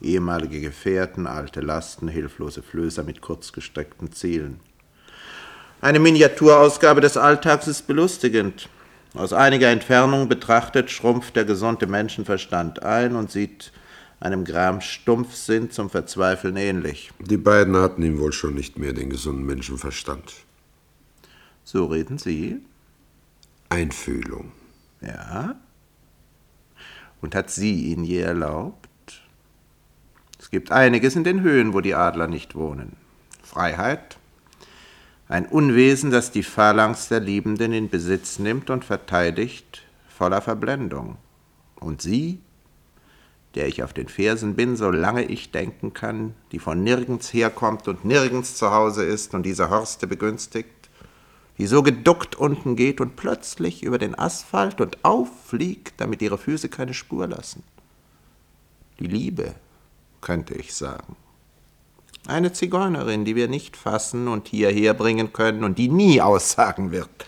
Ehemalige 0.04 0.60
Gefährten, 0.60 1.26
alte 1.26 1.60
Lasten, 1.60 2.08
hilflose 2.08 2.62
Flößer 2.62 3.02
mit 3.02 3.20
kurzgestreckten 3.20 4.12
Zielen. 4.12 4.60
Eine 5.80 5.98
Miniaturausgabe 5.98 7.00
des 7.00 7.16
Alltags 7.16 7.66
ist 7.66 7.86
belustigend. 7.86 8.68
Aus 9.14 9.32
einiger 9.32 9.68
Entfernung 9.68 10.28
betrachtet 10.28 10.90
schrumpft 10.90 11.36
der 11.36 11.44
gesunde 11.44 11.86
Menschenverstand 11.86 12.82
ein 12.82 13.16
und 13.16 13.30
sieht 13.30 13.72
einem 14.20 14.44
Gram 14.44 14.80
Stumpfsinn 14.80 15.70
zum 15.70 15.90
Verzweifeln 15.90 16.56
ähnlich. 16.56 17.10
Die 17.20 17.36
beiden 17.36 17.76
hatten 17.76 18.02
ihm 18.02 18.18
wohl 18.18 18.32
schon 18.32 18.54
nicht 18.54 18.78
mehr 18.78 18.92
den 18.92 19.10
gesunden 19.10 19.44
Menschenverstand. 19.44 20.32
So 21.64 21.86
reden 21.86 22.18
Sie? 22.18 22.60
Einfühlung. 23.68 24.52
Ja. 25.00 25.56
Und 27.20 27.34
hat 27.34 27.50
sie 27.50 27.92
ihn 27.92 28.04
je 28.04 28.20
erlaubt? 28.20 28.88
Gibt 30.54 30.70
einiges 30.70 31.16
in 31.16 31.24
den 31.24 31.40
Höhen, 31.40 31.72
wo 31.72 31.80
die 31.80 31.96
Adler 31.96 32.28
nicht 32.28 32.54
wohnen. 32.54 32.92
Freiheit, 33.42 34.18
ein 35.26 35.46
Unwesen, 35.46 36.12
das 36.12 36.30
die 36.30 36.44
Phalanx 36.44 37.08
der 37.08 37.18
Liebenden 37.18 37.72
in 37.72 37.88
Besitz 37.88 38.38
nimmt 38.38 38.70
und 38.70 38.84
verteidigt, 38.84 39.82
voller 40.08 40.40
Verblendung. 40.40 41.16
Und 41.80 42.02
sie, 42.02 42.38
der 43.56 43.66
ich 43.66 43.82
auf 43.82 43.92
den 43.92 44.06
Fersen 44.06 44.54
bin, 44.54 44.76
solange 44.76 45.24
ich 45.24 45.50
denken 45.50 45.92
kann, 45.92 46.34
die 46.52 46.60
von 46.60 46.84
nirgends 46.84 47.34
herkommt 47.34 47.88
und 47.88 48.04
nirgends 48.04 48.54
zu 48.54 48.70
Hause 48.70 49.02
ist 49.02 49.34
und 49.34 49.42
diese 49.42 49.70
Horste 49.70 50.06
begünstigt, 50.06 50.88
die 51.58 51.66
so 51.66 51.82
geduckt 51.82 52.36
unten 52.36 52.76
geht 52.76 53.00
und 53.00 53.16
plötzlich 53.16 53.82
über 53.82 53.98
den 53.98 54.16
Asphalt 54.16 54.80
und 54.80 55.04
auffliegt, 55.04 55.94
damit 55.96 56.22
ihre 56.22 56.38
Füße 56.38 56.68
keine 56.68 56.94
Spur 56.94 57.26
lassen. 57.26 57.64
Die 59.00 59.08
Liebe, 59.08 59.56
könnte 60.24 60.54
ich 60.54 60.74
sagen. 60.74 61.14
Eine 62.26 62.52
Zigeunerin, 62.52 63.24
die 63.24 63.36
wir 63.36 63.46
nicht 63.46 63.76
fassen 63.76 64.26
und 64.26 64.48
hierher 64.48 64.94
bringen 64.94 65.32
können 65.32 65.62
und 65.62 65.78
die 65.78 65.88
nie 65.88 66.20
aussagen 66.20 66.90
wird. 66.90 67.26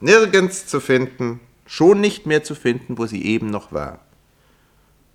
Nirgends 0.00 0.66
zu 0.66 0.80
finden, 0.80 1.40
schon 1.66 2.00
nicht 2.00 2.26
mehr 2.26 2.42
zu 2.42 2.54
finden, 2.54 2.98
wo 2.98 3.06
sie 3.06 3.24
eben 3.24 3.50
noch 3.50 3.70
war. 3.70 4.00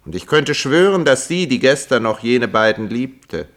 Und 0.06 0.16
ich 0.16 0.28
könnte 0.28 0.54
schwören, 0.54 1.06
dass 1.06 1.28
sie, 1.28 1.48
die 1.48 1.60
gestern 1.60 2.04
noch 2.04 2.20
jene 2.20 2.48
beiden 2.48 2.90
liebte, 2.90 3.48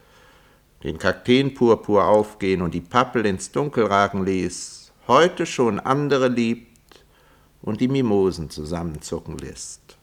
den 0.82 0.98
Kakteenpurpur 0.98 2.06
aufgehen 2.06 2.62
und 2.62 2.72
die 2.72 2.80
Pappel 2.80 3.26
ins 3.26 3.52
Dunkel 3.52 3.86
ragen 3.86 4.24
ließ, 4.24 4.92
heute 5.08 5.44
schon 5.44 5.80
andere 5.80 6.28
liebt 6.28 7.04
und 7.60 7.80
die 7.80 7.88
Mimosen 7.88 8.48
zusammenzucken 8.48 9.36
lässt. 9.36 9.95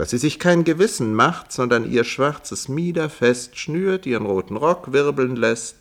Dass 0.00 0.08
sie 0.08 0.16
sich 0.16 0.38
kein 0.38 0.64
Gewissen 0.64 1.12
macht, 1.12 1.52
sondern 1.52 1.84
ihr 1.84 2.04
schwarzes 2.04 2.70
Mieder 2.70 3.10
fest 3.10 3.58
schnürt, 3.58 4.06
ihren 4.06 4.24
roten 4.24 4.56
Rock 4.56 4.94
wirbeln 4.94 5.36
lässt 5.36 5.76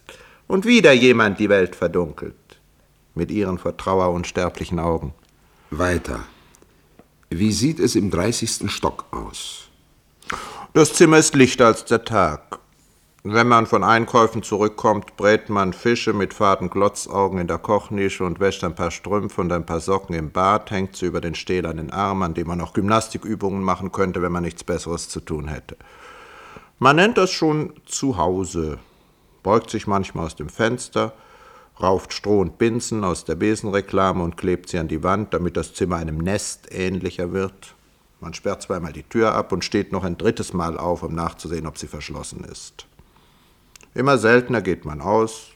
und 0.45 0.65
wieder 0.65 0.91
jemand 0.91 1.39
die 1.39 1.47
Welt 1.47 1.73
verdunkelt, 1.73 2.35
mit 3.15 3.31
ihren 3.31 3.57
vor 3.57 3.77
Trauer 3.77 4.11
unsterblichen 4.11 4.77
Augen. 4.77 5.13
Weiter. 5.69 6.19
Wie 7.29 7.53
sieht 7.53 7.79
es 7.79 7.95
im 7.95 8.11
30. 8.11 8.69
Stock 8.69 9.05
aus? 9.11 9.69
Das 10.73 10.91
Zimmer 10.95 11.19
ist 11.19 11.33
lichter 11.33 11.67
als 11.67 11.85
der 11.85 12.03
Tag. 12.03 12.59
Wenn 13.23 13.49
man 13.49 13.65
von 13.65 13.83
Einkäufen 13.83 14.43
zurückkommt, 14.43 15.17
brät 15.17 15.49
man 15.49 15.73
Fische 15.73 16.13
mit 16.13 16.33
faden 16.33 16.69
Glotzaugen 16.69 17.39
in 17.39 17.47
der 17.47 17.57
Kochnische 17.57 18.23
und 18.23 18.39
wäscht 18.39 18.63
ein 18.63 18.75
paar 18.75 18.91
Strümpfe 18.91 19.41
und 19.41 19.51
ein 19.51 19.65
paar 19.65 19.81
Socken 19.81 20.15
im 20.15 20.31
Bad, 20.31 20.71
hängt 20.71 20.95
sie 20.95 21.07
über 21.07 21.19
den 21.19 21.35
stählernen 21.35 21.91
Arm, 21.91 22.21
an 22.21 22.33
dem 22.33 22.47
man 22.47 22.61
auch 22.61 22.71
Gymnastikübungen 22.71 23.61
machen 23.61 23.91
könnte, 23.91 24.21
wenn 24.21 24.31
man 24.31 24.43
nichts 24.43 24.63
Besseres 24.63 25.09
zu 25.09 25.19
tun 25.19 25.49
hätte. 25.49 25.75
Man 26.79 26.95
nennt 26.95 27.17
das 27.17 27.29
schon 27.29 27.73
Zuhause, 27.85 28.79
beugt 29.43 29.69
sich 29.69 29.85
manchmal 29.85 30.27
aus 30.27 30.37
dem 30.37 30.47
Fenster, 30.47 31.11
rauft 31.81 32.13
Stroh 32.13 32.39
und 32.39 32.57
Binsen 32.57 33.03
aus 33.03 33.25
der 33.25 33.35
Besenreklame 33.35 34.23
und 34.23 34.37
klebt 34.37 34.69
sie 34.69 34.79
an 34.79 34.87
die 34.87 35.03
Wand, 35.03 35.33
damit 35.33 35.57
das 35.57 35.73
Zimmer 35.73 35.97
einem 35.97 36.19
Nest 36.19 36.69
ähnlicher 36.71 37.33
wird. 37.33 37.75
Man 38.21 38.33
sperrt 38.33 38.61
zweimal 38.61 38.93
die 38.93 39.03
Tür 39.03 39.33
ab 39.35 39.51
und 39.51 39.65
steht 39.65 39.91
noch 39.91 40.05
ein 40.05 40.17
drittes 40.17 40.53
Mal 40.53 40.77
auf, 40.77 41.03
um 41.03 41.13
nachzusehen, 41.13 41.67
ob 41.67 41.77
sie 41.77 41.87
verschlossen 41.87 42.45
ist. 42.45 42.88
Immer 43.93 44.17
seltener 44.17 44.61
geht 44.61 44.85
man 44.85 45.01
aus. 45.01 45.51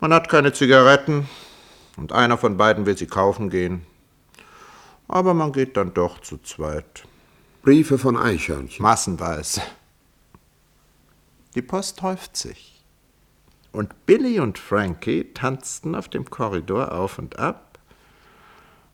Man 0.00 0.12
hat 0.12 0.28
keine 0.28 0.52
Zigaretten 0.52 1.28
und 1.96 2.12
einer 2.12 2.38
von 2.38 2.56
beiden 2.56 2.86
will 2.86 2.96
sie 2.96 3.06
kaufen 3.06 3.50
gehen. 3.50 3.86
Aber 5.08 5.34
man 5.34 5.52
geht 5.52 5.76
dann 5.76 5.94
doch 5.94 6.20
zu 6.20 6.38
zweit. 6.38 7.04
Briefe 7.62 7.98
von 7.98 8.16
Eichhörnchen. 8.16 8.82
Massenweise. 8.82 9.62
Die 11.54 11.62
Post 11.62 12.02
häuft 12.02 12.36
sich. 12.36 12.82
Und 13.72 14.06
Billy 14.06 14.40
und 14.40 14.58
Frankie 14.58 15.32
tanzten 15.34 15.94
auf 15.94 16.08
dem 16.08 16.30
Korridor 16.30 16.92
auf 16.92 17.18
und 17.18 17.38
ab 17.38 17.78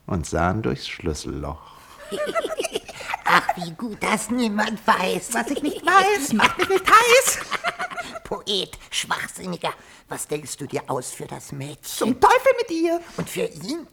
und 0.06 0.26
sahen 0.26 0.62
durchs 0.62 0.88
Schlüsselloch. 0.88 1.76
Ach, 3.24 3.56
wie 3.56 3.70
gut, 3.72 4.02
dass 4.02 4.30
niemand 4.30 4.86
weiß. 4.86 5.34
Was 5.34 5.50
ich 5.50 5.62
nicht 5.62 5.84
weiß, 5.84 6.32
macht 6.32 6.58
mich 6.58 6.68
nicht 6.68 6.86
heiß. 6.86 7.38
Poet, 8.24 8.78
Schwachsinniger, 8.90 9.72
was 10.08 10.26
denkst 10.28 10.56
du 10.56 10.66
dir 10.66 10.82
aus 10.88 11.10
für 11.12 11.26
das 11.26 11.52
Mädchen? 11.52 11.82
Zum 11.82 12.20
Teufel 12.20 12.52
mit 12.58 12.70
ihr! 12.70 13.00
Und 13.16 13.28
für 13.28 13.46
ihn? 13.46 13.86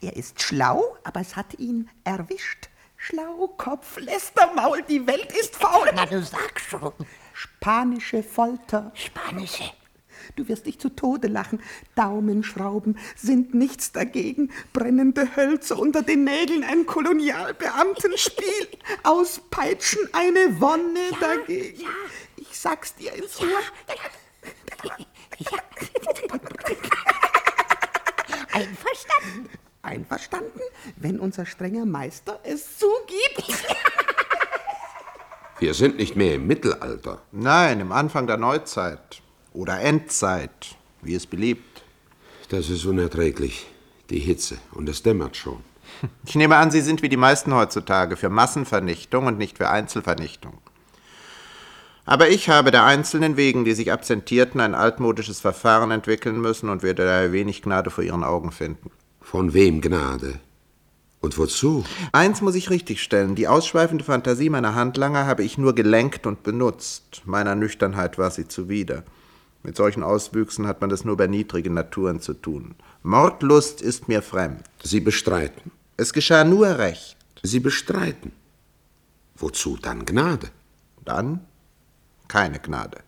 Er 0.00 0.16
ist 0.16 0.40
schlau, 0.40 0.96
aber 1.04 1.20
es 1.20 1.36
hat 1.36 1.58
ihn 1.58 1.88
erwischt. 2.04 2.68
Schlaukopf, 2.96 3.98
Lästermaul, 3.98 4.82
die 4.82 5.06
Welt 5.06 5.32
ist 5.32 5.56
faul. 5.56 5.90
Na, 5.94 6.04
du 6.06 6.22
sag 6.22 6.60
schon. 6.60 6.92
Spanische 7.32 8.22
Folter. 8.22 8.92
Spanische. 8.94 9.64
Du 10.36 10.48
wirst 10.48 10.66
dich 10.66 10.78
zu 10.78 10.88
Tode 10.90 11.28
lachen. 11.28 11.60
Daumenschrauben 11.96 12.98
sind 13.16 13.54
nichts 13.54 13.92
dagegen. 13.92 14.50
Brennende 14.72 15.36
Hölzer 15.36 15.78
unter 15.78 16.02
den 16.02 16.24
Nägeln, 16.24 16.64
ein 16.64 16.86
Kolonialbeamtenspiel. 16.86 18.68
Auspeitschen, 19.02 20.00
eine 20.12 20.60
Wonne 20.60 21.00
Ja, 21.12 21.18
dagegen. 21.20 21.80
ja. 21.82 21.88
Ich 22.36 22.58
sag's 22.58 22.94
dir 22.94 23.12
ins 23.14 23.40
Ohr. 23.40 23.46
Einverstanden. 28.52 29.48
Einverstanden, 29.82 30.60
wenn 30.96 31.18
unser 31.18 31.46
strenger 31.46 31.86
Meister 31.86 32.38
es 32.44 32.78
zugibt. 32.78 33.64
Wir 35.58 35.74
sind 35.74 35.96
nicht 35.96 36.16
mehr 36.16 36.34
im 36.34 36.46
Mittelalter. 36.46 37.22
Nein, 37.32 37.80
im 37.80 37.92
Anfang 37.92 38.26
der 38.26 38.36
Neuzeit. 38.36 39.22
Oder 39.52 39.80
Endzeit, 39.80 40.76
wie 41.02 41.14
es 41.14 41.26
beliebt. 41.26 41.82
Das 42.48 42.70
ist 42.70 42.84
unerträglich. 42.84 43.66
Die 44.10 44.18
Hitze. 44.18 44.58
Und 44.72 44.88
es 44.88 45.02
dämmert 45.02 45.36
schon. 45.36 45.58
Ich 46.26 46.34
nehme 46.34 46.56
an, 46.56 46.70
Sie 46.70 46.80
sind 46.80 47.02
wie 47.02 47.08
die 47.08 47.16
meisten 47.16 47.54
heutzutage 47.54 48.16
für 48.16 48.28
Massenvernichtung 48.28 49.26
und 49.26 49.38
nicht 49.38 49.58
für 49.58 49.70
Einzelvernichtung. 49.70 50.58
Aber 52.04 52.28
ich 52.28 52.48
habe 52.48 52.70
der 52.70 52.84
Einzelnen 52.84 53.36
wegen, 53.36 53.64
die 53.64 53.74
sich 53.74 53.92
absentierten, 53.92 54.60
ein 54.60 54.74
altmodisches 54.74 55.40
Verfahren 55.40 55.90
entwickeln 55.90 56.40
müssen 56.40 56.68
und 56.68 56.82
werde 56.82 57.04
daher 57.04 57.32
wenig 57.32 57.62
Gnade 57.62 57.90
vor 57.90 58.02
Ihren 58.02 58.24
Augen 58.24 58.52
finden. 58.52 58.90
Von 59.20 59.54
wem 59.54 59.80
Gnade? 59.80 60.40
Und 61.20 61.36
wozu? 61.36 61.84
Eins 62.12 62.40
muss 62.40 62.54
ich 62.54 62.70
richtigstellen, 62.70 63.34
die 63.34 63.46
ausschweifende 63.46 64.04
Fantasie 64.04 64.48
meiner 64.48 64.74
Handlanger 64.74 65.26
habe 65.26 65.44
ich 65.44 65.58
nur 65.58 65.74
gelenkt 65.74 66.26
und 66.26 66.42
benutzt. 66.42 67.22
Meiner 67.26 67.54
Nüchternheit 67.54 68.16
war 68.18 68.30
sie 68.30 68.48
zuwider. 68.48 69.04
Mit 69.62 69.76
solchen 69.76 70.02
Auswüchsen 70.02 70.66
hat 70.66 70.80
man 70.80 70.90
es 70.90 71.04
nur 71.04 71.16
bei 71.16 71.26
niedrigen 71.26 71.74
Naturen 71.74 72.20
zu 72.20 72.34
tun. 72.34 72.74
Mordlust 73.02 73.82
ist 73.82 74.08
mir 74.08 74.22
fremd. 74.22 74.64
Sie 74.82 75.00
bestreiten. 75.00 75.70
Es 75.96 76.12
geschah 76.12 76.44
nur 76.44 76.78
recht. 76.78 77.16
Sie 77.42 77.60
bestreiten. 77.60 78.32
Wozu 79.36 79.76
dann 79.76 80.06
Gnade? 80.06 80.48
Dann 81.04 81.40
keine 82.28 82.58
Gnade. 82.58 82.98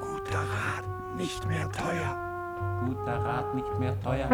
Guter 0.00 0.38
Rat, 0.38 1.16
nicht 1.16 1.46
mehr. 1.46 1.65
Guter 2.86 3.16
Rat 3.24 3.54
nicht 3.54 3.78
mehr 3.80 4.00
teuer. 4.02 4.28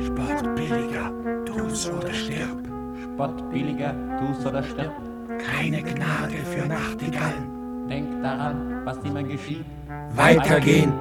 Sport 0.00 0.56
billiger, 0.56 1.12
tu's 1.44 1.90
oder 1.90 2.12
stirb. 2.12 2.58
Spott 3.02 3.50
billiger, 3.50 3.94
tu's 4.18 4.46
oder 4.46 4.62
stirb. 4.62 4.92
Keine 5.38 5.82
Gnade 5.82 6.36
für 6.50 6.66
Nachtigallen. 6.66 7.86
Denk 7.88 8.22
daran, 8.22 8.82
was 8.84 8.98
immer 8.98 9.22
geschieht. 9.22 9.64
Weitergehen. 10.14 10.92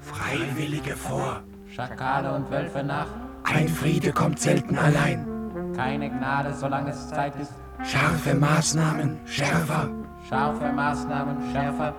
Freiwillige 0.00 0.94
vor. 0.94 1.42
Schakale 1.66 2.34
und 2.34 2.50
Wölfe 2.50 2.82
nach. 2.82 3.06
Ein 3.44 3.68
Friede 3.68 4.12
kommt 4.12 4.38
selten 4.38 4.76
allein. 4.76 5.26
Keine 5.74 6.10
Gnade, 6.10 6.52
solange 6.52 6.90
es 6.90 7.08
Zeit 7.08 7.34
ist. 7.36 7.52
Scharfe 7.82 8.34
Maßnahmen, 8.34 9.20
schärfer. 9.24 9.88
Scharfe 10.28 10.72
Maßnahmen, 10.72 11.36
schärfer. 11.52 11.94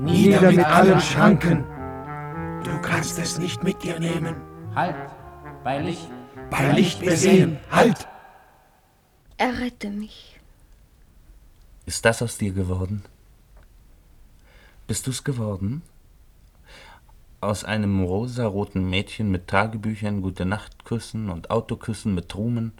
Nieder 0.00 0.50
mit 0.50 0.64
allen 0.64 1.00
Schranken. 1.00 1.64
Du 2.64 2.80
kannst 2.80 3.18
es 3.18 3.38
nicht 3.38 3.62
mit 3.62 3.82
dir 3.82 4.00
nehmen. 4.00 4.36
Halt, 4.74 4.96
bei 5.62 5.78
Licht. 5.78 6.08
Bei 6.50 6.72
Licht 6.72 7.00
besehen. 7.00 7.58
Halt! 7.70 8.08
Errette 9.36 9.90
mich. 9.90 10.40
Ist 11.86 12.04
das 12.04 12.22
aus 12.22 12.38
dir 12.38 12.52
geworden? 12.52 13.04
Bist 14.86 15.06
du's 15.06 15.22
geworden? 15.22 15.82
Aus 17.40 17.64
einem 17.64 18.02
rosaroten 18.02 18.88
Mädchen 18.88 19.30
mit 19.30 19.48
Tagebüchern, 19.48 20.22
Gute-Nacht-Küssen 20.22 21.28
und 21.28 21.50
Autoküssen 21.50 22.14
mit 22.14 22.28
Trumen 22.28 22.72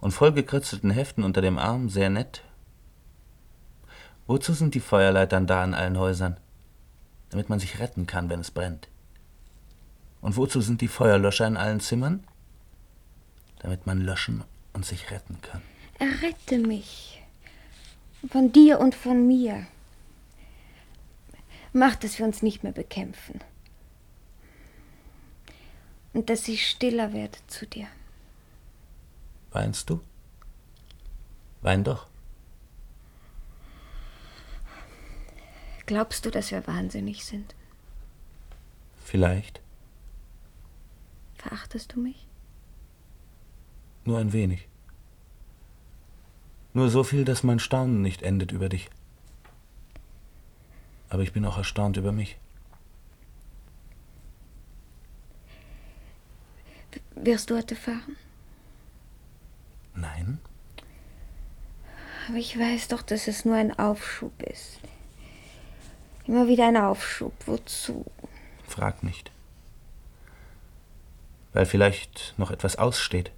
und 0.00 0.12
vollgekritzelten 0.12 0.90
Heften 0.90 1.24
unter 1.24 1.40
dem 1.40 1.58
Arm, 1.58 1.88
sehr 1.88 2.10
nett? 2.10 2.42
Wozu 4.26 4.52
sind 4.52 4.74
die 4.74 4.80
Feuerleitern 4.80 5.46
da 5.46 5.64
in 5.64 5.74
allen 5.74 5.98
Häusern? 5.98 6.38
Damit 7.30 7.48
man 7.48 7.58
sich 7.58 7.78
retten 7.78 8.06
kann, 8.06 8.28
wenn 8.28 8.40
es 8.40 8.50
brennt. 8.50 8.88
Und 10.20 10.36
wozu 10.36 10.60
sind 10.60 10.80
die 10.80 10.88
Feuerlöscher 10.88 11.46
in 11.46 11.56
allen 11.56 11.80
Zimmern? 11.80 12.24
Damit 13.58 13.86
man 13.86 14.00
löschen 14.00 14.44
und 14.72 14.86
sich 14.86 15.10
retten 15.10 15.40
kann. 15.42 15.62
Errette 15.98 16.58
mich. 16.58 17.22
Von 18.30 18.52
dir 18.52 18.78
und 18.78 18.94
von 18.94 19.26
mir. 19.26 19.66
Mach, 21.72 21.96
dass 21.96 22.18
wir 22.18 22.26
uns 22.26 22.42
nicht 22.42 22.62
mehr 22.62 22.72
bekämpfen. 22.72 23.40
Und 26.12 26.28
dass 26.28 26.46
ich 26.46 26.68
stiller 26.68 27.12
werde 27.12 27.38
zu 27.46 27.66
dir. 27.66 27.86
Weinst 29.50 29.90
du? 29.90 30.00
Wein 31.62 31.84
doch. 31.84 32.11
Glaubst 35.86 36.24
du, 36.24 36.30
dass 36.30 36.50
wir 36.50 36.66
wahnsinnig 36.66 37.24
sind? 37.24 37.54
Vielleicht. 39.04 39.60
Verachtest 41.36 41.94
du 41.94 42.00
mich? 42.00 42.26
Nur 44.04 44.18
ein 44.18 44.32
wenig. 44.32 44.68
Nur 46.74 46.88
so 46.88 47.04
viel, 47.04 47.24
dass 47.24 47.42
mein 47.42 47.58
Staunen 47.58 48.00
nicht 48.00 48.22
endet 48.22 48.52
über 48.52 48.68
dich. 48.68 48.88
Aber 51.10 51.22
ich 51.22 51.32
bin 51.32 51.44
auch 51.44 51.58
erstaunt 51.58 51.96
über 51.96 52.12
mich. 52.12 52.38
Wirst 57.14 57.50
du 57.50 57.56
heute 57.56 57.76
fahren? 57.76 58.16
Nein? 59.94 60.40
Aber 62.28 62.38
ich 62.38 62.58
weiß 62.58 62.88
doch, 62.88 63.02
dass 63.02 63.28
es 63.28 63.44
nur 63.44 63.56
ein 63.56 63.78
Aufschub 63.78 64.32
ist. 64.42 64.78
Immer 66.26 66.46
wieder 66.48 66.68
ein 66.68 66.76
Aufschub. 66.76 67.32
Wozu? 67.46 68.04
Frag 68.66 69.02
nicht. 69.02 69.30
Weil 71.52 71.66
vielleicht 71.66 72.34
noch 72.38 72.50
etwas 72.50 72.76
aussteht. 72.76 73.32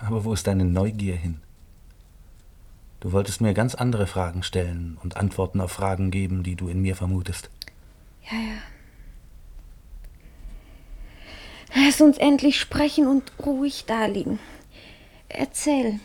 Aber 0.00 0.24
wo 0.24 0.32
ist 0.32 0.46
deine 0.46 0.64
Neugier 0.64 1.16
hin? 1.16 1.40
Du 3.00 3.12
wolltest 3.12 3.40
mir 3.40 3.54
ganz 3.54 3.74
andere 3.74 4.06
Fragen 4.06 4.42
stellen 4.42 4.98
und 5.02 5.16
Antworten 5.16 5.60
auf 5.60 5.72
Fragen 5.72 6.10
geben, 6.10 6.42
die 6.42 6.56
du 6.56 6.68
in 6.68 6.82
mir 6.82 6.96
vermutest. 6.96 7.48
Ja, 8.30 8.36
ja. 8.36 8.58
Lass 11.74 12.00
uns 12.00 12.18
endlich 12.18 12.58
sprechen 12.58 13.06
und 13.06 13.32
ruhig 13.44 13.84
daliegen. 13.86 14.38
Erzähl. 15.28 16.00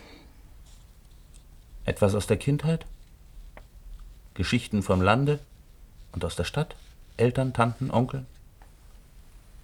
Etwas 1.86 2.16
aus 2.16 2.28
der 2.28 2.38
Kindheit? 2.38 2.86
Geschichten 4.36 4.84
vom 4.84 5.02
Lande 5.02 5.40
und 6.12 6.24
aus 6.24 6.36
der 6.36 6.44
Stadt? 6.44 6.76
Eltern, 7.18 7.54
Tanten, 7.54 7.90
Onkel? 7.90 8.26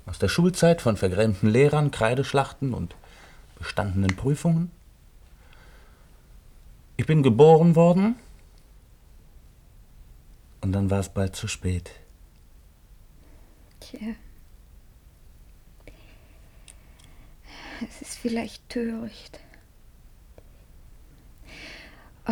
Aus 0.06 0.18
der 0.18 0.30
Schulzeit 0.30 0.82
von 0.82 0.98
vergrämten 0.98 1.50
Lehrern, 1.50 1.92
Kreideschlachten 1.92 2.74
und 2.74 2.96
bestandenen 3.60 4.16
Prüfungen? 4.16 4.72
Ich 6.98 7.06
bin 7.06 7.22
geboren 7.24 7.76
worden 7.76 8.16
und 10.62 10.72
dann 10.72 10.90
war 10.90 11.00
es 11.00 11.10
bald 11.10 11.36
zu 11.36 11.48
spät. 11.48 11.92
Tja. 13.80 14.16
Es 17.88 18.02
ist 18.02 18.20
vielleicht 18.20 18.68
töricht. 18.70 19.40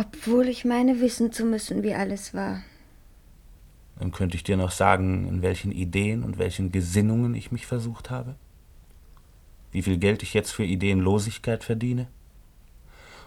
Obwohl 0.00 0.48
ich 0.48 0.64
meine, 0.64 1.00
wissen 1.00 1.30
zu 1.30 1.44
müssen, 1.44 1.82
wie 1.82 1.94
alles 1.94 2.32
war. 2.32 2.62
Dann 3.98 4.12
könnte 4.12 4.34
ich 4.34 4.42
dir 4.42 4.56
noch 4.56 4.70
sagen, 4.70 5.28
in 5.28 5.42
welchen 5.42 5.72
Ideen 5.72 6.22
und 6.22 6.38
welchen 6.38 6.72
Gesinnungen 6.72 7.34
ich 7.34 7.52
mich 7.52 7.66
versucht 7.66 8.08
habe. 8.08 8.34
Wie 9.72 9.82
viel 9.82 9.98
Geld 9.98 10.22
ich 10.22 10.32
jetzt 10.32 10.52
für 10.52 10.64
Ideenlosigkeit 10.64 11.64
verdiene. 11.64 12.06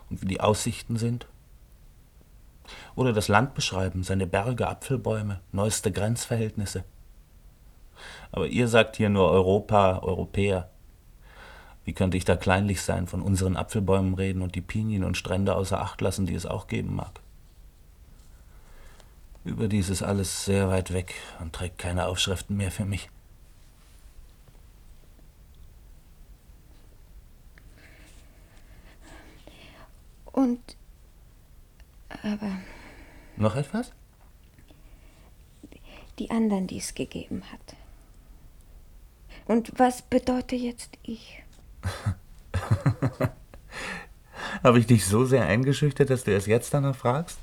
Und 0.10 0.24
wie 0.24 0.26
die 0.26 0.42
Aussichten 0.42 0.98
sind. 0.98 1.28
Oder 2.96 3.14
das 3.14 3.28
Land 3.28 3.54
beschreiben, 3.54 4.04
seine 4.04 4.26
Berge, 4.26 4.68
Apfelbäume, 4.68 5.42
neueste 5.52 5.92
Grenzverhältnisse. 5.92 6.86
Aber 8.32 8.48
ihr 8.48 8.68
sagt 8.68 8.96
hier 8.96 9.10
nur 9.10 9.30
Europa, 9.30 10.00
Europäer. 10.00 10.72
Wie 11.86 11.94
könnte 11.94 12.18
ich 12.18 12.26
da 12.26 12.36
kleinlich 12.36 12.82
sein, 12.82 13.08
von 13.08 13.22
unseren 13.22 13.58
Apfelbäumen 13.58 14.14
reden 14.14 14.42
und 14.42 14.56
die 14.56 14.62
Pinien 14.62 15.04
und 15.04 15.18
Strände 15.18 15.56
außer 15.56 15.82
Acht 15.82 16.00
lassen, 16.02 16.26
die 16.26 16.36
es 16.36 16.46
auch 16.46 16.68
geben 16.68 16.96
mag? 16.96 17.20
Überdies 19.44 19.90
ist 19.90 20.04
alles 20.04 20.46
sehr 20.46 20.70
weit 20.70 20.94
weg 20.94 21.14
und 21.42 21.54
trägt 21.54 21.78
keine 21.78 22.08
Aufschriften 22.08 22.56
mehr 22.56 22.72
für 22.72 22.86
mich. 22.86 23.10
Und. 30.32 30.78
Aber 32.24 32.52
Noch 33.38 33.56
etwas? 33.56 33.92
die 36.20 36.30
anderen, 36.30 36.68
die 36.68 36.78
es 36.78 36.94
gegeben 36.94 37.44
hat. 37.52 37.76
Und 39.46 39.78
was 39.78 40.04
bedeutet 40.04 40.60
jetzt 40.60 40.98
ich? 41.04 41.43
Habe 44.64 44.80
ich 44.80 44.88
dich 44.88 45.06
so 45.06 45.26
sehr 45.26 45.46
eingeschüchtert, 45.46 46.10
dass 46.10 46.24
du 46.24 46.32
erst 46.32 46.48
jetzt 46.48 46.74
danach 46.74 46.96
fragst? 46.96 47.38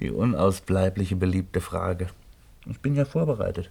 Die 0.00 0.10
unausbleibliche 0.10 1.16
beliebte 1.16 1.60
Frage. 1.60 2.08
Ich 2.66 2.80
bin 2.80 2.94
ja 2.94 3.04
vorbereitet. 3.04 3.70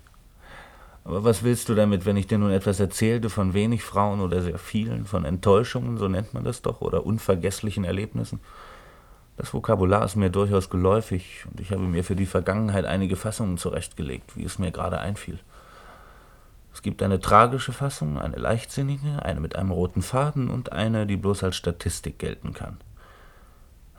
Aber 1.04 1.24
was 1.24 1.44
willst 1.44 1.70
du 1.70 1.76
damit, 1.76 2.06
wenn 2.06 2.18
ich 2.18 2.26
dir 2.26 2.40
nun 2.40 2.52
etwas 2.52 2.80
erzählte 2.80 3.30
von 3.30 3.54
wenig 3.54 3.84
Frauen 3.84 4.22
oder 4.22 4.42
sehr 4.42 4.58
vielen, 4.58 5.06
von 5.06 5.24
Enttäuschungen, 5.24 5.98
so 5.98 6.08
nennt 6.08 6.34
man 6.34 6.44
das 6.44 6.64
doch, 6.64 6.82
oder 6.82 7.06
unvergesslichen 7.06 7.84
Erlebnissen? 7.84 8.40
Das 9.38 9.54
Vokabular 9.54 10.04
ist 10.04 10.16
mir 10.16 10.32
durchaus 10.32 10.70
geläufig 10.70 11.46
und 11.50 11.60
ich 11.60 11.72
habe 11.72 11.84
mir 11.84 12.04
für 12.04 12.16
die 12.16 12.26
Vergangenheit 12.26 12.86
einige 12.86 13.18
Fassungen 13.18 13.58
zurechtgelegt, 13.58 14.36
wie 14.36 14.46
es 14.46 14.58
mir 14.58 14.72
gerade 14.72 14.98
einfiel. 14.98 15.40
Es 16.76 16.82
gibt 16.82 17.02
eine 17.02 17.22
tragische 17.22 17.72
Fassung, 17.72 18.20
eine 18.20 18.36
leichtsinnige, 18.36 19.24
eine 19.24 19.40
mit 19.40 19.56
einem 19.56 19.72
roten 19.72 20.02
Faden 20.02 20.50
und 20.50 20.74
eine, 20.74 21.08
die 21.08 21.16
bloß 21.16 21.42
als 21.46 21.56
Statistik 21.56 22.20
gelten 22.20 22.54
kann. 22.54 22.82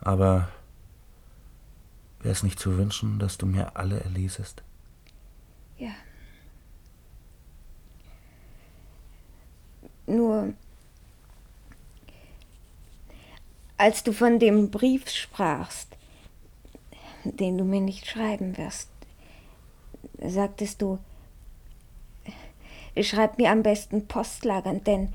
Aber 0.02 0.50
wäre 2.20 2.32
es 2.32 2.42
nicht 2.42 2.60
zu 2.60 2.76
wünschen, 2.76 3.18
dass 3.18 3.38
du 3.38 3.46
mir 3.46 3.78
alle 3.78 4.00
erlesest? 4.00 4.62
Ja. 5.78 5.92
Nur, 10.06 10.52
als 13.78 14.04
du 14.04 14.12
von 14.12 14.38
dem 14.38 14.70
Brief 14.70 15.08
sprachst, 15.08 15.96
den 17.24 17.56
du 17.56 17.64
mir 17.64 17.80
nicht 17.80 18.06
schreiben 18.06 18.58
wirst, 18.58 18.90
sagtest 20.18 20.82
du, 20.82 20.98
schreib 23.04 23.38
mir 23.38 23.50
am 23.50 23.62
besten 23.62 24.06
postlagernd, 24.08 24.86
denn, 24.86 25.12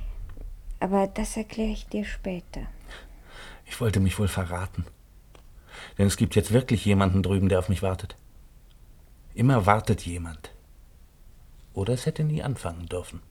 aber 0.80 1.08
das 1.08 1.38
erkläre 1.38 1.72
ich 1.72 1.88
dir 1.88 2.06
später. 2.06 2.62
Ich 3.66 3.80
wollte 3.80 4.00
mich 4.00 4.20
wohl 4.20 4.28
verraten. 4.28 4.86
Denn 5.98 6.08
es 6.08 6.18
gibt 6.18 6.36
jetzt 6.36 6.52
wirklich 6.52 6.86
jemanden 6.86 7.24
drüben, 7.24 7.50
der 7.50 7.60
auf 7.60 7.70
mich 7.70 7.82
wartet. 7.82 8.18
Immer 9.34 9.66
wartet 9.66 10.06
jemand. 10.06 10.52
Oder 11.74 11.94
es 11.94 12.06
hätte 12.06 12.24
nie 12.24 12.44
anfangen 12.44 12.88
dürfen. 12.88 13.22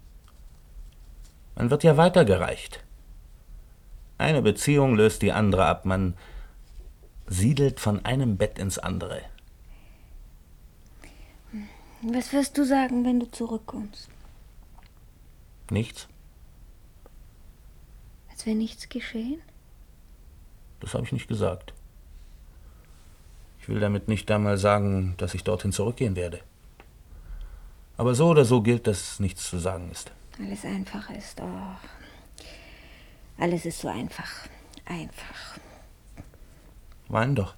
Man 1.55 1.70
wird 1.70 1.84
ja 1.84 1.96
weitergereicht. 1.96 2.82
Eine 4.18 4.42
Beziehung 4.42 4.94
löst 4.94 5.22
die 5.22 5.32
andere 5.32 5.66
ab. 5.66 5.84
Man 5.84 6.16
siedelt 7.26 7.80
von 7.80 8.05
einem 8.05 8.36
Bett 8.36 8.59
ins 8.59 8.78
andere. 8.78 9.22
Was 12.03 12.32
wirst 12.32 12.57
du 12.57 12.64
sagen, 12.64 13.05
wenn 13.05 13.20
du 13.20 13.30
zurückkommst? 13.30 14.09
Nichts? 15.71 16.09
Als 18.31 18.47
wäre 18.47 18.57
nichts 18.57 18.89
geschehen? 18.89 19.41
Das 20.81 20.95
habe 20.95 21.05
ich 21.05 21.12
nicht 21.12 21.29
gesagt. 21.29 21.75
Ich 23.61 23.68
will 23.68 23.81
damit 23.81 24.09
nicht 24.09 24.31
einmal 24.31 24.57
sagen, 24.57 25.14
dass 25.18 25.35
ich 25.35 25.45
dorthin 25.45 25.73
zurückgehen 25.73 26.16
werde. 26.16 26.41
Aber 27.97 28.14
so 28.14 28.29
oder 28.29 28.47
so 28.47 28.62
gilt, 28.62 28.87
dass 28.87 29.21
nichts 29.21 29.49
zu 29.49 29.59
sagen 29.59 29.91
ist. 29.91 30.11
Alles 30.39 30.64
einfach 30.64 31.11
ist. 31.11 31.39
Oh. 31.41 31.77
Alles 33.39 33.66
ist 33.66 33.81
so 33.81 33.89
einfach. 33.89 34.49
Einfach. 34.87 35.59
Wein 37.09 37.35
doch. 37.35 37.55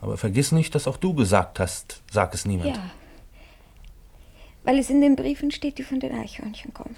Aber 0.00 0.16
vergiss 0.16 0.52
nicht, 0.52 0.74
dass 0.74 0.86
auch 0.86 0.96
du 0.96 1.14
gesagt 1.14 1.58
hast, 1.58 2.02
sag 2.10 2.34
es 2.34 2.44
niemand. 2.44 2.76
Ja. 2.76 2.90
Weil 4.64 4.78
es 4.78 4.90
in 4.90 5.00
den 5.00 5.16
Briefen 5.16 5.50
steht, 5.50 5.78
die 5.78 5.82
von 5.82 6.00
den 6.00 6.12
Eichhörnchen 6.12 6.72
kommen. 6.72 6.96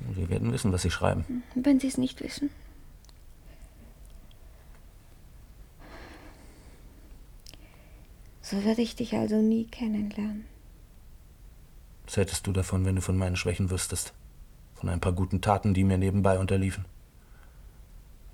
Wir 0.00 0.28
werden 0.28 0.52
wissen, 0.52 0.72
was 0.72 0.82
sie 0.82 0.90
schreiben. 0.90 1.42
Und 1.54 1.64
wenn 1.64 1.80
sie 1.80 1.88
es 1.88 1.98
nicht 1.98 2.22
wissen? 2.22 2.50
So 8.42 8.64
werde 8.64 8.82
ich 8.82 8.94
dich 8.94 9.14
also 9.16 9.36
nie 9.36 9.64
kennenlernen. 9.64 10.44
Was 12.04 12.16
hättest 12.16 12.46
du 12.46 12.52
davon, 12.52 12.84
wenn 12.84 12.94
du 12.94 13.02
von 13.02 13.16
meinen 13.16 13.36
Schwächen 13.36 13.70
wüsstest? 13.70 14.12
Von 14.74 14.88
ein 14.88 15.00
paar 15.00 15.12
guten 15.12 15.40
Taten, 15.40 15.74
die 15.74 15.82
mir 15.82 15.98
nebenbei 15.98 16.38
unterliefen? 16.38 16.84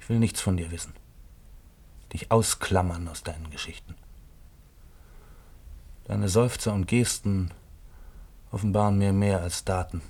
Ich 0.01 0.09
will 0.09 0.19
nichts 0.19 0.41
von 0.41 0.57
dir 0.57 0.71
wissen. 0.71 0.93
Dich 2.13 2.31
ausklammern 2.31 3.09
aus 3.09 3.23
deinen 3.23 3.49
Geschichten. 3.51 3.95
Deine 6.05 6.29
Seufzer 6.29 6.75
und 6.75 6.89
Gesten 6.89 7.53
offenbaren 8.53 8.99
mir 8.99 9.13
mehr 9.13 9.41
als 9.41 9.65
Daten, 9.65 10.03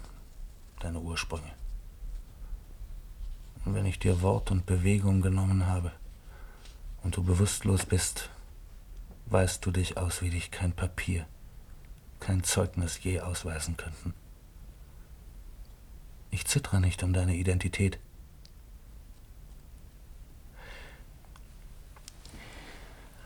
deine 0.80 0.99
Ursprünge. 0.99 1.51
Und 3.64 3.74
wenn 3.74 3.86
ich 3.86 4.01
dir 4.01 4.20
Wort 4.20 4.51
und 4.51 4.66
Bewegung 4.66 5.22
genommen 5.22 5.66
habe 5.66 5.93
und 7.05 7.16
du 7.16 7.22
bewusstlos 7.22 7.86
bist, 7.86 8.28
weißt 9.26 9.64
du 9.64 9.70
dich 9.70 9.97
aus, 9.97 10.20
wie 10.20 10.30
dich 10.30 10.51
kein 10.51 10.72
Papier, 10.72 11.24
kein 12.18 12.43
Zeugnis 12.43 13.03
je 13.03 13.20
ausweisen 13.20 13.76
könnten. 13.76 14.12
Ich 16.32 16.47
zittere 16.47 16.80
nicht 16.80 17.03
um 17.05 17.12
deine 17.12 17.36
Identität. 17.36 18.01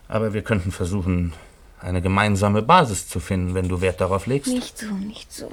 Aber 0.07 0.33
wir 0.33 0.43
könnten 0.43 0.71
versuchen, 0.71 1.33
eine 1.79 2.01
gemeinsame 2.01 2.61
Basis 2.61 3.07
zu 3.07 3.19
finden, 3.19 3.53
wenn 3.53 3.67
du 3.67 3.81
Wert 3.81 4.01
darauf 4.01 4.25
legst. 4.25 4.51
Nicht 4.51 4.77
so, 4.77 4.91
nicht 4.93 5.31
so. 5.31 5.49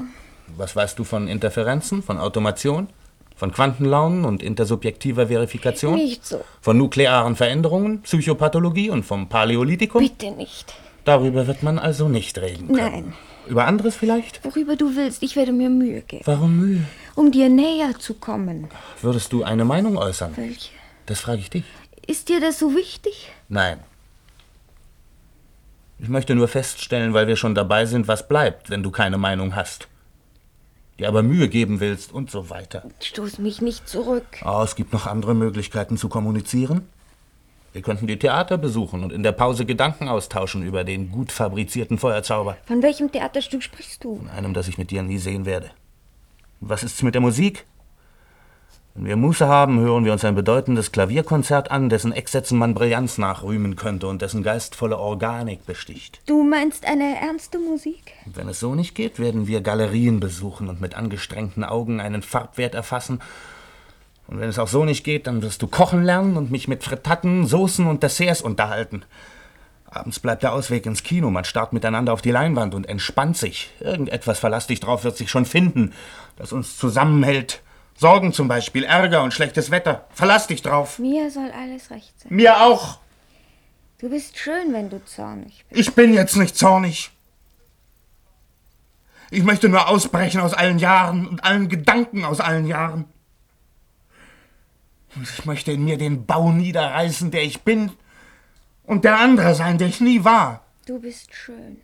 Was 0.57 0.77
weißt 0.77 0.99
du 0.99 1.05
von 1.05 1.29
Interferenzen, 1.29 2.03
von 2.03 2.19
Automation, 2.19 2.89
von 3.37 3.53
Quantenlaunen 3.53 4.25
und 4.25 4.43
intersubjektiver 4.43 5.29
Verifikation? 5.29 5.95
Nicht 5.95 6.25
so. 6.27 6.45
Von 6.61 6.79
nuklearen 6.79 7.37
Veränderungen, 7.37 8.03
Psychopathologie 8.03 8.91
und 8.91 9.05
vom 9.05 9.29
Paläolithikum? 9.29 10.03
Bitte 10.03 10.31
nicht. 10.31 10.75
Darüber 11.05 11.47
wird 11.47 11.63
man 11.63 11.79
also 11.79 12.09
nicht 12.09 12.39
reden 12.39 12.69
können. 12.69 12.79
Nein. 12.79 13.13
Über 13.47 13.67
anderes 13.67 13.95
vielleicht? 13.95 14.43
Worüber 14.45 14.77
du 14.77 14.97
willst, 14.97 15.23
ich 15.23 15.37
werde 15.37 15.53
mir 15.53 15.69
Mühe 15.69 16.01
geben. 16.01 16.23
Warum 16.25 16.59
Mühe? 16.59 16.85
Um 17.15 17.31
dir 17.31 17.51
näher 17.51 17.99
zu 17.99 18.15
kommen. 18.15 18.69
Würdest 19.03 19.33
du 19.33 19.43
eine 19.43 19.67
Meinung 19.67 19.99
äußern? 19.99 20.33
Welche? 20.37 20.71
Das 21.05 21.21
frage 21.21 21.41
ich 21.41 21.51
dich. 21.51 21.65
Ist 22.07 22.31
dir 22.31 22.41
das 22.41 22.59
so 22.59 22.75
wichtig? 22.75 23.31
Nein. 23.49 23.81
Ich 25.99 26.09
möchte 26.09 26.35
nur 26.35 26.49
feststellen, 26.49 27.15
weil 27.15 27.27
wir 27.27 27.37
schon 27.37 27.55
dabei 27.55 27.87
sind, 27.87 28.09
was 28.09 28.29
bleibt, 28.29 28.71
wenn 28.71 28.83
du 28.83 28.91
keine 28.91 29.19
Meinung 29.19 29.55
hast. 29.55 29.89
Dir 30.99 31.09
aber 31.09 31.23
Mühe 31.23 31.49
geben 31.49 31.81
willst 31.81 32.13
und 32.13 32.31
so 32.31 32.51
weiter. 32.51 32.85
Stoß 33.01 33.39
mich 33.39 33.61
nicht 33.61 33.89
zurück. 33.89 34.27
Oh, 34.45 34.63
es 34.63 34.77
gibt 34.77 34.93
noch 34.93 35.07
andere 35.07 35.35
Möglichkeiten 35.35 35.97
zu 35.97 36.09
kommunizieren. 36.09 36.89
Wir 37.73 37.83
könnten 37.83 38.07
die 38.07 38.19
Theater 38.19 38.57
besuchen 38.57 39.03
und 39.03 39.13
in 39.13 39.25
der 39.25 39.33
Pause 39.33 39.67
Gedanken 39.67 40.09
austauschen 40.09 40.65
über 40.65 40.85
den 40.85 41.11
gut 41.11 41.33
fabrizierten 41.33 41.99
Feuerzauber. 41.99 42.57
Von 42.67 42.83
welchem 42.83 43.11
Theaterstück 43.11 43.65
sprichst 43.65 44.05
du? 44.05 44.19
Von 44.19 44.29
einem, 44.29 44.55
das 44.55 44.69
ich 44.69 44.79
mit 44.79 44.93
dir 44.93 45.03
nie 45.03 45.19
sehen 45.19 45.45
werde. 45.45 45.71
Was 46.61 46.85
ist's 46.85 47.03
mit 47.03 47.15
der 47.15 47.21
Musik? 47.21 47.65
Wenn 48.97 49.07
wir 49.07 49.17
Muße 49.17 49.49
haben, 49.49 49.81
hören 49.81 50.05
wir 50.05 50.13
uns 50.13 50.25
ein 50.25 50.37
bedeutendes 50.37 50.93
Klavierkonzert 50.93 51.73
an, 51.73 51.89
dessen 51.89 52.13
Ecksätzen 52.13 52.57
man 52.57 52.75
Brillanz 52.75 53.19
nachrühmen 53.19 53.75
könnte 53.75 54.07
und 54.07 54.23
dessen 54.23 54.45
geistvolle 54.45 54.99
Organik 54.99 55.67
besticht. 55.67 56.21
Du 56.27 56.45
meinst 56.45 56.87
eine 56.87 57.17
ernste 57.21 57.59
Musik? 57.59 58.13
Wenn 58.25 58.47
es 58.47 58.61
so 58.61 58.77
nicht 58.77 58.95
geht, 58.95 59.19
werden 59.19 59.49
wir 59.49 59.63
Galerien 59.63 60.21
besuchen 60.21 60.69
und 60.69 60.81
mit 60.81 60.95
angestrengten 60.95 61.65
Augen 61.65 62.01
einen 62.01 62.23
Farbwert 62.23 62.77
erfassen. 62.77 63.21
Und 64.29 64.39
wenn 64.39 64.49
es 64.49 64.61
auch 64.61 64.69
so 64.69 64.85
nicht 64.85 65.03
geht, 65.03 65.27
dann 65.27 65.43
wirst 65.43 65.61
du 65.63 65.67
kochen 65.67 66.05
lernen 66.05 66.37
und 66.37 66.53
mich 66.53 66.69
mit 66.69 66.85
Frittaten, 66.85 67.49
Soßen 67.49 67.89
und 67.89 68.05
Desserts 68.05 68.43
unterhalten. 68.43 69.03
Abends 69.87 70.21
bleibt 70.21 70.45
der 70.45 70.53
Ausweg 70.53 70.87
ins 70.87 71.03
Kino. 71.03 71.31
Man 71.31 71.45
starrt 71.45 71.73
miteinander 71.73 72.13
auf 72.13 72.23
die 72.23 72.31
Leinwand 72.31 72.77
und 72.77 72.89
entspannt 72.89 73.39
sich. 73.39 73.73
Irgendetwas, 73.81 74.39
verlass 74.39 74.69
dich 74.69 74.79
drauf, 74.79 75.03
wird 75.03 75.17
sich 75.17 75.31
schon 75.31 75.47
finden, 75.47 75.93
das 76.37 76.53
uns 76.53 76.79
zusammenhält. 76.79 77.61
Sorgen 77.97 78.33
zum 78.33 78.49
Beispiel, 78.49 78.85
Ärger 78.85 79.23
und 79.23 79.33
schlechtes 79.33 79.71
Wetter. 79.71 80.07
Verlass 80.11 80.47
dich 80.47 80.63
drauf. 80.63 80.99
Mir 80.99 81.31
soll 81.31 81.51
alles 81.51 81.91
recht 81.91 82.19
sein. 82.21 82.35
Mir 82.35 82.63
auch. 82.63 82.99
Du 83.99 84.11
bist 84.11 84.37
schön, 84.37 84.73
wenn 84.73 84.91
du 84.91 85.03
zornig 85.05 85.65
bist. 85.69 85.81
Ich 85.81 85.95
bin 85.95 86.13
jetzt 86.13 86.37
nicht 86.37 86.57
zornig. 86.57 87.11
Ich 89.31 89.43
möchte 89.43 89.69
nur 89.69 89.89
ausbrechen 89.89 90.41
aus 90.41 90.55
allen 90.55 90.79
Jahren 90.79 91.27
und 91.27 91.45
allen 91.45 91.69
Gedanken 91.69 92.25
aus 92.25 92.41
allen 92.41 92.67
Jahren. 92.67 93.07
Und 95.17 95.29
ich 95.29 95.45
möchte 95.45 95.73
in 95.73 95.85
mir 95.85 95.97
den 95.97 96.27
Bau 96.27 96.51
niederreißen, 96.51 97.31
der 97.31 97.45
ich 97.45 97.63
bin, 97.63 97.93
und 98.83 99.05
der 99.05 99.19
andere 99.19 99.55
sein, 99.55 99.79
der 99.79 99.89
ich 99.89 100.01
nie 100.01 100.25
war. 100.25 100.65
Du 100.87 101.01
bist 101.01 101.35
schön. 101.35 101.81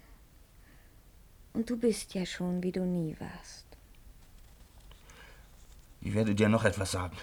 Und 1.52 1.70
du 1.70 1.76
bist 1.76 2.14
ja 2.14 2.26
schon, 2.26 2.62
wie 2.62 2.72
du 2.72 2.84
nie 2.84 3.16
warst. 3.18 3.66
Ich 6.00 6.14
werde 6.14 6.34
dir 6.34 6.48
noch 6.48 6.64
etwas 6.64 6.92
sagen. 6.92 7.16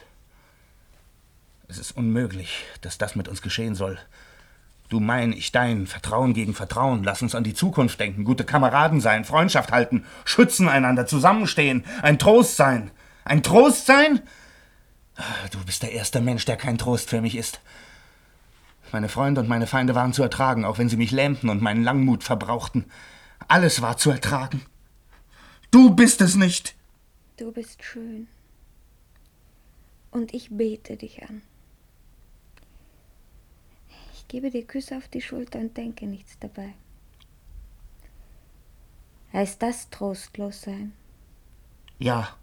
Es 1.67 1.77
ist 1.77 1.91
unmöglich, 1.91 2.63
dass 2.81 2.97
das 2.97 3.15
mit 3.15 3.27
uns 3.27 3.41
geschehen 3.41 3.75
soll. 3.75 3.99
Du 4.89 5.01
mein, 5.01 5.33
ich 5.33 5.51
dein, 5.51 5.85
Vertrauen 5.85 6.33
gegen 6.33 6.53
Vertrauen. 6.53 7.03
Lass 7.03 7.21
uns 7.21 7.35
an 7.35 7.43
die 7.43 7.53
Zukunft 7.53 7.99
denken, 7.99 8.23
gute 8.23 8.45
Kameraden 8.45 9.01
sein, 9.01 9.25
Freundschaft 9.25 9.71
halten, 9.71 10.05
schützen 10.23 10.69
einander, 10.69 11.05
zusammenstehen, 11.05 11.83
ein 12.01 12.19
Trost 12.19 12.55
sein. 12.55 12.91
Ein 13.25 13.43
Trost 13.43 13.85
sein? 13.85 14.21
Du 15.51 15.63
bist 15.65 15.83
der 15.83 15.91
erste 15.91 16.21
Mensch, 16.21 16.45
der 16.45 16.55
kein 16.55 16.77
Trost 16.77 17.09
für 17.09 17.19
mich 17.19 17.35
ist. 17.35 17.59
Meine 18.93 19.09
Freunde 19.09 19.41
und 19.41 19.49
meine 19.49 19.67
Feinde 19.67 19.95
waren 19.95 20.13
zu 20.13 20.23
ertragen, 20.23 20.63
auch 20.63 20.77
wenn 20.77 20.87
sie 20.87 20.95
mich 20.95 21.11
lähmten 21.11 21.49
und 21.49 21.61
meinen 21.61 21.83
Langmut 21.83 22.23
verbrauchten. 22.23 22.85
Alles 23.49 23.81
war 23.81 23.97
zu 23.97 24.11
ertragen. 24.11 24.61
Du 25.71 25.89
bist 25.93 26.21
es 26.21 26.35
nicht. 26.35 26.75
Du 27.35 27.51
bist 27.51 27.83
schön. 27.83 28.27
Und 30.17 30.33
ich 30.33 30.49
bete 30.49 30.97
dich 30.97 31.21
an. 31.21 31.43
Ich 34.15 34.27
gebe 34.27 34.49
dir 34.49 34.65
Küsse 34.65 34.97
auf 34.97 35.07
die 35.07 35.21
Schulter 35.21 35.59
und 35.59 35.77
denke 35.77 36.07
nichts 36.07 36.39
dabei. 36.39 36.73
Heißt 39.31 39.61
das 39.61 39.91
trostlos 39.91 40.63
sein? 40.63 40.93
Ja. 41.99 42.35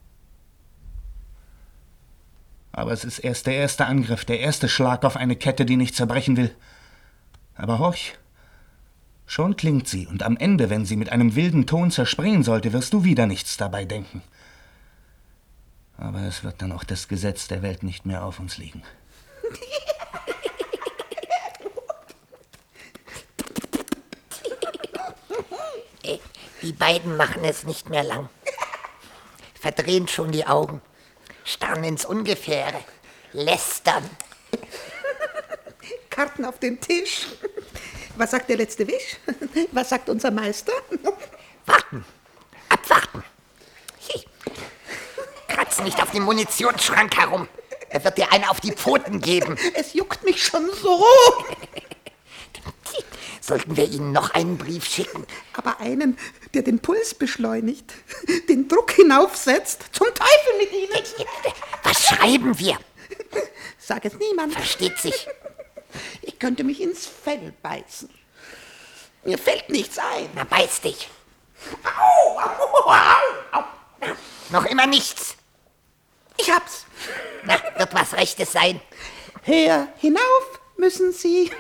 Aber 2.70 2.92
es 2.92 3.02
ist 3.02 3.18
erst 3.18 3.48
der 3.48 3.56
erste 3.56 3.86
Angriff, 3.86 4.24
der 4.24 4.38
erste 4.38 4.68
Schlag 4.68 5.04
auf 5.04 5.16
eine 5.16 5.34
Kette, 5.34 5.66
die 5.66 5.76
nicht 5.76 5.96
zerbrechen 5.96 6.36
will. 6.36 6.54
Aber 7.56 7.80
horch. 7.80 8.14
Schon 9.26 9.56
klingt 9.56 9.88
sie, 9.88 10.06
und 10.06 10.22
am 10.22 10.36
Ende, 10.36 10.70
wenn 10.70 10.86
sie 10.86 10.96
mit 10.96 11.10
einem 11.10 11.34
wilden 11.34 11.66
Ton 11.66 11.90
zerspringen 11.90 12.44
sollte, 12.44 12.72
wirst 12.72 12.92
du 12.92 13.02
wieder 13.02 13.26
nichts 13.26 13.56
dabei 13.56 13.84
denken. 13.84 14.22
Aber 15.96 16.20
es 16.20 16.44
wird 16.44 16.60
dann 16.60 16.72
auch 16.72 16.84
das 16.84 17.08
Gesetz 17.08 17.48
der 17.48 17.62
Welt 17.62 17.82
nicht 17.82 18.04
mehr 18.06 18.24
auf 18.24 18.40
uns 18.40 18.58
liegen. 18.58 18.82
Die 26.64 26.72
beiden 26.72 27.18
machen 27.18 27.44
es 27.44 27.64
nicht 27.64 27.90
mehr 27.90 28.02
lang. 28.02 28.30
Verdrehen 29.52 30.08
schon 30.08 30.32
die 30.32 30.46
Augen, 30.46 30.80
starren 31.44 31.84
ins 31.84 32.06
Ungefähre, 32.06 32.82
lästern. 33.32 34.08
Karten 36.08 36.46
auf 36.46 36.58
den 36.58 36.80
Tisch. 36.80 37.26
Was 38.16 38.30
sagt 38.30 38.48
der 38.48 38.56
letzte 38.56 38.88
Wisch? 38.88 39.18
Was 39.72 39.90
sagt 39.90 40.08
unser 40.08 40.30
Meister? 40.30 40.72
Warten, 41.66 42.06
Kratz 45.74 45.84
nicht 45.84 46.02
auf 46.02 46.10
dem 46.12 46.24
Munitionsschrank 46.24 47.16
herum. 47.16 47.48
Er 47.88 48.04
wird 48.04 48.18
dir 48.18 48.30
eine 48.32 48.50
auf 48.50 48.60
die 48.60 48.72
Pfoten 48.72 49.20
geben. 49.20 49.56
Es 49.74 49.94
juckt 49.94 50.24
mich 50.24 50.42
schon 50.42 50.68
so. 50.82 51.04
Sollten 53.40 53.76
wir 53.76 53.84
Ihnen 53.84 54.12
noch 54.12 54.30
einen 54.30 54.56
Brief 54.56 54.86
schicken? 54.86 55.26
Aber 55.52 55.80
einen, 55.80 56.16
der 56.54 56.62
den 56.62 56.78
Puls 56.78 57.14
beschleunigt, 57.14 57.92
den 58.48 58.68
Druck 58.68 58.92
hinaufsetzt. 58.92 59.84
Zum 59.92 60.06
Teufel 60.08 60.58
mit 60.58 60.72
Ihnen. 60.72 61.04
Was 61.82 62.06
schreiben 62.06 62.58
wir? 62.58 62.78
Sag 63.78 64.04
es 64.04 64.14
niemand. 64.14 64.54
Versteht 64.54 64.98
sich. 64.98 65.26
Ich 66.22 66.38
könnte 66.38 66.64
mich 66.64 66.80
ins 66.80 67.06
Fell 67.06 67.52
beißen. 67.62 68.08
Mir 69.24 69.38
fällt 69.38 69.68
nichts 69.68 69.98
ein. 69.98 70.30
Na, 70.34 70.44
beiß 70.44 70.80
dich. 70.80 71.10
Au, 71.84 72.38
au, 72.38 72.88
au, 72.88 72.94
au. 73.52 73.64
Noch 74.50 74.64
immer 74.66 74.86
nichts. 74.86 75.36
Ich 76.36 76.50
hab's. 76.50 76.84
Na, 77.44 77.60
wird 77.76 77.94
was 77.94 78.14
Rechtes 78.14 78.52
sein. 78.52 78.80
Her 79.42 79.88
hinauf 79.98 80.60
müssen 80.76 81.12
Sie. 81.12 81.50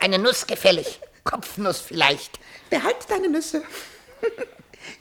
Eine 0.00 0.18
Nuss 0.18 0.46
gefällig. 0.46 1.00
Kopfnuss 1.24 1.80
vielleicht. 1.80 2.38
Behalt 2.70 3.08
deine 3.08 3.28
Nüsse. 3.28 3.62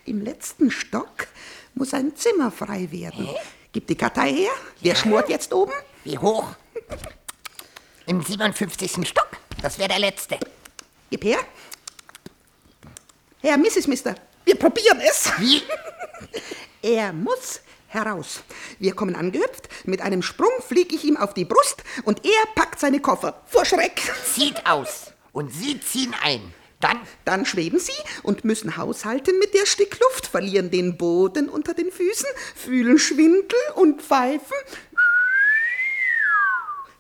Im 0.05 0.21
letzten 0.21 0.71
Stock 0.71 1.27
muss 1.73 1.93
ein 1.93 2.15
Zimmer 2.15 2.51
frei 2.51 2.91
werden. 2.91 3.29
Gib 3.71 3.87
die 3.87 3.95
Kartei 3.95 4.31
her. 4.33 4.51
Wer 4.81 4.95
schmort 4.95 5.29
jetzt 5.29 5.53
oben? 5.53 5.73
Wie 6.03 6.17
hoch? 6.17 6.55
Im 8.05 8.21
57. 8.21 9.07
Stock. 9.07 9.29
Das 9.61 9.77
wäre 9.77 9.89
der 9.89 9.99
letzte. 9.99 10.37
Gib 11.09 11.23
her. 11.23 11.39
Herr 13.41 13.57
Mrs. 13.57 13.87
Mister, 13.87 14.15
wir 14.45 14.55
probieren 14.55 14.99
es. 15.01 15.31
Wie? 15.39 15.61
Er 16.81 17.13
muss 17.13 17.61
heraus. 17.91 18.43
Wir 18.79 18.93
kommen 18.93 19.15
angehüpft. 19.15 19.69
Mit 19.85 20.01
einem 20.01 20.21
Sprung 20.21 20.51
fliege 20.67 20.95
ich 20.95 21.03
ihm 21.03 21.17
auf 21.17 21.33
die 21.33 21.45
Brust 21.45 21.83
und 22.03 22.25
er 22.25 22.53
packt 22.55 22.79
seine 22.79 22.99
Koffer. 22.99 23.41
Vor 23.45 23.65
Schreck. 23.65 24.01
Zieht 24.33 24.65
aus. 24.65 25.11
Und 25.33 25.53
Sie 25.53 25.79
ziehen 25.79 26.15
ein. 26.23 26.53
Dann? 26.79 26.99
Dann 27.25 27.45
schweben 27.45 27.79
sie 27.79 27.93
und 28.23 28.43
müssen 28.43 28.75
haushalten 28.75 29.37
mit 29.37 29.53
der 29.53 29.67
Stickluft, 29.67 30.25
verlieren 30.25 30.71
den 30.71 30.97
Boden 30.97 31.47
unter 31.47 31.75
den 31.75 31.91
Füßen, 31.91 32.27
fühlen 32.55 32.97
Schwindel 32.97 33.59
und 33.75 34.01
pfeifen. 34.01 34.57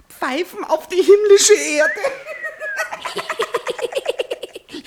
Pfeifen 0.07 0.63
auf 0.63 0.87
die 0.87 1.01
himmlische 1.01 1.55
Erde. 1.55 1.99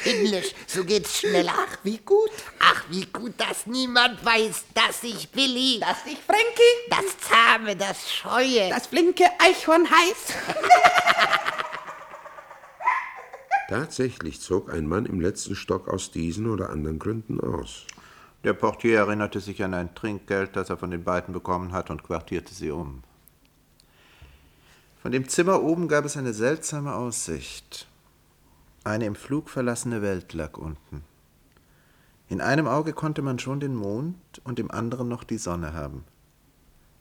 Himmlisch, 0.04 0.54
so 0.66 0.84
geht's 0.84 1.18
schneller. 1.20 1.54
Ach, 1.56 1.78
wie 1.82 1.98
gut. 1.98 2.30
Ach, 2.60 2.84
wie 2.90 3.06
gut, 3.06 3.32
dass 3.38 3.66
niemand 3.66 4.22
weiß, 4.24 4.66
dass 4.74 5.02
ich 5.02 5.30
Billy, 5.30 5.80
Dass 5.80 6.04
ich 6.06 6.18
Frankie, 6.18 6.76
das 6.90 7.18
Zahme, 7.18 7.74
das 7.74 8.12
Scheue, 8.12 8.68
das 8.68 8.86
flinke 8.88 9.24
Eichhorn 9.38 9.88
heiß. 9.90 10.34
Tatsächlich 13.68 14.40
zog 14.40 14.72
ein 14.72 14.86
Mann 14.86 15.06
im 15.06 15.20
letzten 15.20 15.56
Stock 15.56 15.88
aus 15.88 16.10
diesen 16.10 16.50
oder 16.50 16.68
anderen 16.68 16.98
Gründen 16.98 17.40
aus. 17.40 17.86
Der 18.44 18.52
Portier 18.52 18.98
erinnerte 18.98 19.40
sich 19.40 19.64
an 19.64 19.72
ein 19.72 19.94
Trinkgeld, 19.94 20.54
das 20.54 20.68
er 20.68 20.76
von 20.76 20.90
den 20.90 21.02
beiden 21.02 21.32
bekommen 21.32 21.72
hat, 21.72 21.88
und 21.88 22.02
quartierte 22.02 22.52
sie 22.52 22.70
um. 22.70 23.02
Von 25.00 25.12
dem 25.12 25.28
Zimmer 25.28 25.62
oben 25.62 25.88
gab 25.88 26.04
es 26.04 26.18
eine 26.18 26.34
seltsame 26.34 26.94
Aussicht. 26.94 27.86
Eine 28.84 29.06
im 29.06 29.14
Flug 29.14 29.48
verlassene 29.48 30.02
Welt 30.02 30.34
lag 30.34 30.58
unten. 30.58 31.02
In 32.28 32.42
einem 32.42 32.66
Auge 32.66 32.92
konnte 32.92 33.22
man 33.22 33.38
schon 33.38 33.58
den 33.58 33.74
Mond 33.74 34.16
und 34.44 34.58
im 34.58 34.70
anderen 34.70 35.08
noch 35.08 35.24
die 35.24 35.38
Sonne 35.38 35.72
haben. 35.72 36.04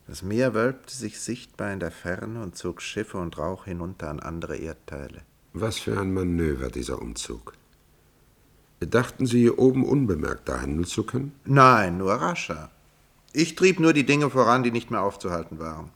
Das 0.06 0.22
Meer 0.22 0.54
wölbte 0.54 0.94
sich 0.94 1.20
sichtbar 1.20 1.72
in 1.72 1.80
der 1.80 1.90
Ferne 1.90 2.42
und 2.42 2.56
zog 2.56 2.82
Schiffe 2.82 3.18
und 3.18 3.38
Rauch 3.38 3.66
hinunter 3.66 4.08
an 4.08 4.20
andere 4.20 4.56
Erdteile. 4.56 5.22
Was 5.52 5.78
für 5.78 5.98
ein 5.98 6.12
Manöver 6.12 6.68
dieser 6.68 7.00
Umzug. 7.00 7.54
Dachten 8.80 9.26
Sie, 9.26 9.40
hier 9.40 9.58
oben 9.58 9.84
unbemerkt 9.84 10.48
handeln 10.50 10.84
zu 10.84 11.04
können? 11.04 11.32
Nein, 11.44 11.98
nur 11.98 12.12
rascher. 12.12 12.70
Ich 13.32 13.54
trieb 13.54 13.80
nur 13.80 13.92
die 13.92 14.04
Dinge 14.04 14.30
voran, 14.30 14.62
die 14.62 14.70
nicht 14.70 14.90
mehr 14.90 15.02
aufzuhalten 15.02 15.58
waren. 15.58 15.90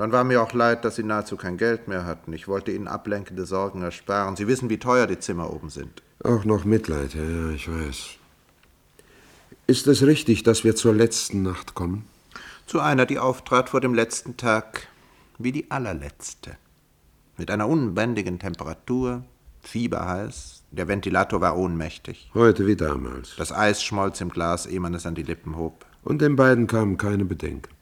Dann 0.00 0.12
war 0.12 0.24
mir 0.24 0.40
auch 0.40 0.54
leid, 0.54 0.86
dass 0.86 0.96
Sie 0.96 1.02
nahezu 1.02 1.36
kein 1.36 1.58
Geld 1.58 1.86
mehr 1.86 2.06
hatten. 2.06 2.32
Ich 2.32 2.48
wollte 2.48 2.72
Ihnen 2.72 2.88
ablenkende 2.88 3.44
Sorgen 3.44 3.82
ersparen. 3.82 4.34
Sie 4.34 4.46
wissen, 4.46 4.70
wie 4.70 4.78
teuer 4.78 5.06
die 5.06 5.18
Zimmer 5.18 5.52
oben 5.52 5.68
sind. 5.68 6.02
Auch 6.24 6.46
noch 6.46 6.64
Mitleid, 6.64 7.12
ja, 7.12 7.22
ja, 7.22 7.50
ich 7.50 7.70
weiß. 7.70 8.12
Ist 9.66 9.86
es 9.86 10.02
richtig, 10.02 10.42
dass 10.42 10.64
wir 10.64 10.74
zur 10.74 10.94
letzten 10.94 11.42
Nacht 11.42 11.74
kommen? 11.74 12.06
Zu 12.64 12.80
einer, 12.80 13.04
die 13.04 13.18
auftrat 13.18 13.68
vor 13.68 13.82
dem 13.82 13.92
letzten 13.92 14.38
Tag 14.38 14.88
wie 15.36 15.52
die 15.52 15.70
allerletzte. 15.70 16.56
Mit 17.36 17.50
einer 17.50 17.68
unbändigen 17.68 18.38
Temperatur, 18.38 19.22
fieberheiß, 19.60 20.62
der 20.70 20.88
Ventilator 20.88 21.42
war 21.42 21.58
ohnmächtig. 21.58 22.30
Heute 22.32 22.66
wie 22.66 22.76
damals. 22.76 23.36
Das 23.36 23.52
Eis 23.52 23.82
schmolz 23.82 24.22
im 24.22 24.30
Glas, 24.30 24.64
ehe 24.64 24.80
man 24.80 24.94
es 24.94 25.04
an 25.04 25.14
die 25.14 25.24
Lippen 25.24 25.58
hob. 25.58 25.84
Und 26.02 26.22
den 26.22 26.36
beiden 26.36 26.66
kamen 26.66 26.96
keine 26.96 27.26
Bedenken. 27.26 27.74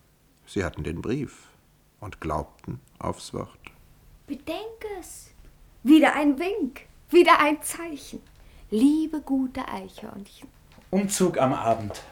Sie 0.46 0.64
hatten 0.64 0.82
den 0.82 1.00
Brief 1.00 1.47
und 2.00 2.20
glaubten 2.20 2.80
aufs 2.98 3.32
Wort. 3.34 3.48
Bedenk 4.26 4.84
es. 5.00 5.30
Wieder 5.82 6.14
ein 6.14 6.38
Wink. 6.38 6.82
Wieder 7.10 7.40
ein 7.40 7.62
Zeichen. 7.62 8.22
Liebe 8.70 9.20
gute 9.20 9.66
Eichhörnchen. 9.66 10.48
Umzug 10.90 11.38
am 11.38 11.54
Abend. 11.54 12.02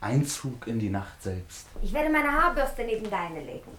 Einzug 0.00 0.66
in 0.66 0.78
die 0.78 0.90
Nacht 0.90 1.20
selbst. 1.22 1.66
Ich 1.82 1.92
werde 1.92 2.10
meine 2.10 2.30
Haarbürste 2.30 2.84
neben 2.84 3.10
deine 3.10 3.40
legen. 3.40 3.70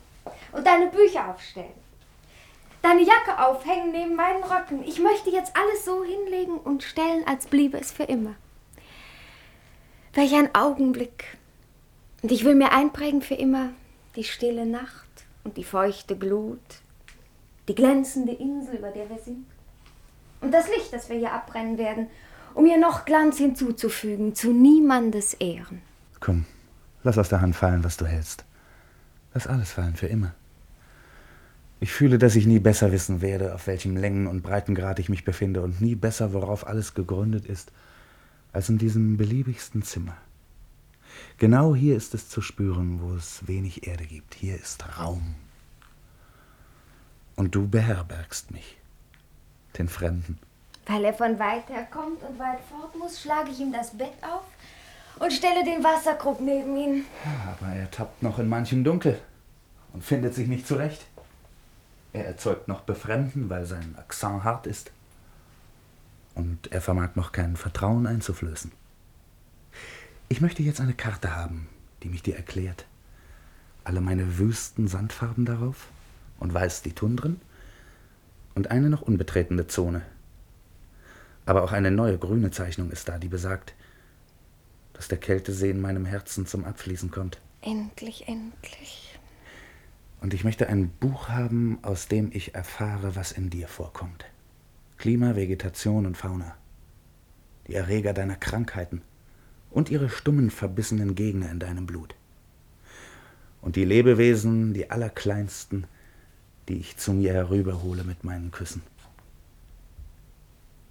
Und 0.51 0.67
deine 0.67 0.87
Bücher 0.87 1.29
aufstellen. 1.29 1.71
Deine 2.81 3.01
Jacke 3.01 3.39
aufhängen 3.39 3.91
neben 3.91 4.15
meinen 4.15 4.43
Röcken. 4.43 4.83
Ich 4.83 4.99
möchte 4.99 5.29
jetzt 5.29 5.55
alles 5.55 5.85
so 5.85 6.03
hinlegen 6.03 6.57
und 6.57 6.83
stellen, 6.83 7.25
als 7.25 7.47
bliebe 7.47 7.79
es 7.79 7.91
für 7.91 8.03
immer. 8.03 8.35
Welch 10.13 10.33
ein 10.33 10.53
Augenblick. 10.53 11.37
Und 12.21 12.31
ich 12.31 12.43
will 12.43 12.55
mir 12.55 12.71
einprägen 12.71 13.21
für 13.21 13.35
immer 13.35 13.69
die 14.15 14.23
stille 14.23 14.65
Nacht 14.65 15.06
und 15.47 15.55
die 15.55 15.63
feuchte 15.63 16.17
Glut, 16.17 16.59
die 17.69 17.75
glänzende 17.75 18.33
Insel, 18.33 18.75
über 18.75 18.89
der 18.89 19.09
wir 19.09 19.17
sind. 19.17 19.45
Und 20.41 20.53
das 20.53 20.67
Licht, 20.67 20.91
das 20.91 21.09
wir 21.09 21.17
hier 21.17 21.31
abbrennen 21.31 21.77
werden, 21.77 22.07
um 22.53 22.65
ihr 22.65 22.77
noch 22.77 23.05
Glanz 23.05 23.37
hinzuzufügen, 23.37 24.35
zu 24.35 24.51
niemandes 24.51 25.35
Ehren. 25.35 25.81
Komm, 26.19 26.45
lass 27.03 27.17
aus 27.17 27.29
der 27.29 27.39
Hand 27.39 27.55
fallen, 27.55 27.85
was 27.85 27.95
du 27.95 28.05
hältst. 28.05 28.43
Lass 29.33 29.47
alles 29.47 29.71
fallen, 29.71 29.95
für 29.95 30.07
immer. 30.07 30.33
Ich 31.79 31.93
fühle, 31.93 32.17
dass 32.17 32.35
ich 32.35 32.45
nie 32.45 32.59
besser 32.59 32.91
wissen 32.91 33.21
werde, 33.21 33.55
auf 33.55 33.67
welchem 33.67 33.95
Längen- 33.95 34.27
und 34.27 34.41
Breitengrad 34.43 34.99
ich 34.99 35.07
mich 35.07 35.23
befinde 35.23 35.61
und 35.61 35.79
nie 35.79 35.95
besser, 35.95 36.33
worauf 36.33 36.67
alles 36.67 36.93
gegründet 36.93 37.45
ist, 37.45 37.71
als 38.51 38.67
in 38.67 38.79
diesem 38.79 39.15
beliebigsten 39.15 39.81
Zimmer. 39.81 40.17
Genau 41.37 41.75
hier 41.75 41.95
ist 41.95 42.13
es 42.13 42.29
zu 42.29 42.41
spüren, 42.41 42.99
wo 43.01 43.15
es 43.15 43.47
wenig 43.47 43.87
Erde 43.87 44.05
gibt. 44.05 44.33
Hier 44.33 44.55
ist 44.55 44.97
Raum. 44.97 45.35
Und 47.35 47.53
du 47.53 47.67
beherbergst 47.67 48.51
mich, 48.51 48.77
den 49.77 49.89
Fremden. 49.89 50.39
Weil 50.87 51.05
er 51.05 51.13
von 51.13 51.37
weit 51.37 51.69
her 51.69 51.87
kommt 51.91 52.23
und 52.23 52.39
weit 52.39 52.59
fort 52.69 52.95
muss, 52.97 53.21
schlage 53.21 53.51
ich 53.51 53.59
ihm 53.59 53.71
das 53.71 53.91
Bett 53.91 54.13
auf 54.21 54.43
und 55.19 55.33
stelle 55.33 55.63
den 55.63 55.83
Wasserkrug 55.83 56.39
neben 56.41 56.75
ihn. 56.77 57.05
Aber 57.45 57.73
er 57.73 57.91
tappt 57.91 58.23
noch 58.23 58.39
in 58.39 58.49
manchem 58.49 58.83
Dunkel 58.83 59.19
und 59.93 60.03
findet 60.03 60.33
sich 60.33 60.47
nicht 60.47 60.67
zurecht. 60.67 61.05
Er 62.13 62.25
erzeugt 62.25 62.67
noch 62.67 62.81
Befremden, 62.81 63.49
weil 63.49 63.65
sein 63.65 63.95
Akzent 63.97 64.43
hart 64.43 64.65
ist. 64.65 64.91
Und 66.35 66.71
er 66.71 66.81
vermag 66.81 67.15
noch 67.15 67.31
kein 67.31 67.55
Vertrauen 67.55 68.07
einzuflößen. 68.07 68.71
Ich 70.29 70.41
möchte 70.41 70.61
jetzt 70.61 70.81
eine 70.81 70.93
Karte 70.93 71.37
haben, 71.37 71.69
die 72.03 72.09
mich 72.09 72.21
dir 72.21 72.35
erklärt. 72.35 72.85
Alle 73.85 74.01
meine 74.01 74.37
wüsten 74.37 74.89
Sandfarben 74.89 75.45
darauf 75.45 75.87
und 76.37 76.53
weiß 76.53 76.81
die 76.81 76.91
Tundren 76.91 77.39
und 78.53 78.69
eine 78.69 78.89
noch 78.89 79.01
unbetretene 79.01 79.67
Zone. 79.67 80.01
Aber 81.45 81.63
auch 81.63 81.71
eine 81.71 81.91
neue 81.91 82.17
grüne 82.17 82.51
Zeichnung 82.51 82.91
ist 82.91 83.07
da, 83.07 83.19
die 83.19 83.29
besagt, 83.29 83.73
dass 84.91 85.07
der 85.07 85.17
Kältesee 85.17 85.69
in 85.69 85.79
meinem 85.79 86.03
Herzen 86.03 86.45
zum 86.45 86.65
Abfließen 86.65 87.09
kommt. 87.09 87.39
Endlich, 87.61 88.27
endlich. 88.27 89.17
Und 90.19 90.33
ich 90.33 90.43
möchte 90.43 90.67
ein 90.67 90.89
Buch 90.89 91.29
haben, 91.29 91.79
aus 91.83 92.09
dem 92.09 92.31
ich 92.33 92.53
erfahre, 92.53 93.15
was 93.15 93.31
in 93.31 93.49
dir 93.49 93.69
vorkommt. 93.69 94.25
Klima, 94.97 95.37
Vegetation 95.37 96.05
und 96.05 96.17
Fauna. 96.17 96.57
Die 97.67 97.75
Erreger 97.75 98.11
deiner 98.11 98.35
Krankheiten 98.35 99.01
und 99.69 99.89
ihre 99.89 100.09
stummen, 100.09 100.49
verbissenen 100.49 101.15
Gegner 101.15 101.51
in 101.51 101.59
deinem 101.59 101.85
Blut. 101.85 102.15
Und 103.61 103.75
die 103.75 103.85
Lebewesen, 103.85 104.73
die 104.73 104.89
allerkleinsten, 104.89 105.87
die 106.67 106.77
ich 106.77 106.97
zu 106.97 107.13
mir 107.13 107.33
herüberhole 107.33 108.03
mit 108.03 108.23
meinen 108.23 108.51
Küssen. 108.51 108.81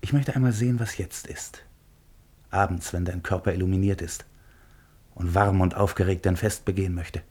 Ich 0.01 0.13
möchte 0.13 0.35
einmal 0.35 0.53
sehen, 0.53 0.79
was 0.79 0.99
jetzt 0.99 1.27
ist. 1.27 1.63
Abends, 2.51 2.93
wenn 2.93 3.05
dein 3.05 3.23
Körper 3.23 3.53
illuminiert 3.53 4.03
ist 4.03 4.25
und 5.15 5.35
warm 5.35 5.61
und 5.61 5.75
aufgeregt 5.75 6.27
dein 6.27 6.37
Fest 6.37 6.65
begehen 6.65 6.95
möchte. 6.95 7.23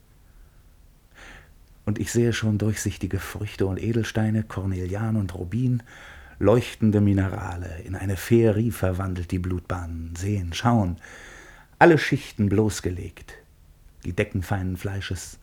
Und 1.86 2.00
ich 2.00 2.12
sehe 2.12 2.34
schon 2.34 2.58
durchsichtige 2.58 3.20
Früchte 3.20 3.68
und 3.68 3.82
Edelsteine, 3.82 4.44
Cornelian 4.44 5.16
und 5.16 5.36
Rubin, 5.36 5.84
leuchtende 6.40 7.00
Minerale, 7.00 7.82
in 7.86 7.96
eine 7.96 8.18
Feerie 8.18 8.72
verwandelt 8.72 9.32
die 9.32 9.40
Blutbahnen, 9.40 10.16
sehen, 10.16 10.54
schauen, 10.54 10.98
alle 11.86 12.00
Schichten 12.00 12.50
bloßgelegt, 12.50 13.36
die 14.06 14.14
Decken 14.14 14.42
feinen 14.42 14.76
Fleisches, 14.76 15.38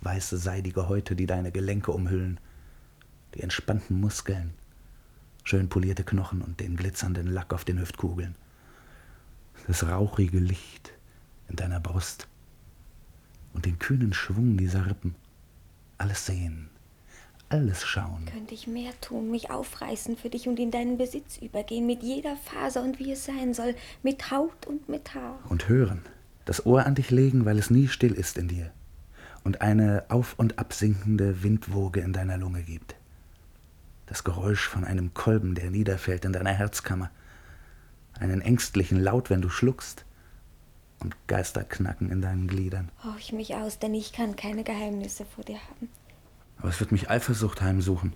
weiße 0.00 0.36
seidige 0.36 0.88
Häute, 0.88 1.14
die 1.14 1.26
deine 1.26 1.52
Gelenke 1.52 1.92
umhüllen, 1.92 2.40
die 3.36 3.42
entspannten 3.42 4.00
Muskeln, 4.00 4.54
schön 5.44 5.68
polierte 5.68 6.02
Knochen 6.02 6.42
und 6.42 6.58
den 6.58 6.74
glitzernden 6.74 7.28
Lack 7.28 7.54
auf 7.54 7.64
den 7.64 7.78
Hüftkugeln, 7.78 8.34
das 9.68 9.86
rauchige 9.86 10.40
Licht 10.40 10.94
in 11.48 11.54
deiner 11.54 11.78
Brust. 11.78 12.26
Und 13.52 13.64
den 13.64 13.78
kühnen 13.78 14.12
Schwung 14.12 14.56
dieser 14.56 14.84
Rippen, 14.86 15.14
alles 15.96 16.26
sehen, 16.26 16.70
alles 17.48 17.84
schauen. 17.84 18.26
Könnte 18.32 18.54
ich 18.54 18.66
mehr 18.66 18.92
tun, 19.00 19.30
mich 19.30 19.50
aufreißen 19.50 20.16
für 20.16 20.30
dich 20.30 20.48
und 20.48 20.58
in 20.58 20.70
deinen 20.70 20.98
Besitz 20.98 21.38
übergehen, 21.38 21.86
mit 21.86 22.02
jeder 22.02 22.36
Faser 22.36 22.82
und 22.82 22.98
wie 22.98 23.12
es 23.12 23.24
sein 23.24 23.54
soll, 23.54 23.74
mit 24.02 24.30
Haut 24.30 24.66
und 24.66 24.88
mit 24.88 25.14
Haar. 25.14 25.38
Und 25.48 25.68
hören, 25.68 26.02
das 26.44 26.66
Ohr 26.66 26.84
an 26.86 26.94
dich 26.94 27.10
legen, 27.10 27.44
weil 27.44 27.58
es 27.58 27.70
nie 27.70 27.88
still 27.88 28.12
ist 28.12 28.38
in 28.38 28.48
dir 28.48 28.70
und 29.44 29.62
eine 29.62 30.04
auf 30.08 30.34
und 30.38 30.58
absinkende 30.58 31.42
Windwoge 31.42 32.00
in 32.00 32.12
deiner 32.12 32.36
Lunge 32.36 32.62
gibt. 32.62 32.96
Das 34.06 34.24
Geräusch 34.24 34.68
von 34.68 34.84
einem 34.84 35.14
Kolben, 35.14 35.54
der 35.54 35.70
niederfällt 35.70 36.24
in 36.24 36.32
deiner 36.32 36.52
Herzkammer, 36.52 37.10
einen 38.18 38.40
ängstlichen 38.40 39.00
Laut, 39.00 39.30
wenn 39.30 39.42
du 39.42 39.48
schluckst, 39.48 40.04
und 41.00 41.16
Geisterknacken 41.28 42.10
in 42.10 42.20
deinen 42.20 42.48
Gliedern. 42.48 42.90
Horch 43.04 43.32
mich 43.32 43.54
aus, 43.54 43.78
denn 43.78 43.94
ich 43.94 44.12
kann 44.12 44.36
keine 44.36 44.64
Geheimnisse 44.64 45.24
vor 45.24 45.44
dir 45.44 45.58
haben. 45.70 45.88
Aber 46.58 46.68
es 46.68 46.80
wird 46.80 46.92
mich 46.92 47.10
Eifersucht 47.10 47.62
heimsuchen 47.62 48.12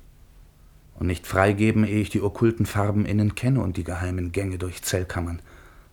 und 0.99 1.07
nicht 1.07 1.27
freigeben, 1.27 1.85
ehe 1.85 2.01
ich 2.01 2.11
die 2.11 2.23
okkulten 2.23 2.67
Farben 2.67 3.07
innen 3.07 3.35
kenne 3.35 3.61
und 3.61 3.77
die 3.77 3.85
geheimen 3.85 4.33
Gänge 4.33 4.59
durch 4.59 4.83
Zellkammern, 4.83 5.41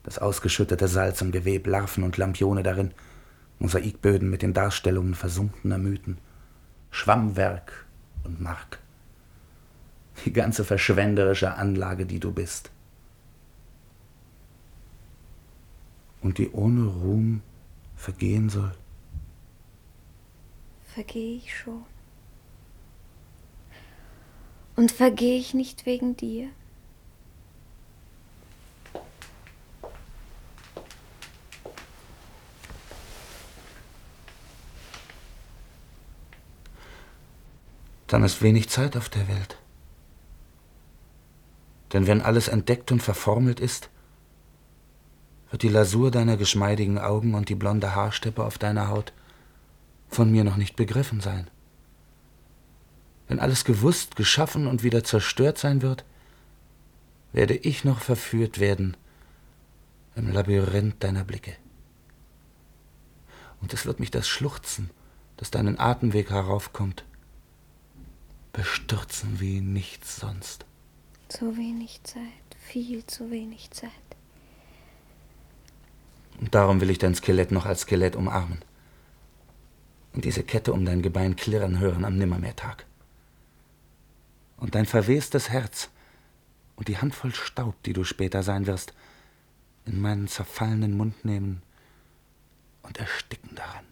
das 0.03 0.19
ausgeschüttete 0.19 0.87
Salz 0.87 1.21
im 1.21 1.31
Geweb, 1.31 1.67
Larven 1.67 2.03
und 2.03 2.17
Lampione 2.17 2.63
darin, 2.63 2.91
Mosaikböden 3.59 4.29
mit 4.29 4.41
den 4.41 4.53
Darstellungen 4.53 5.15
versunkener 5.15 5.77
Mythen, 5.77 6.17
Schwammwerk 6.91 7.85
und 8.23 8.41
Mark. 8.41 8.79
Die 10.25 10.33
ganze 10.33 10.65
verschwenderische 10.65 11.53
Anlage, 11.55 12.05
die 12.05 12.19
du 12.19 12.31
bist. 12.31 12.71
Und 16.21 16.37
die 16.37 16.51
ohne 16.51 16.85
Ruhm 16.85 17.41
vergehen 17.95 18.49
soll. 18.49 18.73
Vergehe 20.93 21.37
ich 21.37 21.55
schon. 21.55 21.85
Und 24.79 24.93
vergehe 24.93 25.37
ich 25.37 25.53
nicht 25.53 25.85
wegen 25.85 26.15
dir? 26.15 26.47
Dann 38.07 38.23
ist 38.23 38.41
wenig 38.41 38.69
Zeit 38.69 38.95
auf 38.95 39.09
der 39.09 39.27
Welt. 39.27 39.57
Denn 41.91 42.07
wenn 42.07 42.21
alles 42.21 42.47
entdeckt 42.47 42.93
und 42.93 43.03
verformelt 43.03 43.59
ist, 43.59 43.89
wird 45.49 45.63
die 45.63 45.67
Lasur 45.67 46.09
deiner 46.09 46.37
geschmeidigen 46.37 46.99
Augen 46.99 47.33
und 47.33 47.49
die 47.49 47.55
blonde 47.55 47.95
Haarsteppe 47.95 48.45
auf 48.45 48.57
deiner 48.57 48.87
Haut 48.87 49.11
von 50.07 50.31
mir 50.31 50.45
noch 50.45 50.55
nicht 50.55 50.77
begriffen 50.77 51.19
sein. 51.19 51.49
Wenn 53.29 53.39
alles 53.39 53.63
gewusst, 53.63 54.15
geschaffen 54.15 54.67
und 54.67 54.83
wieder 54.83 55.03
zerstört 55.03 55.59
sein 55.59 55.83
wird, 55.83 56.03
werde 57.31 57.55
ich 57.55 57.85
noch 57.85 58.01
verführt 58.01 58.59
werden 58.59 58.97
im 60.15 60.33
Labyrinth 60.33 61.03
deiner 61.03 61.23
Blicke. 61.23 61.55
Und 63.61 63.71
es 63.71 63.85
wird 63.85 63.99
mich 63.99 64.09
das 64.09 64.27
Schluchzen, 64.27 64.89
das 65.37 65.51
deinen 65.51 65.79
Atemweg 65.79 66.31
heraufkommt, 66.31 67.05
bestürzen 68.51 69.39
wie 69.39 69.61
nichts 69.61 70.17
sonst. 70.17 70.65
Zu 71.27 71.55
wenig 71.55 72.01
Zeit, 72.03 72.23
viel 72.57 73.05
zu 73.05 73.29
wenig 73.29 73.69
Zeit. 73.69 73.91
Und 76.39 76.55
darum 76.55 76.81
will 76.81 76.89
ich 76.89 76.97
dein 76.97 77.13
Skelett 77.13 77.51
noch 77.51 77.67
als 77.67 77.81
Skelett 77.81 78.15
umarmen. 78.15 78.63
Und 80.13 80.25
diese 80.25 80.41
Kette 80.41 80.73
um 80.73 80.83
dein 80.83 81.03
Gebein 81.03 81.35
klirren 81.35 81.77
hören 81.77 82.05
am 82.05 82.17
Nimmermehrtag. 82.17 82.88
Und 84.59 84.75
dein 84.75 84.85
verwestes 84.85 85.49
Herz 85.49 85.89
und 86.75 86.87
die 86.87 86.97
Handvoll 86.97 87.33
Staub, 87.33 87.81
die 87.83 87.93
du 87.93 88.03
später 88.03 88.43
sein 88.43 88.67
wirst, 88.67 88.93
in 89.85 89.99
meinen 89.99 90.27
zerfallenen 90.27 90.95
Mund 90.95 91.25
nehmen 91.25 91.61
und 92.83 92.97
ersticken 92.97 93.55
daran. 93.55 93.85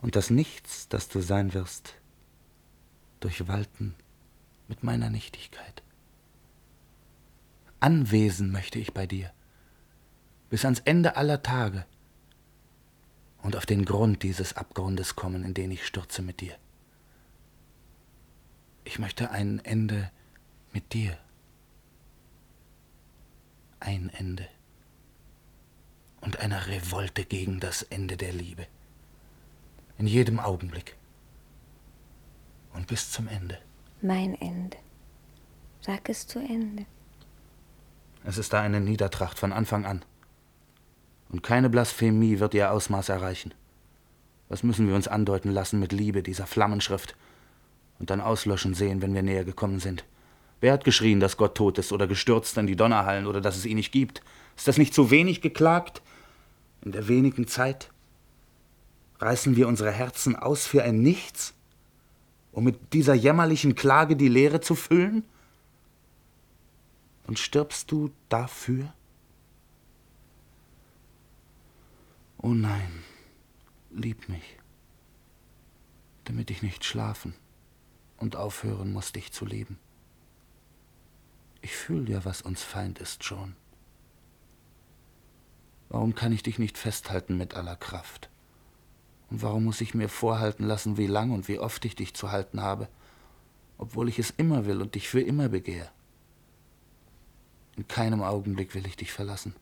Und 0.00 0.16
das 0.16 0.30
Nichts, 0.30 0.88
das 0.88 1.08
du 1.08 1.20
sein 1.20 1.54
wirst, 1.54 1.94
durchwalten 3.20 3.94
mit 4.68 4.82
meiner 4.82 5.10
Nichtigkeit. 5.10 5.82
Anwesen 7.80 8.52
möchte 8.52 8.78
ich 8.78 8.94
bei 8.94 9.06
dir, 9.06 9.32
bis 10.50 10.64
ans 10.64 10.80
Ende 10.80 11.16
aller 11.16 11.42
Tage 11.42 11.84
und 13.42 13.56
auf 13.56 13.66
den 13.66 13.84
Grund 13.84 14.22
dieses 14.22 14.56
Abgrundes 14.56 15.16
kommen, 15.16 15.44
in 15.44 15.54
den 15.54 15.70
ich 15.70 15.86
stürze 15.86 16.22
mit 16.22 16.40
dir. 16.40 16.56
Ich 18.86 19.00
möchte 19.00 19.32
ein 19.32 19.60
Ende 19.64 20.12
mit 20.72 20.92
dir. 20.92 21.18
Ein 23.80 24.10
Ende. 24.10 24.46
Und 26.20 26.38
eine 26.38 26.68
Revolte 26.68 27.24
gegen 27.24 27.58
das 27.58 27.82
Ende 27.82 28.16
der 28.16 28.32
Liebe. 28.32 28.68
In 29.98 30.06
jedem 30.06 30.38
Augenblick. 30.38 30.94
Und 32.74 32.86
bis 32.86 33.10
zum 33.10 33.26
Ende. 33.26 33.58
Mein 34.02 34.40
Ende. 34.40 34.76
Sag 35.80 36.08
es 36.08 36.28
zu 36.28 36.38
Ende. 36.38 36.86
Es 38.22 38.38
ist 38.38 38.52
da 38.52 38.62
eine 38.62 38.80
Niedertracht 38.80 39.36
von 39.36 39.52
Anfang 39.52 39.84
an. 39.84 40.04
Und 41.28 41.42
keine 41.42 41.68
Blasphemie 41.68 42.38
wird 42.38 42.54
ihr 42.54 42.70
Ausmaß 42.70 43.08
erreichen. 43.08 43.52
Was 44.48 44.62
müssen 44.62 44.86
wir 44.86 44.94
uns 44.94 45.08
andeuten 45.08 45.50
lassen 45.50 45.80
mit 45.80 45.90
Liebe 45.90 46.22
dieser 46.22 46.46
Flammenschrift 46.46 47.16
und 47.98 48.10
dann 48.10 48.20
auslöschen 48.20 48.74
sehen, 48.74 49.02
wenn 49.02 49.14
wir 49.14 49.22
näher 49.22 49.44
gekommen 49.44 49.80
sind? 49.80 50.04
Wer 50.60 50.72
hat 50.72 50.84
geschrien, 50.84 51.20
dass 51.20 51.36
Gott 51.36 51.54
tot 51.54 51.78
ist 51.78 51.92
oder 51.92 52.06
gestürzt 52.06 52.56
in 52.56 52.66
die 52.66 52.76
Donnerhallen 52.76 53.26
oder 53.26 53.40
dass 53.40 53.56
es 53.56 53.66
ihn 53.66 53.76
nicht 53.76 53.92
gibt? 53.92 54.22
Ist 54.56 54.68
das 54.68 54.78
nicht 54.78 54.94
zu 54.94 55.10
wenig 55.10 55.42
geklagt? 55.42 56.02
In 56.82 56.92
der 56.92 57.08
wenigen 57.08 57.46
Zeit? 57.46 57.90
Reißen 59.18 59.56
wir 59.56 59.68
unsere 59.68 59.92
Herzen 59.92 60.36
aus 60.36 60.66
für 60.66 60.82
ein 60.82 61.00
Nichts, 61.00 61.54
um 62.52 62.64
mit 62.64 62.92
dieser 62.92 63.14
jämmerlichen 63.14 63.74
Klage 63.74 64.16
die 64.16 64.28
Leere 64.28 64.60
zu 64.60 64.74
füllen? 64.74 65.24
Und 67.26 67.38
stirbst 67.38 67.90
du 67.90 68.10
dafür? 68.28 68.92
Oh 72.38 72.54
nein, 72.54 73.02
lieb 73.90 74.28
mich, 74.28 74.58
damit 76.24 76.50
ich 76.50 76.62
nicht 76.62 76.84
schlafen 76.84 77.34
und 78.18 78.36
aufhören 78.36 78.92
muss, 78.92 79.12
dich 79.12 79.32
zu 79.32 79.44
lieben. 79.44 79.78
Ich 81.62 81.74
fühle 81.74 82.10
ja, 82.10 82.24
was 82.24 82.42
uns 82.42 82.62
Feind 82.62 82.98
ist 82.98 83.24
schon. 83.24 83.56
Warum 85.88 86.14
kann 86.14 86.32
ich 86.32 86.42
dich 86.42 86.58
nicht 86.58 86.78
festhalten 86.78 87.36
mit 87.36 87.54
aller 87.54 87.76
Kraft? 87.76 88.28
Und 89.30 89.42
warum 89.42 89.64
muss 89.64 89.80
ich 89.80 89.94
mir 89.94 90.08
vorhalten 90.08 90.64
lassen, 90.64 90.96
wie 90.96 91.06
lang 91.06 91.32
und 91.32 91.48
wie 91.48 91.58
oft 91.58 91.84
ich 91.84 91.96
dich 91.96 92.14
zu 92.14 92.30
halten 92.30 92.60
habe, 92.60 92.88
obwohl 93.78 94.08
ich 94.08 94.18
es 94.18 94.30
immer 94.30 94.66
will 94.66 94.80
und 94.80 94.94
dich 94.94 95.08
für 95.08 95.20
immer 95.20 95.48
begehre? 95.48 95.90
In 97.76 97.88
keinem 97.88 98.22
Augenblick 98.22 98.74
will 98.74 98.86
ich 98.86 98.96
dich 98.96 99.12
verlassen, 99.12 99.54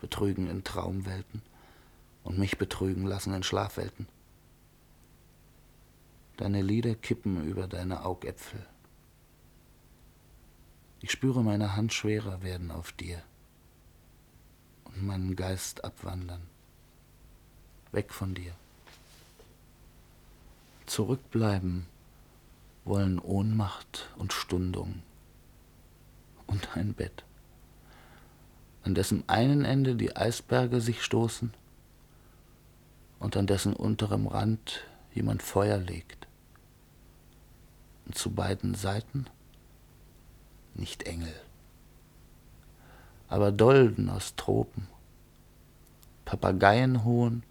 betrügen 0.00 0.48
in 0.48 0.64
Traumwelten 0.64 1.42
und 2.22 2.38
mich 2.38 2.58
betrügen 2.58 3.06
lassen 3.06 3.34
in 3.34 3.42
Schlafwelten. 3.42 4.06
Deine 6.38 6.62
Lieder 6.62 6.94
kippen 6.94 7.44
über 7.44 7.66
deine 7.66 8.04
Augäpfel. 8.04 8.64
Ich 11.00 11.10
spüre 11.10 11.42
meine 11.42 11.74
Hand 11.74 11.92
schwerer 11.92 12.42
werden 12.42 12.70
auf 12.70 12.92
dir 12.92 13.20
und 14.84 15.02
meinen 15.02 15.34
Geist 15.34 15.84
abwandern, 15.84 16.42
weg 17.90 18.12
von 18.12 18.34
dir. 18.34 18.52
Zurückbleiben 20.86 21.86
wollen 22.84 23.18
Ohnmacht 23.18 24.08
und 24.16 24.32
Stundung 24.32 25.02
und 26.46 26.76
ein 26.76 26.94
Bett, 26.94 27.24
an 28.84 28.94
dessen 28.94 29.28
einen 29.28 29.64
Ende 29.64 29.96
die 29.96 30.16
Eisberge 30.16 30.80
sich 30.80 31.02
stoßen 31.02 31.52
und 33.18 33.36
an 33.36 33.48
dessen 33.48 33.74
unterem 33.74 34.28
Rand 34.28 34.84
jemand 35.12 35.42
Feuer 35.42 35.78
legt. 35.78 36.17
Und 38.08 38.16
zu 38.16 38.30
beiden 38.30 38.74
Seiten 38.74 39.26
nicht 40.74 41.02
Engel, 41.02 41.34
aber 43.28 43.52
Dolden 43.52 44.08
aus 44.08 44.34
Tropen, 44.34 44.88
Papageienhohn 46.24 47.42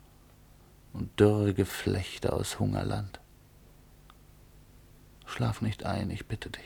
und 0.93 1.19
dürre 1.19 1.53
Geflechte 1.53 2.33
aus 2.33 2.59
Hungerland. 2.59 3.19
Schlaf 5.27 5.61
nicht 5.61 5.85
ein, 5.85 6.09
ich 6.09 6.25
bitte 6.25 6.49
dich. 6.49 6.65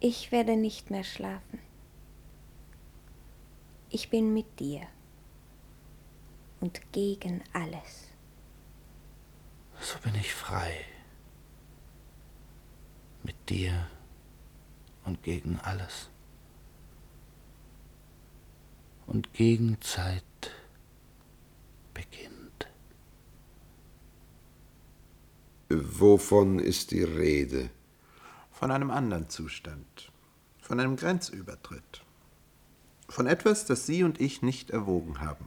Ich 0.00 0.30
werde 0.30 0.56
nicht 0.56 0.90
mehr 0.90 1.04
schlafen. 1.04 1.60
Ich 3.88 4.10
bin 4.10 4.34
mit 4.34 4.60
dir 4.60 4.82
und 6.60 6.80
gegen 6.92 7.42
alles. 7.54 8.08
So 9.80 9.98
bin 10.00 10.14
ich 10.16 10.34
frei. 10.34 10.84
Mit 13.28 13.50
dir 13.50 13.86
und 15.04 15.22
gegen 15.22 15.60
alles. 15.62 16.08
Und 19.06 19.34
Gegenzeit 19.34 20.24
beginnt. 21.92 22.68
Wovon 25.68 26.58
ist 26.58 26.90
die 26.90 27.02
Rede? 27.02 27.68
Von 28.50 28.70
einem 28.70 28.90
anderen 28.90 29.28
Zustand. 29.28 30.10
Von 30.62 30.80
einem 30.80 30.96
Grenzübertritt. 30.96 32.02
Von 33.10 33.26
etwas, 33.26 33.66
das 33.66 33.84
Sie 33.84 34.04
und 34.04 34.22
ich 34.22 34.40
nicht 34.40 34.70
erwogen 34.70 35.20
haben. 35.20 35.46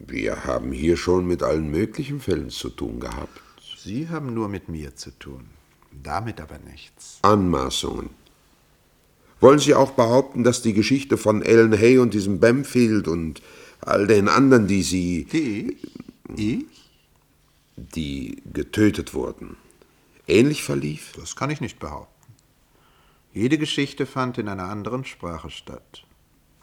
Wir 0.00 0.46
haben 0.46 0.72
hier 0.72 0.96
schon 0.96 1.26
mit 1.28 1.44
allen 1.44 1.70
möglichen 1.70 2.18
Fällen 2.18 2.50
zu 2.50 2.70
tun 2.70 2.98
gehabt. 2.98 3.40
Sie 3.78 4.08
haben 4.08 4.34
nur 4.34 4.48
mit 4.48 4.68
mir 4.68 4.96
zu 4.96 5.16
tun. 5.16 5.61
Damit 6.02 6.40
aber 6.40 6.58
nichts. 6.58 7.18
Anmaßungen. 7.22 8.10
Wollen 9.40 9.58
Sie 9.58 9.74
auch 9.74 9.92
behaupten, 9.92 10.44
dass 10.44 10.62
die 10.62 10.72
Geschichte 10.72 11.16
von 11.16 11.42
Ellen 11.42 11.72
Hay 11.72 11.98
und 11.98 12.14
diesem 12.14 12.38
Bamfield 12.38 13.08
und 13.08 13.42
all 13.80 14.06
den 14.06 14.28
anderen, 14.28 14.66
die 14.66 14.82
Sie. 14.82 15.24
Die? 15.24 15.76
Ich? 16.36 16.64
Die 17.76 18.42
getötet 18.52 19.14
wurden, 19.14 19.56
ähnlich 20.28 20.62
verlief? 20.62 21.12
Das 21.16 21.36
kann 21.36 21.50
ich 21.50 21.60
nicht 21.60 21.78
behaupten. 21.78 22.12
Jede 23.32 23.56
Geschichte 23.56 24.04
fand 24.04 24.36
in 24.38 24.48
einer 24.48 24.68
anderen 24.68 25.04
Sprache 25.04 25.50
statt. 25.50 26.04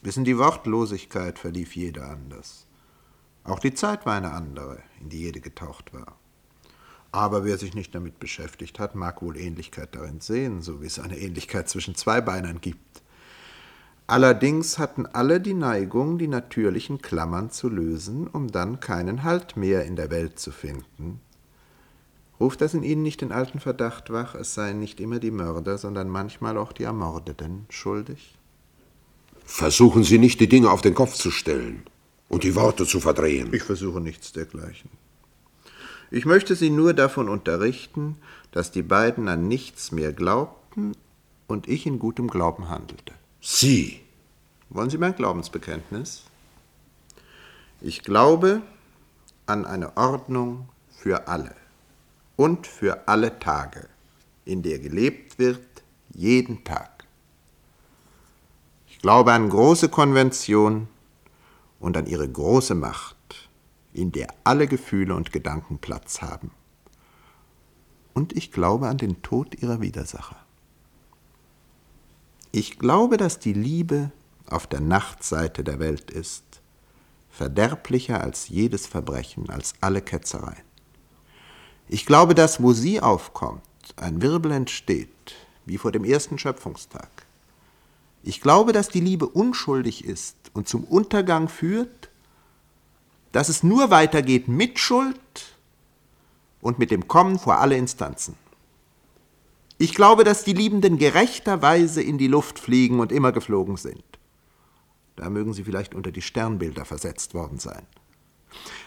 Bis 0.02 0.18
in 0.18 0.24
die 0.24 0.38
Wortlosigkeit 0.38 1.40
verlief 1.40 1.76
jede 1.76 2.06
anders. 2.06 2.68
Auch 3.44 3.60
die 3.60 3.74
Zeit 3.74 4.06
war 4.06 4.16
eine 4.16 4.32
andere, 4.32 4.78
in 5.02 5.10
die 5.10 5.22
jede 5.22 5.42
getaucht 5.42 5.94
war. 5.94 6.19
Aber 7.12 7.44
wer 7.44 7.58
sich 7.58 7.74
nicht 7.74 7.96
damit 7.96 8.20
beschäftigt 8.20 8.80
hat, 8.80 8.94
mag 8.96 9.22
wohl 9.22 9.38
Ähnlichkeit 9.38 9.96
darin 9.96 10.22
sehen, 10.22 10.62
so 10.62 10.82
wie 10.82 10.86
es 10.86 11.00
eine 11.00 11.18
Ähnlichkeit 11.18 11.68
zwischen 11.68 11.96
Zweibeinern 11.96 12.62
gibt. 12.62 13.02
Allerdings 14.06 14.80
hatten 14.80 15.06
alle 15.06 15.40
die 15.40 15.54
Neigung, 15.54 16.18
die 16.18 16.28
natürlichen 16.28 17.00
Klammern 17.02 17.52
zu 17.52 17.70
lösen, 17.70 18.28
um 18.28 18.48
dann 18.48 18.80
keinen 18.80 19.24
Halt 19.24 19.56
mehr 19.56 19.86
in 19.86 19.96
der 19.96 20.10
Welt 20.10 20.40
zu 20.40 20.52
finden. 20.52 21.20
Ruft 22.40 22.62
das 22.62 22.74
in 22.74 22.84
ihnen 22.84 23.04
nicht 23.04 23.22
den 23.22 23.32
alten 23.32 23.60
Verdacht 23.60 24.12
wach, 24.12 24.34
es 24.34 24.54
seien 24.54 24.80
nicht 24.80 25.00
immer 25.00 25.20
die 25.20 25.32
Mörder, 25.32 25.78
sondern 25.78 26.10
manchmal 26.10 26.58
auch 26.58 26.72
die 26.72 26.84
Ermordeten 26.84 27.66
schuldig? 27.70 28.36
Versuchen 29.46 30.04
Sie 30.04 30.20
nicht, 30.20 30.40
die 30.40 30.48
Dinge 30.48 30.72
auf 30.72 30.82
den 30.82 30.94
Kopf 30.94 31.14
zu 31.16 31.32
stellen 31.32 31.84
und 32.30 32.44
die 32.44 32.56
Worte 32.56 32.86
zu 32.86 33.00
verdrehen. 33.00 33.54
Ich 33.54 33.64
versuche 33.64 34.00
nichts 34.00 34.32
dergleichen. 34.32 34.90
Ich 36.12 36.26
möchte 36.26 36.56
Sie 36.56 36.72
nur 36.72 36.94
davon 36.94 37.30
unterrichten, 37.30 38.18
dass 38.52 38.72
die 38.72 38.82
beiden 38.82 39.28
an 39.28 39.48
nichts 39.48 39.92
mehr 39.92 40.12
glaubten 40.12 40.94
und 41.48 41.68
ich 41.68 41.86
in 41.86 42.00
gutem 42.00 42.28
Glauben 42.28 42.70
handelte. 42.70 43.14
Sie? 43.42 44.02
Wollen 44.70 44.90
Sie 44.90 44.98
mein 44.98 45.16
Glaubensbekenntnis? 45.16 46.24
Ich 47.82 48.04
glaube 48.04 48.62
an 49.46 49.66
eine 49.66 49.98
Ordnung 49.98 50.68
für 50.90 51.28
alle 51.28 51.56
und 52.36 52.66
für 52.68 53.08
alle 53.08 53.40
Tage, 53.40 53.88
in 54.46 54.64
der 54.64 54.80
gelebt 54.80 55.38
wird, 55.38 55.62
jeden 56.14 56.64
Tag. 56.64 57.06
Ich 58.88 59.00
glaube 59.00 59.32
an 59.32 59.50
große 59.50 59.90
Konvention 59.90 60.88
und 61.80 61.96
an 61.98 62.08
ihre 62.08 62.28
große 62.28 62.76
Macht 62.76 63.16
in 63.94 64.12
der 64.12 64.28
alle 64.44 64.68
Gefühle 64.68 65.16
und 65.16 65.32
Gedanken 65.32 65.80
Platz 65.80 66.22
haben. 66.22 66.52
Und 68.14 68.36
ich 68.36 68.52
glaube 68.52 68.88
an 68.88 68.98
den 68.98 69.22
Tod 69.22 69.62
ihrer 69.62 69.82
Widersacher. 69.82 70.38
Ich 72.52 72.80
glaube, 72.80 73.18
dass 73.18 73.40
die 73.40 73.54
Liebe 73.54 74.12
auf 74.48 74.68
der 74.68 74.82
Nachtseite 74.82 75.64
der 75.64 75.80
Welt 75.80 76.10
ist, 76.10 76.44
verderblicher 77.30 78.22
als 78.22 78.50
jedes 78.50 78.88
Verbrechen, 78.88 79.50
als 79.50 79.74
alle 79.82 80.02
Ketzereien. 80.02 80.64
Ich 81.88 82.06
glaube, 82.06 82.36
dass 82.36 82.62
wo 82.62 82.74
sie 82.74 83.02
aufkommt, 83.02 83.62
ein 83.96 84.22
Wirbel 84.22 84.52
entsteht, 84.52 85.10
wie 85.66 85.78
vor 85.78 85.92
dem 85.92 86.04
ersten 86.04 86.38
Schöpfungstag. 86.38 87.10
Ich 88.24 88.42
glaube, 88.42 88.74
dass 88.74 88.90
die 88.90 89.00
Liebe 89.00 89.28
unschuldig 89.28 90.04
ist 90.04 90.36
und 90.54 90.68
zum 90.68 90.84
Untergang 90.84 91.48
führt, 91.48 92.09
dass 93.32 93.50
es 93.50 93.64
nur 93.64 93.92
weitergeht 93.92 94.48
mit 94.48 94.80
Schuld 94.80 95.20
und 96.62 96.80
mit 96.80 96.92
dem 96.92 97.08
Kommen 97.08 97.40
vor 97.40 97.60
alle 97.60 97.78
Instanzen. 97.78 98.36
Ich 99.78 99.94
glaube, 99.94 100.24
dass 100.24 100.44
die 100.44 100.54
Liebenden 100.54 100.98
gerechterweise 100.98 102.02
in 102.02 102.18
die 102.18 102.28
Luft 102.28 102.60
fliegen 102.60 103.00
und 103.00 103.12
immer 103.12 103.32
geflogen 103.32 103.78
sind. 103.78 104.04
Da 105.16 105.30
mögen 105.30 105.54
sie 105.54 105.64
vielleicht 105.64 105.96
unter 105.96 106.12
die 106.12 106.22
Sternbilder 106.22 106.86
versetzt 106.86 107.34
worden 107.34 107.60
sein. 107.60 107.86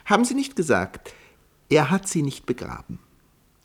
Haben 0.04 0.24
Sie 0.24 0.34
nicht 0.34 0.56
gesagt, 0.56 1.14
er 1.68 1.90
hat 1.90 2.08
sie 2.08 2.22
nicht 2.22 2.46
begraben? 2.46 2.98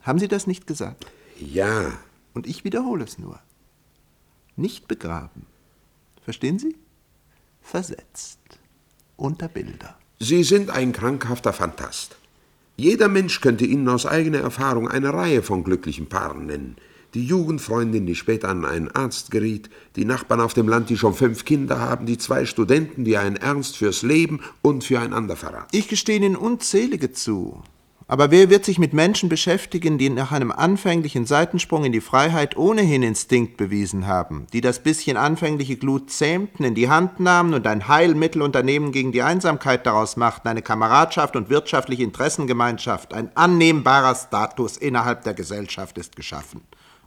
Haben 0.04 0.20
Sie 0.20 0.28
das 0.28 0.48
nicht 0.48 0.68
gesagt? 0.68 1.06
Ja. 1.40 1.92
Und 2.34 2.48
ich 2.48 2.64
wiederhole 2.64 3.04
es 3.04 3.18
nur. 3.18 3.40
Nicht 4.56 4.88
begraben. 4.88 5.46
Verstehen 6.24 6.60
Sie? 6.60 6.76
Versetzt. 7.62 8.40
Unter 9.16 9.48
Bilder. 9.48 9.98
Sie 10.20 10.44
sind 10.44 10.72
ein 10.72 10.94
krankhafter 10.94 11.54
Fantast. 11.54 12.16
Jeder 12.76 13.08
Mensch 13.08 13.40
könnte 13.40 13.66
Ihnen 13.66 13.88
aus 13.88 14.08
eigener 14.08 14.40
Erfahrung 14.40 14.88
eine 14.88 15.14
Reihe 15.14 15.44
von 15.44 15.64
glücklichen 15.64 16.08
Paaren 16.08 16.48
nennen. 16.48 16.76
Die 17.14 17.24
Jugendfreundin, 17.24 18.08
die 18.08 18.16
später 18.16 18.50
an 18.50 18.66
einen 18.66 18.90
Arzt 18.90 19.30
geriet, 19.30 19.70
die 19.96 20.06
Nachbarn 20.06 20.42
auf 20.42 20.56
dem 20.56 20.68
Land, 20.68 20.90
die 20.90 20.98
schon 20.98 21.14
fünf 21.14 21.46
Kinder 21.46 21.80
haben, 21.80 22.08
die 22.08 22.18
zwei 22.18 22.46
Studenten, 22.46 23.06
die 23.06 23.16
einen 23.16 23.36
Ernst 23.36 23.78
fürs 23.78 24.02
Leben 24.02 24.42
und 24.64 24.84
füreinander 24.84 25.36
verraten. 25.36 25.70
Ich 25.72 25.88
gestehe 25.88 26.18
Ihnen 26.18 26.36
unzählige 26.36 27.12
zu. 27.12 27.62
Aber 28.10 28.32
wer 28.32 28.50
wird 28.50 28.64
sich 28.64 28.80
mit 28.80 28.94
Menschen 28.94 29.28
beschäftigen, 29.28 29.98
die 29.98 30.10
nach 30.10 30.32
einem 30.32 30.54
anfänglichen 30.54 31.26
Seitensprung 31.26 31.84
in 31.84 31.92
die 31.92 32.00
Freiheit 32.00 32.56
ohnehin 32.56 33.04
Instinkt 33.04 33.58
bewiesen 33.58 34.08
haben, 34.08 34.48
die 34.54 34.62
das 34.62 34.80
bisschen 34.80 35.18
anfängliche 35.18 35.76
Glut 35.76 36.10
zähmten, 36.10 36.64
in 36.64 36.74
die 36.74 36.90
Hand 36.90 37.20
nahmen 37.20 37.54
und 37.54 37.68
ein 37.68 37.90
Heilmittelunternehmen 37.90 38.94
gegen 38.94 39.12
die 39.12 39.24
Einsamkeit 39.24 39.86
daraus 39.86 40.16
machten, 40.16 40.48
eine 40.48 40.62
Kameradschaft 40.62 41.36
und 41.36 41.50
wirtschaftliche 41.50 42.04
Interessengemeinschaft, 42.04 43.14
ein 43.14 43.30
annehmbarer 43.36 44.16
Status 44.16 44.78
innerhalb 44.78 45.24
der 45.24 45.34
Gesellschaft 45.34 45.98
ist 45.98 46.16
geschaffen. 46.16 46.62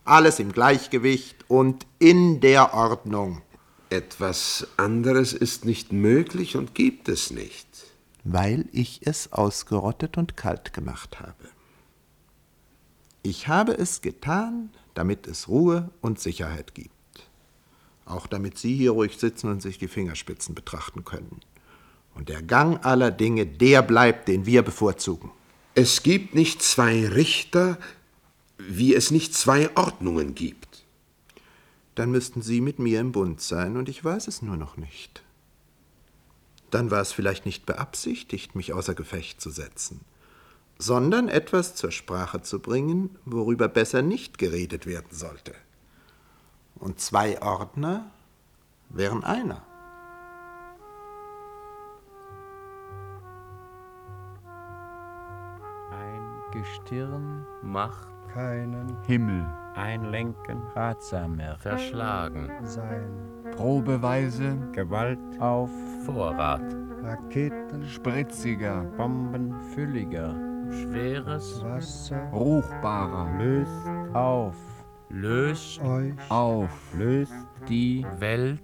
Alles 0.04 0.38
im 0.38 0.52
Gleichgewicht 0.52 1.46
und 1.48 1.86
in 1.98 2.40
der 2.40 2.74
Ordnung. 2.74 3.40
Etwas 3.88 4.68
anderes 4.76 5.32
ist 5.32 5.64
nicht 5.64 5.94
möglich 5.94 6.56
und 6.56 6.74
gibt 6.74 7.08
es 7.08 7.30
nicht. 7.30 7.69
Weil 8.24 8.66
ich 8.72 9.06
es 9.06 9.32
ausgerottet 9.32 10.18
und 10.18 10.36
kalt 10.36 10.72
gemacht 10.72 11.20
habe. 11.20 11.48
Ich 13.22 13.48
habe 13.48 13.72
es 13.72 14.00
getan, 14.00 14.70
damit 14.94 15.26
es 15.26 15.48
Ruhe 15.48 15.90
und 16.00 16.20
Sicherheit 16.20 16.74
gibt. 16.74 16.90
Auch 18.06 18.26
damit 18.26 18.58
Sie 18.58 18.74
hier 18.74 18.92
ruhig 18.92 19.18
sitzen 19.18 19.50
und 19.50 19.62
sich 19.62 19.78
die 19.78 19.88
Fingerspitzen 19.88 20.54
betrachten 20.54 21.04
können. 21.04 21.40
Und 22.14 22.28
der 22.28 22.42
Gang 22.42 22.84
aller 22.84 23.10
Dinge, 23.10 23.46
der 23.46 23.82
bleibt, 23.82 24.28
den 24.28 24.46
wir 24.46 24.62
bevorzugen. 24.62 25.30
Es 25.74 26.02
gibt 26.02 26.34
nicht 26.34 26.62
zwei 26.62 27.06
Richter, 27.06 27.78
wie 28.58 28.94
es 28.94 29.10
nicht 29.10 29.34
zwei 29.34 29.74
Ordnungen 29.76 30.34
gibt. 30.34 30.84
Dann 31.94 32.10
müssten 32.10 32.42
Sie 32.42 32.60
mit 32.60 32.78
mir 32.78 33.00
im 33.00 33.12
Bund 33.12 33.40
sein, 33.40 33.76
und 33.76 33.88
ich 33.88 34.04
weiß 34.04 34.28
es 34.28 34.42
nur 34.42 34.56
noch 34.56 34.76
nicht. 34.76 35.22
Dann 36.70 36.90
war 36.90 37.00
es 37.00 37.12
vielleicht 37.12 37.46
nicht 37.46 37.66
beabsichtigt, 37.66 38.54
mich 38.54 38.72
außer 38.72 38.94
Gefecht 38.94 39.40
zu 39.40 39.50
setzen, 39.50 40.00
sondern 40.78 41.28
etwas 41.28 41.74
zur 41.74 41.90
Sprache 41.90 42.42
zu 42.42 42.60
bringen, 42.60 43.18
worüber 43.24 43.68
besser 43.68 44.02
nicht 44.02 44.38
geredet 44.38 44.86
werden 44.86 45.10
sollte. 45.10 45.54
Und 46.76 47.00
zwei 47.00 47.40
Ordner 47.42 48.10
wären 48.88 49.24
einer. 49.24 49.62
Ein 55.90 56.40
Gestirn 56.52 57.46
macht 57.62 58.08
keinen 58.32 58.96
Himmel. 59.04 59.44
Einlenken 59.74 60.62
ratsamer 60.74 61.56
Verschlagen. 61.58 62.50
Sein 62.64 63.39
Probeweise. 63.56 64.56
Gewalt. 64.72 65.18
Auf 65.40 65.70
Vorrat. 66.04 66.62
Raketen. 67.02 67.84
Spritziger, 67.84 68.82
Bomben. 68.96 69.54
Fülliger. 69.74 70.34
Schweres. 70.70 71.62
Wasser. 71.64 72.28
Ruchbarer. 72.32 73.28
Löst. 73.38 74.14
Auf. 74.14 74.56
Löst. 75.08 75.80
Euch. 75.82 76.14
Auf. 76.28 76.70
Löst. 76.96 77.32
Die 77.68 78.06
Welt. 78.18 78.60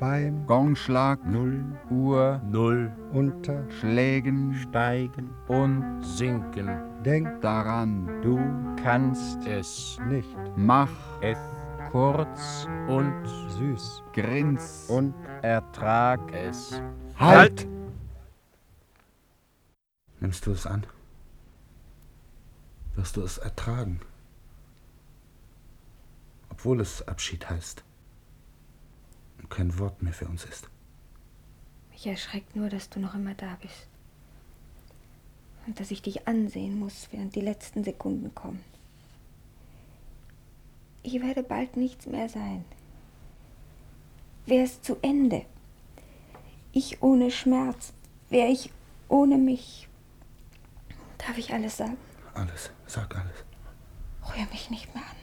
Beim 0.00 0.44
Gongschlag. 0.46 1.24
Null. 1.24 1.64
Uhr. 1.90 2.40
Null. 2.50 2.90
Unter 3.12 3.64
Schlägen 3.70 4.54
steigen. 4.54 5.30
Und 5.48 6.02
sinken. 6.02 6.68
Denk 7.04 7.40
daran. 7.40 8.08
Du 8.22 8.38
kannst 8.82 9.46
Es 9.46 9.98
nicht. 10.08 10.36
Mach 10.56 10.90
es 11.20 11.38
kurz 11.94 12.66
und 12.88 13.24
süß 13.50 14.02
grins 14.12 14.86
und 14.88 15.14
ertrag 15.42 16.18
es. 16.32 16.82
Halt! 17.16 17.68
Nimmst 20.18 20.44
du 20.44 20.50
es 20.50 20.66
an? 20.66 20.84
Wirst 22.96 23.16
du 23.16 23.22
es 23.22 23.38
ertragen? 23.38 24.00
Obwohl 26.50 26.80
es 26.80 27.06
Abschied 27.06 27.48
heißt 27.48 27.84
und 29.38 29.48
kein 29.48 29.78
Wort 29.78 30.02
mehr 30.02 30.14
für 30.14 30.26
uns 30.26 30.44
ist. 30.44 30.68
Mich 31.92 32.08
erschreckt 32.08 32.56
nur, 32.56 32.70
dass 32.70 32.90
du 32.90 32.98
noch 32.98 33.14
immer 33.14 33.34
da 33.34 33.56
bist. 33.62 33.86
Und 35.68 35.78
dass 35.78 35.92
ich 35.92 36.02
dich 36.02 36.26
ansehen 36.26 36.76
muss, 36.76 37.06
während 37.12 37.36
die 37.36 37.40
letzten 37.40 37.84
Sekunden 37.84 38.34
kommen. 38.34 38.73
Ich 41.04 41.20
werde 41.20 41.42
bald 41.42 41.76
nichts 41.76 42.06
mehr 42.06 42.30
sein. 42.30 42.64
Wäre 44.46 44.64
es 44.64 44.80
zu 44.80 44.96
Ende. 45.02 45.44
Ich 46.72 47.02
ohne 47.02 47.30
Schmerz. 47.30 47.92
Wäre 48.30 48.48
ich 48.48 48.72
ohne 49.08 49.36
mich. 49.36 49.86
Darf 51.18 51.36
ich 51.36 51.52
alles 51.52 51.76
sagen? 51.76 51.98
Alles, 52.32 52.70
sag 52.86 53.14
alles. 53.14 53.44
Rühr 54.26 54.46
mich 54.50 54.70
nicht 54.70 54.94
mehr 54.94 55.04
an. 55.04 55.16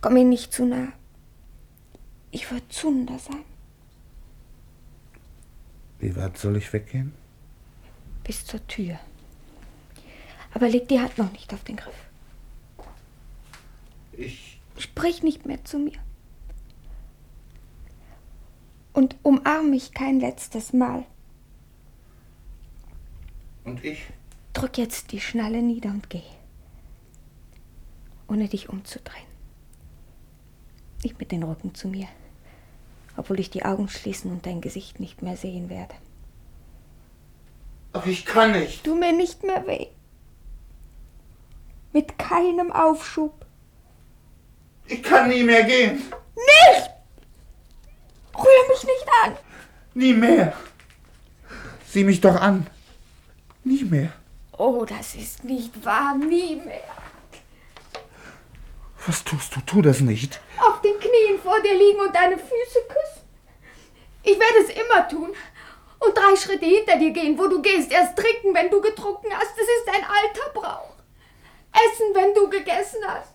Komm 0.00 0.14
mir 0.14 0.24
nicht 0.24 0.52
zu 0.52 0.66
nah. 0.66 0.88
Ich 2.32 2.50
würde 2.50 2.68
zunder 2.68 3.18
sein. 3.18 3.44
Wie 6.00 6.16
weit 6.16 6.36
soll 6.36 6.56
ich 6.56 6.72
weggehen? 6.72 7.14
Bis 8.24 8.44
zur 8.44 8.66
Tür. 8.66 8.98
Aber 10.52 10.68
leg 10.68 10.88
die 10.88 10.98
Hand 10.98 11.16
noch 11.16 11.30
nicht 11.30 11.54
auf 11.54 11.62
den 11.62 11.76
Griff. 11.76 12.09
Ich. 14.20 14.60
Sprich 14.76 15.22
nicht 15.22 15.46
mehr 15.46 15.64
zu 15.64 15.78
mir. 15.78 15.98
Und 18.92 19.16
umarm 19.22 19.70
mich 19.70 19.94
kein 19.94 20.20
letztes 20.20 20.74
Mal. 20.74 21.06
Und 23.64 23.82
ich? 23.82 24.02
Drück 24.52 24.76
jetzt 24.76 25.12
die 25.12 25.20
Schnalle 25.20 25.62
nieder 25.62 25.88
und 25.88 26.10
geh. 26.10 26.22
Ohne 28.28 28.48
dich 28.48 28.68
umzudrehen. 28.68 29.26
Nicht 31.02 31.18
mit 31.18 31.32
den 31.32 31.42
Rücken 31.42 31.74
zu 31.74 31.88
mir. 31.88 32.08
Obwohl 33.16 33.40
ich 33.40 33.48
die 33.48 33.64
Augen 33.64 33.88
schließen 33.88 34.30
und 34.30 34.44
dein 34.44 34.60
Gesicht 34.60 35.00
nicht 35.00 35.22
mehr 35.22 35.38
sehen 35.38 35.70
werde. 35.70 35.94
Aber 37.94 38.06
ich 38.06 38.26
kann 38.26 38.52
nicht. 38.52 38.84
Tu 38.84 38.94
mir 38.94 39.12
nicht 39.12 39.42
mehr 39.44 39.66
weh. 39.66 39.86
Mit 41.94 42.18
keinem 42.18 42.70
Aufschub. 42.70 43.46
Ich 44.90 45.04
kann 45.04 45.28
nie 45.28 45.44
mehr 45.44 45.62
gehen. 45.62 46.02
Nicht! 46.34 46.90
Rühr 48.36 48.68
mich 48.68 48.82
nicht 48.82 49.06
an! 49.22 49.36
Nie 49.94 50.14
mehr. 50.14 50.52
Sieh 51.86 52.02
mich 52.02 52.20
doch 52.20 52.34
an. 52.34 52.66
Nie 53.62 53.84
mehr. 53.84 54.12
Oh, 54.58 54.84
das 54.84 55.14
ist 55.14 55.44
nicht 55.44 55.84
wahr, 55.84 56.16
nie 56.16 56.56
mehr. 56.56 56.96
Was 59.06 59.22
tust 59.22 59.54
du? 59.54 59.60
Tu 59.60 59.80
das 59.80 60.00
nicht. 60.00 60.40
Auf 60.58 60.80
den 60.80 60.98
Knien 60.98 61.38
vor 61.40 61.60
dir 61.62 61.74
liegen 61.74 62.00
und 62.00 62.14
deine 62.14 62.36
Füße 62.36 62.80
küssen. 62.88 63.28
Ich 64.24 64.38
werde 64.40 64.58
es 64.64 64.70
immer 64.70 65.08
tun. 65.08 65.30
Und 66.00 66.16
drei 66.16 66.34
Schritte 66.34 66.66
hinter 66.66 66.98
dir 66.98 67.12
gehen, 67.12 67.38
wo 67.38 67.46
du 67.46 67.62
gehst. 67.62 67.92
Erst 67.92 68.16
trinken, 68.16 68.54
wenn 68.54 68.70
du 68.70 68.80
getrunken 68.80 69.32
hast. 69.32 69.52
Das 69.56 69.66
ist 69.66 69.88
ein 69.88 70.04
alter 70.04 70.50
Brauch. 70.52 70.96
Essen, 71.72 72.14
wenn 72.14 72.34
du 72.34 72.50
gegessen 72.50 73.00
hast. 73.06 73.32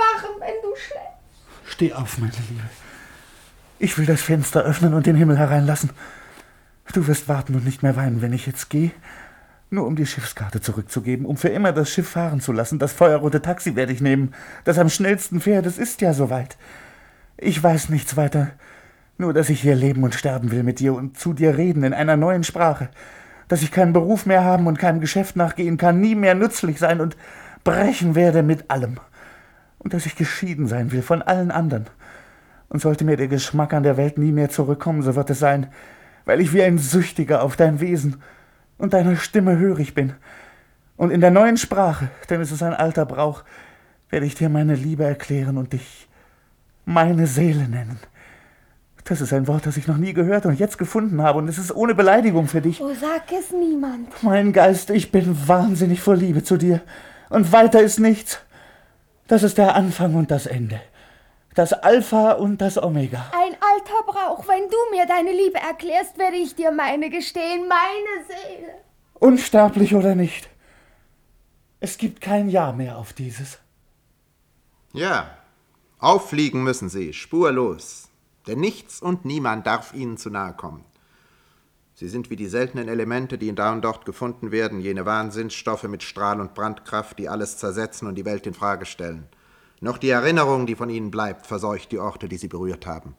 Wachen, 0.00 0.40
wenn 0.40 0.62
du 0.62 0.74
schläfst. 0.76 1.10
Steh 1.64 1.92
auf, 1.92 2.18
meine 2.18 2.32
Liebe. 2.48 2.62
Ich 3.78 3.96
will 3.96 4.06
das 4.06 4.22
Fenster 4.22 4.62
öffnen 4.62 4.94
und 4.94 5.06
den 5.06 5.16
Himmel 5.16 5.38
hereinlassen. 5.38 5.90
Du 6.92 7.06
wirst 7.06 7.28
warten 7.28 7.54
und 7.54 7.64
nicht 7.64 7.82
mehr 7.82 7.96
weinen, 7.96 8.20
wenn 8.20 8.32
ich 8.32 8.46
jetzt 8.46 8.68
gehe. 8.68 8.90
Nur 9.70 9.86
um 9.86 9.94
die 9.94 10.06
Schiffskarte 10.06 10.60
zurückzugeben, 10.60 11.24
um 11.24 11.36
für 11.36 11.48
immer 11.48 11.72
das 11.72 11.90
Schiff 11.90 12.08
fahren 12.08 12.40
zu 12.40 12.52
lassen. 12.52 12.80
Das 12.80 12.92
feuerrote 12.92 13.40
Taxi 13.40 13.76
werde 13.76 13.92
ich 13.92 14.00
nehmen, 14.00 14.34
das 14.64 14.78
am 14.78 14.88
schnellsten 14.88 15.40
fährt. 15.40 15.66
Es 15.66 15.78
ist 15.78 16.00
ja 16.00 16.12
soweit. 16.12 16.56
Ich 17.36 17.62
weiß 17.62 17.88
nichts 17.88 18.16
weiter. 18.16 18.50
Nur, 19.16 19.32
dass 19.32 19.48
ich 19.48 19.60
hier 19.60 19.76
leben 19.76 20.02
und 20.02 20.14
sterben 20.14 20.50
will 20.50 20.64
mit 20.64 20.80
dir 20.80 20.94
und 20.94 21.18
zu 21.18 21.32
dir 21.32 21.56
reden 21.56 21.84
in 21.84 21.94
einer 21.94 22.16
neuen 22.16 22.42
Sprache. 22.42 22.88
Dass 23.48 23.62
ich 23.62 23.70
keinen 23.70 23.92
Beruf 23.92 24.26
mehr 24.26 24.44
haben 24.44 24.66
und 24.66 24.78
keinem 24.78 25.00
Geschäft 25.00 25.36
nachgehen 25.36 25.76
kann, 25.76 26.00
nie 26.00 26.14
mehr 26.14 26.34
nützlich 26.34 26.78
sein 26.78 27.00
und 27.00 27.16
brechen 27.62 28.14
werde 28.14 28.42
mit 28.42 28.70
allem. 28.70 28.98
Und 29.80 29.92
dass 29.92 30.06
ich 30.06 30.14
geschieden 30.14 30.68
sein 30.68 30.92
will 30.92 31.02
von 31.02 31.22
allen 31.22 31.50
anderen. 31.50 31.86
Und 32.68 32.80
sollte 32.80 33.04
mir 33.04 33.16
der 33.16 33.28
Geschmack 33.28 33.74
an 33.74 33.82
der 33.82 33.96
Welt 33.96 34.16
nie 34.16 34.30
mehr 34.30 34.48
zurückkommen, 34.48 35.02
so 35.02 35.16
wird 35.16 35.30
es 35.30 35.40
sein, 35.40 35.66
weil 36.24 36.40
ich 36.40 36.52
wie 36.52 36.62
ein 36.62 36.78
Süchtiger 36.78 37.42
auf 37.42 37.56
dein 37.56 37.80
Wesen 37.80 38.22
und 38.78 38.92
deiner 38.92 39.16
Stimme 39.16 39.58
hörig 39.58 39.94
bin. 39.94 40.12
Und 40.96 41.10
in 41.10 41.20
der 41.20 41.30
neuen 41.30 41.56
Sprache, 41.56 42.10
denn 42.28 42.40
es 42.40 42.52
ist 42.52 42.62
ein 42.62 42.74
alter 42.74 43.06
Brauch, 43.06 43.42
werde 44.10 44.26
ich 44.26 44.34
dir 44.34 44.48
meine 44.48 44.74
Liebe 44.74 45.04
erklären 45.04 45.56
und 45.56 45.72
dich 45.72 46.08
meine 46.84 47.26
Seele 47.26 47.68
nennen. 47.68 47.98
Das 49.04 49.20
ist 49.20 49.32
ein 49.32 49.48
Wort, 49.48 49.66
das 49.66 49.76
ich 49.76 49.88
noch 49.88 49.96
nie 49.96 50.12
gehört 50.12 50.46
und 50.46 50.58
jetzt 50.58 50.78
gefunden 50.78 51.22
habe, 51.22 51.38
und 51.38 51.48
es 51.48 51.58
ist 51.58 51.74
ohne 51.74 51.94
Beleidigung 51.94 52.46
für 52.46 52.60
dich. 52.60 52.80
Oh, 52.80 52.92
sag 52.94 53.32
es 53.32 53.50
niemand. 53.50 54.22
Mein 54.22 54.52
Geist, 54.52 54.90
ich 54.90 55.10
bin 55.10 55.36
wahnsinnig 55.48 56.00
vor 56.00 56.16
Liebe 56.16 56.44
zu 56.44 56.56
dir. 56.56 56.80
Und 57.28 57.50
weiter 57.50 57.80
ist 57.80 57.98
nichts. 57.98 58.40
Das 59.30 59.44
ist 59.44 59.58
der 59.58 59.76
Anfang 59.76 60.16
und 60.16 60.32
das 60.32 60.46
Ende. 60.46 60.80
Das 61.54 61.72
Alpha 61.72 62.32
und 62.32 62.60
das 62.60 62.76
Omega. 62.76 63.30
Ein 63.32 63.54
alter 63.60 64.02
Brauch. 64.04 64.48
Wenn 64.48 64.68
du 64.68 64.76
mir 64.90 65.06
deine 65.06 65.30
Liebe 65.30 65.56
erklärst, 65.56 66.18
werde 66.18 66.34
ich 66.34 66.56
dir 66.56 66.72
meine 66.72 67.10
gestehen, 67.10 67.68
meine 67.68 68.26
Seele. 68.26 68.74
Unsterblich 69.14 69.94
oder 69.94 70.16
nicht. 70.16 70.50
Es 71.78 71.96
gibt 71.96 72.20
kein 72.20 72.48
Ja 72.48 72.72
mehr 72.72 72.98
auf 72.98 73.12
dieses. 73.12 73.60
Ja, 74.94 75.30
auffliegen 76.00 76.64
müssen 76.64 76.88
sie, 76.88 77.12
spurlos. 77.12 78.08
Denn 78.48 78.58
nichts 78.58 79.00
und 79.00 79.24
niemand 79.24 79.64
darf 79.64 79.94
ihnen 79.94 80.16
zu 80.16 80.30
nahe 80.30 80.54
kommen. 80.54 80.84
Sie 82.00 82.08
sind 82.08 82.30
wie 82.30 82.36
die 82.36 82.46
seltenen 82.46 82.88
Elemente, 82.88 83.36
die 83.36 83.54
da 83.54 83.74
und 83.74 83.82
dort 83.82 84.06
gefunden 84.06 84.52
werden, 84.52 84.80
jene 84.80 85.04
Wahnsinnsstoffe 85.04 85.82
mit 85.82 86.02
Strahl- 86.02 86.40
und 86.40 86.54
Brandkraft, 86.54 87.18
die 87.18 87.28
alles 87.28 87.58
zersetzen 87.58 88.08
und 88.08 88.14
die 88.14 88.24
Welt 88.24 88.46
in 88.46 88.54
Frage 88.54 88.86
stellen. 88.86 89.26
Noch 89.82 89.98
die 89.98 90.08
Erinnerung, 90.08 90.64
die 90.64 90.76
von 90.76 90.88
ihnen 90.88 91.10
bleibt, 91.10 91.46
verseucht 91.46 91.92
die 91.92 91.98
Orte, 91.98 92.26
die 92.26 92.38
sie 92.38 92.48
berührt 92.48 92.86
haben. 92.86 93.16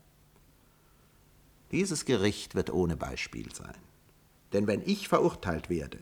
Dieses 1.69 2.05
Gericht 2.05 2.55
wird 2.55 2.73
ohne 2.73 2.97
Beispiel 2.97 3.53
sein. 3.53 3.75
Denn 4.51 4.65
wenn 4.65 4.81
ich 4.83 5.07
verurteilt 5.07 5.69
werde, 5.69 5.99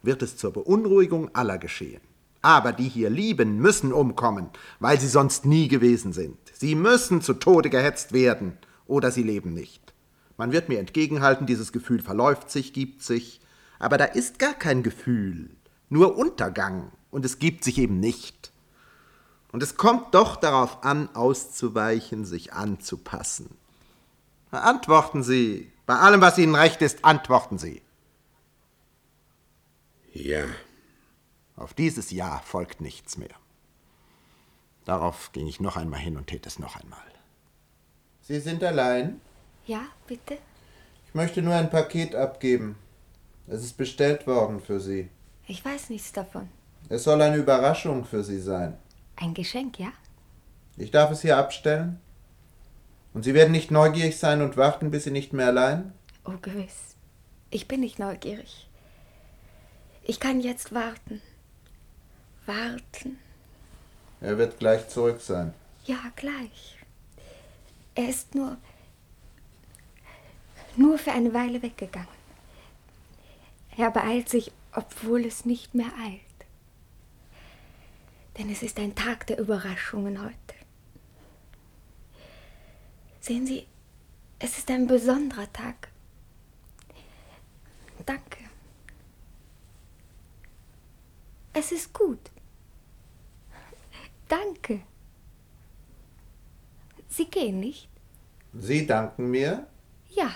wird 0.00 0.22
es 0.22 0.38
zur 0.38 0.54
Beunruhigung 0.54 1.34
aller 1.34 1.58
geschehen. 1.58 2.00
Aber 2.40 2.72
die 2.72 2.88
hier 2.88 3.10
lieben, 3.10 3.58
müssen 3.58 3.92
umkommen, 3.92 4.48
weil 4.80 4.98
sie 4.98 5.08
sonst 5.08 5.44
nie 5.44 5.68
gewesen 5.68 6.14
sind. 6.14 6.38
Sie 6.54 6.76
müssen 6.76 7.20
zu 7.20 7.34
Tode 7.34 7.68
gehetzt 7.68 8.14
werden, 8.14 8.56
oder 8.86 9.10
sie 9.10 9.22
leben 9.22 9.52
nicht. 9.52 9.91
Man 10.42 10.50
wird 10.50 10.68
mir 10.68 10.80
entgegenhalten, 10.80 11.46
dieses 11.46 11.70
Gefühl 11.70 12.02
verläuft 12.02 12.50
sich, 12.50 12.72
gibt 12.72 13.04
sich, 13.04 13.40
aber 13.78 13.96
da 13.96 14.06
ist 14.06 14.40
gar 14.40 14.54
kein 14.54 14.82
Gefühl, 14.82 15.50
nur 15.88 16.18
Untergang, 16.18 16.90
und 17.12 17.24
es 17.24 17.38
gibt 17.38 17.62
sich 17.62 17.78
eben 17.78 18.00
nicht. 18.00 18.50
Und 19.52 19.62
es 19.62 19.76
kommt 19.76 20.16
doch 20.16 20.34
darauf 20.34 20.82
an, 20.82 21.08
auszuweichen, 21.14 22.24
sich 22.24 22.54
anzupassen. 22.54 23.56
Antworten 24.50 25.22
Sie. 25.22 25.70
Bei 25.86 25.94
allem, 25.94 26.20
was 26.20 26.38
Ihnen 26.38 26.56
recht 26.56 26.82
ist, 26.82 27.04
antworten 27.04 27.58
Sie. 27.58 27.80
Ja. 30.12 30.42
Auf 31.54 31.72
dieses 31.72 32.10
Ja 32.10 32.40
folgt 32.44 32.80
nichts 32.80 33.16
mehr. 33.16 33.36
Darauf 34.86 35.30
ging 35.30 35.46
ich 35.46 35.60
noch 35.60 35.76
einmal 35.76 36.00
hin 36.00 36.16
und 36.16 36.26
täte 36.26 36.48
es 36.48 36.58
noch 36.58 36.74
einmal. 36.74 36.98
Sie 38.22 38.40
sind 38.40 38.64
allein? 38.64 39.20
Ja, 39.66 39.86
bitte? 40.06 40.38
Ich 41.08 41.14
möchte 41.14 41.42
nur 41.42 41.54
ein 41.54 41.70
Paket 41.70 42.14
abgeben. 42.14 42.76
Es 43.46 43.62
ist 43.62 43.76
bestellt 43.76 44.26
worden 44.26 44.60
für 44.60 44.80
Sie. 44.80 45.08
Ich 45.46 45.64
weiß 45.64 45.90
nichts 45.90 46.12
davon. 46.12 46.48
Es 46.88 47.04
soll 47.04 47.20
eine 47.22 47.36
Überraschung 47.36 48.04
für 48.04 48.24
Sie 48.24 48.40
sein. 48.40 48.76
Ein 49.16 49.34
Geschenk, 49.34 49.78
ja? 49.78 49.92
Ich 50.76 50.90
darf 50.90 51.10
es 51.10 51.22
hier 51.22 51.36
abstellen? 51.36 52.00
Und 53.14 53.24
Sie 53.24 53.34
werden 53.34 53.52
nicht 53.52 53.70
neugierig 53.70 54.18
sein 54.18 54.40
und 54.40 54.56
warten, 54.56 54.90
bis 54.90 55.04
Sie 55.04 55.10
nicht 55.10 55.32
mehr 55.32 55.46
allein? 55.48 55.92
Oh, 56.24 56.38
gewiss. 56.40 56.96
Ich 57.50 57.68
bin 57.68 57.80
nicht 57.80 57.98
neugierig. 57.98 58.68
Ich 60.04 60.18
kann 60.18 60.40
jetzt 60.40 60.74
warten. 60.74 61.20
Warten. 62.46 63.18
Er 64.20 64.38
wird 64.38 64.58
gleich 64.58 64.88
zurück 64.88 65.20
sein. 65.20 65.52
Ja, 65.84 65.98
gleich. 66.16 66.78
Er 67.94 68.08
ist 68.08 68.34
nur. 68.34 68.56
Nur 70.76 70.98
für 70.98 71.12
eine 71.12 71.34
Weile 71.34 71.62
weggegangen. 71.62 72.22
Er 73.76 73.90
beeilt 73.90 74.28
sich, 74.28 74.52
obwohl 74.72 75.24
es 75.24 75.44
nicht 75.44 75.74
mehr 75.74 75.92
eilt. 76.02 76.20
Denn 78.38 78.50
es 78.50 78.62
ist 78.62 78.78
ein 78.78 78.94
Tag 78.94 79.26
der 79.26 79.38
Überraschungen 79.38 80.22
heute. 80.22 80.36
Sehen 83.20 83.46
Sie, 83.46 83.66
es 84.38 84.58
ist 84.58 84.70
ein 84.70 84.86
besonderer 84.86 85.52
Tag. 85.52 85.88
Danke. 88.04 88.38
Es 91.52 91.70
ist 91.70 91.92
gut. 91.92 92.30
Danke. 94.28 94.80
Sie 97.08 97.26
gehen 97.26 97.60
nicht? 97.60 97.88
Sie 98.54 98.86
danken 98.86 99.30
mir? 99.30 99.66
Ja. 100.08 100.30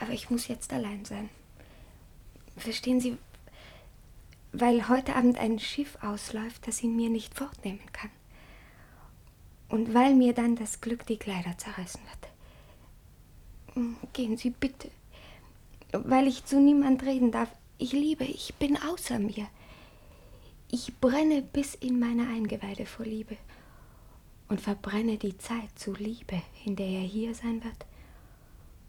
Aber 0.00 0.12
ich 0.12 0.30
muss 0.30 0.48
jetzt 0.48 0.72
allein 0.72 1.04
sein. 1.04 1.28
Verstehen 2.56 3.00
Sie, 3.00 3.16
weil 4.52 4.88
heute 4.88 5.14
Abend 5.14 5.38
ein 5.38 5.58
Schiff 5.58 5.98
ausläuft, 6.02 6.66
das 6.66 6.82
ihn 6.82 6.96
mir 6.96 7.10
nicht 7.10 7.34
fortnehmen 7.34 7.80
kann. 7.92 8.10
Und 9.68 9.94
weil 9.94 10.14
mir 10.14 10.32
dann 10.32 10.56
das 10.56 10.80
Glück 10.80 11.06
die 11.06 11.18
Kleider 11.18 11.56
zerreißen 11.56 12.00
wird. 13.74 14.08
Gehen 14.12 14.36
Sie 14.36 14.50
bitte. 14.50 14.90
Weil 15.92 16.26
ich 16.26 16.44
zu 16.44 16.58
niemand 16.58 17.04
reden 17.04 17.30
darf. 17.30 17.50
Ich 17.78 17.92
liebe, 17.92 18.24
ich 18.24 18.54
bin 18.54 18.76
außer 18.76 19.18
mir. 19.18 19.46
Ich 20.70 20.98
brenne 20.98 21.42
bis 21.42 21.74
in 21.74 21.98
meine 21.98 22.26
Eingeweide 22.28 22.86
vor 22.86 23.06
Liebe 23.06 23.36
und 24.48 24.60
verbrenne 24.60 25.18
die 25.18 25.36
Zeit 25.38 25.78
zu 25.78 25.94
Liebe, 25.94 26.42
in 26.64 26.76
der 26.76 26.86
er 26.86 27.00
hier 27.00 27.34
sein 27.34 27.62
wird 27.64 27.86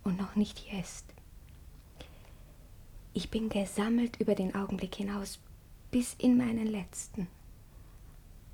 und 0.04 0.18
noch 0.18 0.36
nicht 0.36 0.60
hier 0.60 0.80
ist. 0.80 1.06
Ich 3.14 3.30
bin 3.30 3.50
gesammelt 3.50 4.20
über 4.20 4.36
den 4.36 4.56
Augenblick 4.56 4.96
hinaus 4.96 5.40
bis 5.92 6.16
in 6.18 6.38
meinen 6.38 6.68
letzten 6.68 7.28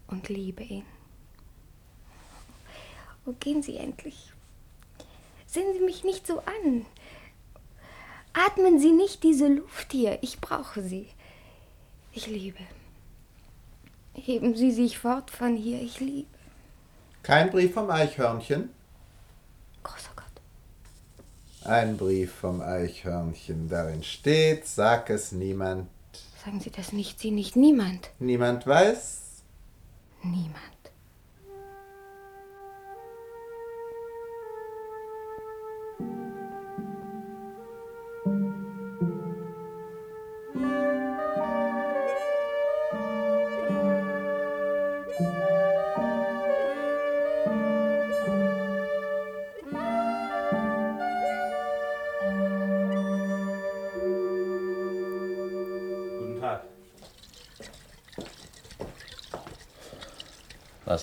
und 0.08 0.30
liebe 0.30 0.64
ihn. 0.64 0.86
Oh, 3.26 3.34
gehen 3.40 3.62
Sie 3.62 3.78
endlich. 3.78 4.32
Sehen 5.46 5.74
Sie 5.74 5.84
mich 5.84 6.04
nicht 6.04 6.26
so 6.26 6.40
an. 6.40 6.86
Atmen 8.34 8.80
Sie 8.80 8.92
nicht 8.92 9.24
diese 9.24 9.48
Luft 9.48 9.92
hier. 9.92 10.18
Ich 10.22 10.40
brauche 10.40 10.82
sie. 10.82 11.08
Ich 12.14 12.28
liebe. 12.28 12.60
Heben 14.14 14.56
Sie 14.56 14.72
sich 14.72 14.98
fort 14.98 15.30
von 15.30 15.56
hier. 15.56 15.82
Ich 15.82 16.00
liebe. 16.00 16.28
Kein 17.22 17.50
Brief 17.52 17.74
vom 17.74 17.90
Eichhörnchen? 17.90 18.70
Großer. 19.84 20.17
Ein 21.68 21.98
Brief 21.98 22.34
vom 22.34 22.62
Eichhörnchen. 22.62 23.68
Darin 23.68 24.02
steht, 24.02 24.66
sag 24.66 25.10
es 25.10 25.34
niemand. 25.34 25.90
Sagen 26.46 26.62
Sie 26.62 26.72
das 26.72 26.94
nicht, 26.94 27.20
Sie 27.20 27.30
nicht, 27.30 27.58
niemand. 27.58 28.10
Niemand 28.20 28.66
weiß? 28.66 29.44
Niemand. 30.24 30.77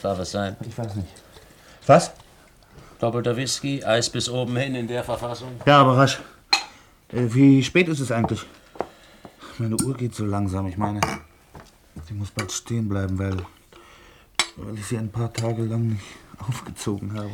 Darf 0.05 0.19
es 0.19 0.31
sein? 0.31 0.57
Ich 0.67 0.77
weiß 0.77 0.95
nicht. 0.97 1.09
Was? 1.87 2.13
Doppelter 2.99 3.37
Whisky, 3.37 3.83
Eis 3.85 4.09
bis 4.11 4.29
oben 4.29 4.57
hin 4.57 4.75
in 4.75 4.87
der 4.87 5.03
Verfassung. 5.05 5.61
Ja, 5.67 5.81
aber 5.81 5.97
rasch. 5.97 6.21
Äh, 7.13 7.27
Wie 7.29 7.63
spät 7.63 7.89
ist 7.89 8.01
es 8.01 8.13
eigentlich? 8.13 8.45
Meine 9.59 9.77
Uhr 9.85 9.95
geht 9.97 10.15
so 10.15 10.25
langsam. 10.25 10.67
Ich 10.67 10.77
meine, 10.77 11.01
sie 12.07 12.15
muss 12.15 12.31
bald 12.31 12.51
stehen 12.53 12.89
bleiben, 12.89 13.19
weil, 13.19 13.37
weil 14.57 14.75
ich 14.79 14.87
sie 14.87 14.99
ein 14.99 15.11
paar 15.11 15.33
Tage 15.33 15.63
lang 15.63 15.89
nicht 15.89 16.05
aufgezogen 16.49 17.17
habe. 17.17 17.31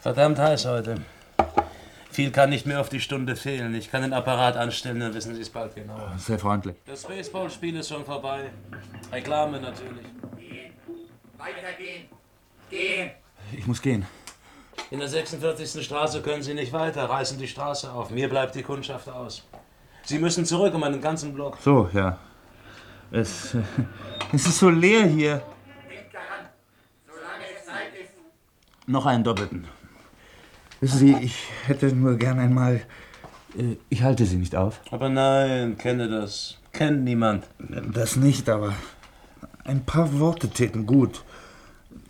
Verdammt 0.00 0.38
heiß 0.38 0.66
heute. 0.66 0.96
Viel 2.10 2.30
kann 2.30 2.50
nicht 2.50 2.66
mehr 2.66 2.80
auf 2.80 2.88
die 2.88 3.00
Stunde 3.00 3.36
fehlen. 3.36 3.74
Ich 3.74 3.90
kann 3.90 4.02
den 4.02 4.12
Apparat 4.12 4.56
anstellen, 4.56 4.98
dann 4.98 5.14
wissen 5.14 5.34
Sie 5.34 5.42
es 5.42 5.50
bald 5.50 5.74
genauer. 5.74 6.12
Sehr 6.18 6.38
freundlich. 6.38 6.74
Das 6.86 7.04
Baseballspiel 7.04 7.76
ist 7.76 7.88
schon 7.88 8.04
vorbei. 8.04 8.50
Reklame 9.12 9.60
natürlich. 9.60 10.06
Weitergehen. 11.38 12.04
Gehen. 12.70 13.10
Ich 13.56 13.66
muss 13.66 13.80
gehen. 13.80 14.04
In 14.90 14.98
der 14.98 15.08
46. 15.08 15.84
Straße 15.84 16.22
können 16.22 16.42
Sie 16.42 16.54
nicht 16.54 16.72
weiter, 16.72 17.04
reißen 17.08 17.38
die 17.38 17.48
Straße 17.48 17.90
auf. 17.92 18.10
Mir 18.10 18.28
bleibt 18.28 18.54
die 18.54 18.62
Kundschaft 18.62 19.08
aus. 19.08 19.44
Sie 20.04 20.18
müssen 20.18 20.44
zurück 20.44 20.74
um 20.74 20.82
einen 20.82 21.00
ganzen 21.00 21.34
Block. 21.34 21.58
So, 21.60 21.88
ja. 21.92 22.18
Es, 23.10 23.54
äh, 23.54 23.58
es 24.32 24.46
ist 24.46 24.58
so 24.58 24.70
leer 24.70 25.04
hier. 25.06 25.42
Solange 27.06 27.44
es 27.58 27.64
Zeit 27.66 27.92
ist. 28.02 28.10
Noch 28.86 29.06
einen 29.06 29.24
doppelten. 29.24 29.66
Wissen 30.80 30.98
Sie, 30.98 31.16
ich 31.20 31.36
hätte 31.66 31.86
nur 31.94 32.16
gern 32.16 32.38
einmal. 32.38 32.76
Äh, 33.56 33.76
Ich 33.90 34.02
halte 34.02 34.24
Sie 34.26 34.36
nicht 34.36 34.54
auf. 34.56 34.80
Aber 34.90 35.08
nein, 35.08 35.76
kenne 35.78 36.08
das. 36.08 36.58
Kennt 36.72 37.04
niemand. 37.04 37.46
Das 37.58 38.16
nicht, 38.16 38.48
aber 38.48 38.74
ein 39.68 39.84
paar 39.84 40.18
Worte 40.18 40.48
täten 40.48 40.86
gut. 40.86 41.22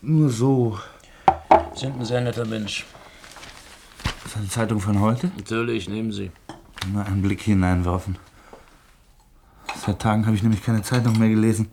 Nur 0.00 0.30
so. 0.30 0.78
Sind 1.74 1.98
ein 1.98 2.04
sehr 2.04 2.20
netter 2.20 2.44
Mensch. 2.44 2.86
Ist 4.24 4.34
das 4.34 4.36
eine 4.36 4.48
Zeitung 4.48 4.80
von 4.80 5.00
heute? 5.00 5.30
Natürlich, 5.36 5.88
nehmen 5.88 6.12
Sie. 6.12 6.30
Nur 6.92 7.04
einen 7.04 7.20
Blick 7.20 7.42
hineinwerfen. 7.42 8.16
Seit 9.84 9.98
Tagen 9.98 10.24
habe 10.26 10.36
ich 10.36 10.42
nämlich 10.42 10.62
keine 10.62 10.82
Zeitung 10.82 11.18
mehr 11.18 11.28
gelesen. 11.28 11.70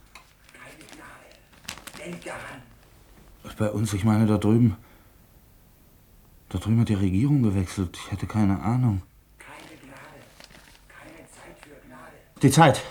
Denk 2.04 2.24
daran. 2.24 3.56
Bei 3.58 3.70
uns, 3.70 3.94
ich 3.94 4.04
meine 4.04 4.26
da 4.26 4.38
drüben. 4.38 4.76
Da 6.50 6.58
drüben 6.58 6.82
hat 6.82 6.90
die 6.90 6.96
Regierung 6.96 7.44
gewechselt. 7.44 7.98
Ich 8.04 8.12
hätte 8.12 8.26
keine 8.26 8.60
Ahnung. 8.60 9.02
Die 12.42 12.52
Zeit. 12.52 12.82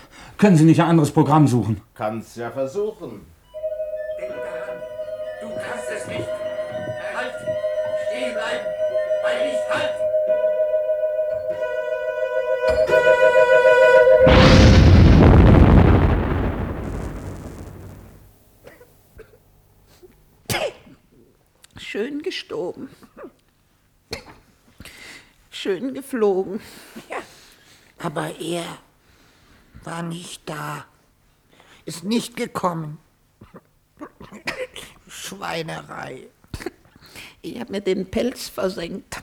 Können 0.45 0.59
Sie 0.59 0.65
nicht 0.65 0.83
ein 0.83 0.89
anderes 0.91 1.11
Programm 1.11 1.49
suchen? 1.49 1.81
Kannst 1.95 2.37
ja 2.37 2.51
versuchen. 2.51 3.25
Du 5.41 5.49
kannst 5.49 5.91
es 5.91 6.07
nicht. 6.07 6.29
Halt! 7.17 7.33
Stehen 8.11 8.35
bleiben! 8.35 8.67
Bei 9.23 9.47
Licht 9.47 9.67
halt! 9.71 9.95
Schön 21.79 22.21
gestoben. 22.21 22.91
Schön 25.49 25.95
geflogen. 25.95 26.61
Aber 27.99 28.39
er 28.39 28.67
war 29.85 30.03
nicht 30.03 30.49
da. 30.49 30.85
Ist 31.85 32.05
nicht 32.05 32.37
gekommen. 32.37 32.99
Schweinerei. 35.09 36.29
Ich 37.43 37.61
habe 37.61 37.73
mir 37.73 37.81
den 37.81 38.11
Pelz 38.11 38.49
versenkt. 38.49 39.23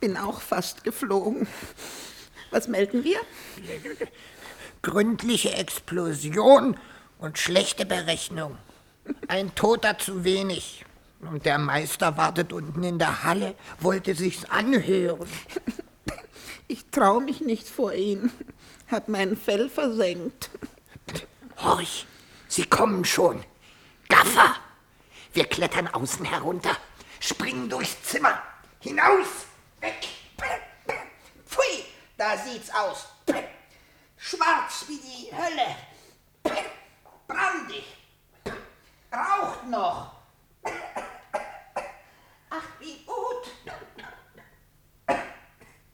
Bin 0.00 0.16
auch 0.16 0.40
fast 0.40 0.84
geflogen. 0.84 1.46
Was 2.50 2.68
melden 2.68 3.04
wir? 3.04 3.18
Gründliche 4.82 5.52
Explosion 5.52 6.78
und 7.18 7.38
schlechte 7.38 7.84
Berechnung. 7.86 8.56
Ein 9.28 9.54
Toter 9.54 9.98
zu 9.98 10.24
wenig. 10.24 10.84
Und 11.20 11.44
der 11.44 11.58
Meister 11.58 12.16
wartet 12.16 12.52
unten 12.52 12.84
in 12.84 12.98
der 12.98 13.24
Halle, 13.24 13.54
wollte 13.80 14.14
sich's 14.14 14.44
anhören. 14.44 15.28
Ich 16.68 16.84
traue 16.90 17.22
mich 17.22 17.40
nicht 17.40 17.68
vor 17.68 17.92
ihm. 17.94 18.30
Hab 18.90 19.08
mein 19.08 19.36
Fell 19.36 19.68
versenkt. 19.68 20.50
Horch, 21.58 22.06
sie 22.48 22.66
kommen 22.66 23.04
schon. 23.04 23.44
Gaffer! 24.08 24.56
Wir 25.32 25.44
klettern 25.44 25.88
außen 25.88 26.24
herunter, 26.24 26.76
springen 27.20 27.68
durchs 27.68 28.02
Zimmer, 28.04 28.42
hinaus, 28.80 29.46
weg. 29.80 30.06
Pfui, 31.44 31.84
da 32.16 32.38
sieht's 32.38 32.70
aus. 32.72 33.06
Schwarz 34.16 34.86
wie 34.88 34.98
die 34.98 35.30
Hölle. 35.36 35.76
Brandig. 37.26 37.84
Raucht 39.12 39.66
noch. 39.68 40.12
Ach, 42.50 42.68
wie 42.80 43.04
gut. 43.04 43.50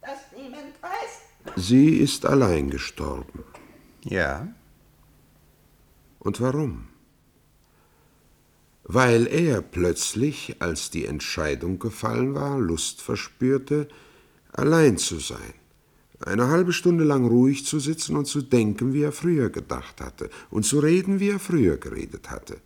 Dass 0.00 0.32
niemand 0.36 0.80
weiß. 0.82 1.21
Sie 1.56 1.96
ist 1.96 2.26
allein 2.26 2.70
gestorben. 2.70 3.44
Ja. 4.04 4.48
Und 6.18 6.40
warum? 6.40 6.88
Weil 8.84 9.26
er 9.26 9.62
plötzlich, 9.62 10.56
als 10.60 10.90
die 10.90 11.06
Entscheidung 11.06 11.78
gefallen 11.78 12.34
war, 12.34 12.58
Lust 12.58 13.00
verspürte, 13.00 13.88
allein 14.52 14.98
zu 14.98 15.18
sein, 15.18 15.54
eine 16.20 16.48
halbe 16.48 16.72
Stunde 16.72 17.04
lang 17.04 17.26
ruhig 17.26 17.66
zu 17.66 17.80
sitzen 17.80 18.16
und 18.16 18.26
zu 18.26 18.42
denken, 18.42 18.92
wie 18.92 19.02
er 19.02 19.12
früher 19.12 19.50
gedacht 19.50 20.00
hatte, 20.00 20.30
und 20.50 20.64
zu 20.64 20.78
reden, 20.78 21.20
wie 21.20 21.30
er 21.30 21.40
früher 21.40 21.76
geredet 21.76 22.30
hatte. 22.30 22.58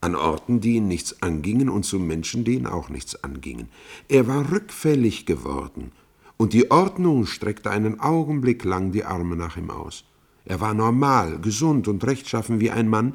An 0.00 0.14
Orten, 0.14 0.60
die 0.60 0.76
ihn 0.76 0.88
nichts 0.88 1.22
angingen, 1.22 1.68
und 1.68 1.84
zu 1.84 1.98
Menschen, 1.98 2.44
die 2.44 2.54
ihn 2.54 2.66
auch 2.66 2.88
nichts 2.88 3.22
angingen. 3.22 3.68
Er 4.08 4.26
war 4.26 4.50
rückfällig 4.50 5.26
geworden, 5.26 5.92
und 6.36 6.52
die 6.52 6.70
Ordnung 6.70 7.26
streckte 7.26 7.70
einen 7.70 8.00
Augenblick 8.00 8.64
lang 8.64 8.92
die 8.92 9.04
Arme 9.04 9.36
nach 9.36 9.56
ihm 9.56 9.70
aus. 9.70 10.04
Er 10.44 10.60
war 10.60 10.74
normal, 10.74 11.38
gesund 11.40 11.88
und 11.88 12.04
rechtschaffen 12.04 12.60
wie 12.60 12.70
ein 12.70 12.88
Mann, 12.88 13.14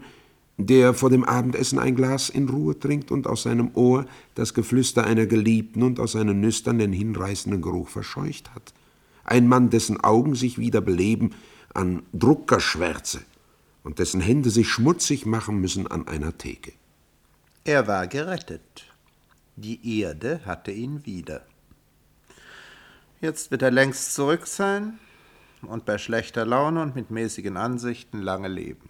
der 0.58 0.94
vor 0.94 1.10
dem 1.10 1.24
Abendessen 1.24 1.80
ein 1.80 1.96
Glas 1.96 2.30
in 2.30 2.50
Ruhe 2.50 2.78
trinkt 2.78 3.12
und 3.12 3.26
aus 3.26 3.44
seinem 3.44 3.72
Ohr 3.74 4.06
das 4.36 4.54
Geflüster 4.54 5.06
einer 5.06 5.26
Geliebten 5.26 5.84
und 5.84 6.00
aus 6.00 6.14
seinen 6.14 6.42
Nüstern 6.42 6.80
den 6.80 6.94
hinreißenden 6.94 7.62
Geruch 7.62 7.90
verscheucht 7.90 8.54
hat. 8.54 8.74
Ein 9.24 9.48
Mann, 9.48 9.70
dessen 9.70 10.00
Augen 10.00 10.36
sich 10.36 10.58
wieder 10.58 10.82
beleben 10.82 11.32
an 11.74 12.04
Druckerschwärze 12.14 13.22
und 13.84 14.00
dessen 14.00 14.22
Hände 14.22 14.50
sich 14.50 14.68
schmutzig 14.68 15.26
machen 15.26 15.62
müssen 15.62 15.88
an 15.88 16.08
einer 16.08 16.38
Theke. 16.38 16.74
Er 17.64 17.88
war 17.88 18.08
gerettet. 18.08 18.86
Die 19.56 20.00
Erde 20.00 20.42
hatte 20.46 20.72
ihn 20.72 21.06
wieder. 21.06 21.46
Jetzt 23.22 23.52
wird 23.52 23.62
er 23.62 23.70
längst 23.72 24.16
zurück 24.16 24.48
sein 24.48 25.00
und 25.62 25.86
bei 25.86 26.00
schlechter 26.00 26.44
Laune 26.44 26.82
und 26.82 26.96
mit 26.96 27.12
mäßigen 27.12 27.56
Ansichten 27.56 28.20
lange 28.22 28.48
leben. 28.48 28.90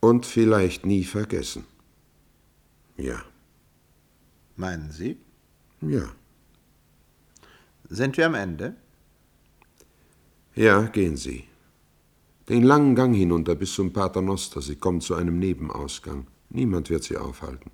Und 0.00 0.26
vielleicht 0.26 0.84
nie 0.84 1.04
vergessen. 1.04 1.64
Ja. 2.98 3.22
Meinen 4.56 4.90
Sie? 4.90 5.16
Ja. 5.80 6.12
Sind 7.88 8.18
wir 8.18 8.26
am 8.26 8.34
Ende? 8.34 8.76
Ja, 10.54 10.82
gehen 10.82 11.16
Sie. 11.16 11.44
Den 12.50 12.62
langen 12.62 12.94
Gang 12.94 13.16
hinunter 13.16 13.54
bis 13.54 13.74
zum 13.74 13.94
Pater 13.94 14.20
Noster. 14.20 14.60
Sie 14.60 14.76
kommen 14.76 15.00
zu 15.00 15.14
einem 15.14 15.38
Nebenausgang. 15.38 16.26
Niemand 16.50 16.90
wird 16.90 17.02
Sie 17.04 17.16
aufhalten. 17.16 17.70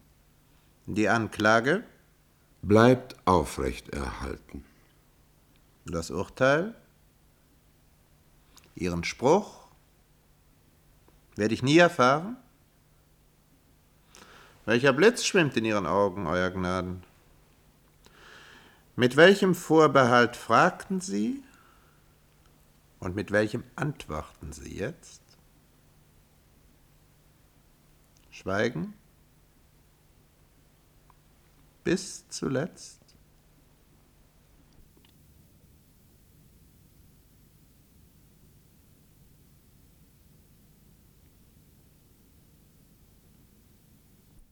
Die 0.87 1.09
Anklage? 1.09 1.83
Bleibt 2.63 3.17
aufrecht 3.27 3.89
erhalten. 3.89 4.65
Das 5.91 6.11
Urteil? 6.11 6.75
Ihren 8.75 9.05
Spruch? 9.05 9.67
Werde 11.37 11.55
ich 11.55 11.63
nie 11.63 11.79
erfahren? 11.79 12.37
Welcher 14.67 14.93
Blitz 14.93 15.25
schwimmt 15.25 15.57
in 15.57 15.65
Ihren 15.65 15.87
Augen, 15.87 16.27
Euer 16.27 16.51
Gnaden? 16.51 17.03
Mit 18.95 19.17
welchem 19.17 19.55
Vorbehalt 19.55 20.37
fragten 20.37 21.01
Sie? 21.01 21.43
Und 22.99 23.17
mit 23.17 23.33
welchem 23.33 23.65
antworten 23.75 24.53
Sie 24.53 24.77
jetzt? 24.77 25.23
Schweigen? 28.31 28.95
Bis 31.83 32.29
zuletzt? 32.29 33.00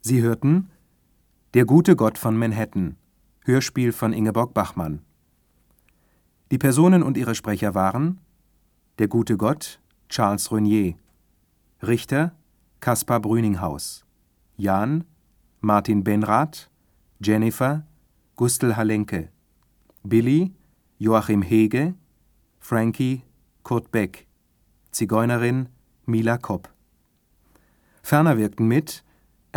Sie 0.09 0.23
hörten 0.23 0.71
Der 1.53 1.67
gute 1.67 1.95
Gott 1.95 2.17
von 2.17 2.35
Manhattan, 2.35 2.97
Hörspiel 3.45 3.93
von 3.93 4.15
Ingeborg 4.15 4.55
Bachmann. 4.55 5.03
Die 6.51 6.57
Personen 6.57 7.03
und 7.03 7.19
ihre 7.19 7.35
Sprecher 7.35 7.75
waren 7.75 8.19
der 8.99 9.09
gute 9.09 9.37
Gott 9.37 9.83
Charles 10.09 10.51
Reunier, 10.51 10.95
Richter 11.83 12.33
Kaspar 12.81 13.21
Brüninghaus, 13.21 14.07
Jan 14.57 15.05
Martin 15.61 16.03
Benrath, 16.05 16.71
Jennifer 17.21 17.87
Gustl 18.35 18.77
Halenke, 18.77 19.29
Billy 20.05 20.55
Joachim 20.97 21.43
Hege, 21.43 21.93
Frankie 22.61 23.25
Kurt 23.63 23.91
Beck, 23.91 24.27
Zigeunerin 24.91 25.69
Mila 26.07 26.39
Kopp. 26.39 26.71
Ferner 28.03 28.39
wirkten 28.39 28.67
mit 28.69 29.05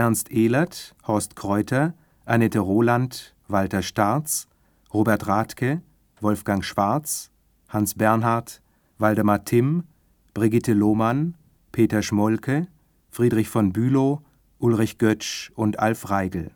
Ernst 0.02 0.32
Ehlert, 0.32 0.96
Horst 1.06 1.36
Kräuter, 1.36 1.94
Annette 2.26 2.58
Roland, 2.58 3.36
Walter 3.48 3.84
Starz, 3.84 4.48
Robert 4.92 5.28
Rathke, 5.28 5.84
Wolfgang 6.20 6.66
Schwarz, 6.66 7.30
Hans 7.70 7.94
Bernhard, 7.94 8.64
Waldemar 8.98 9.46
Timm, 9.46 9.84
Brigitte 10.34 10.74
Lohmann, 10.74 11.36
Peter 11.72 12.02
Schmolke, 12.02 12.68
Friedrich 13.12 13.48
von 13.48 13.74
Bülow, 13.74 14.24
Ulrich 14.58 14.98
Götsch 14.98 15.52
und 15.54 15.78
Alf 15.78 16.10
Reigel. 16.10 16.50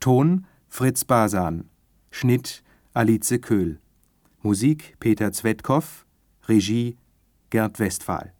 Ton 0.00 0.44
Fritz 0.66 1.04
Basan, 1.04 1.70
Schnitt 2.10 2.64
Alice 2.94 3.40
Köhl, 3.42 3.78
Musik 4.42 4.96
Peter 4.98 5.30
Zwetkow, 5.30 6.04
Regie 6.48 6.98
Gerd 7.50 7.78
Westphal. 7.78 8.32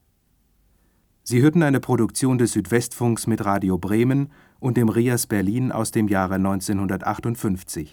Sie 1.26 1.40
hörten 1.40 1.62
eine 1.62 1.80
Produktion 1.80 2.36
des 2.36 2.52
Südwestfunks 2.52 3.26
mit 3.26 3.46
Radio 3.46 3.78
Bremen 3.78 4.30
und 4.60 4.76
dem 4.76 4.90
RIAS 4.90 5.26
Berlin 5.26 5.72
aus 5.72 5.90
dem 5.90 6.06
Jahre 6.06 6.34
1958 6.34 7.92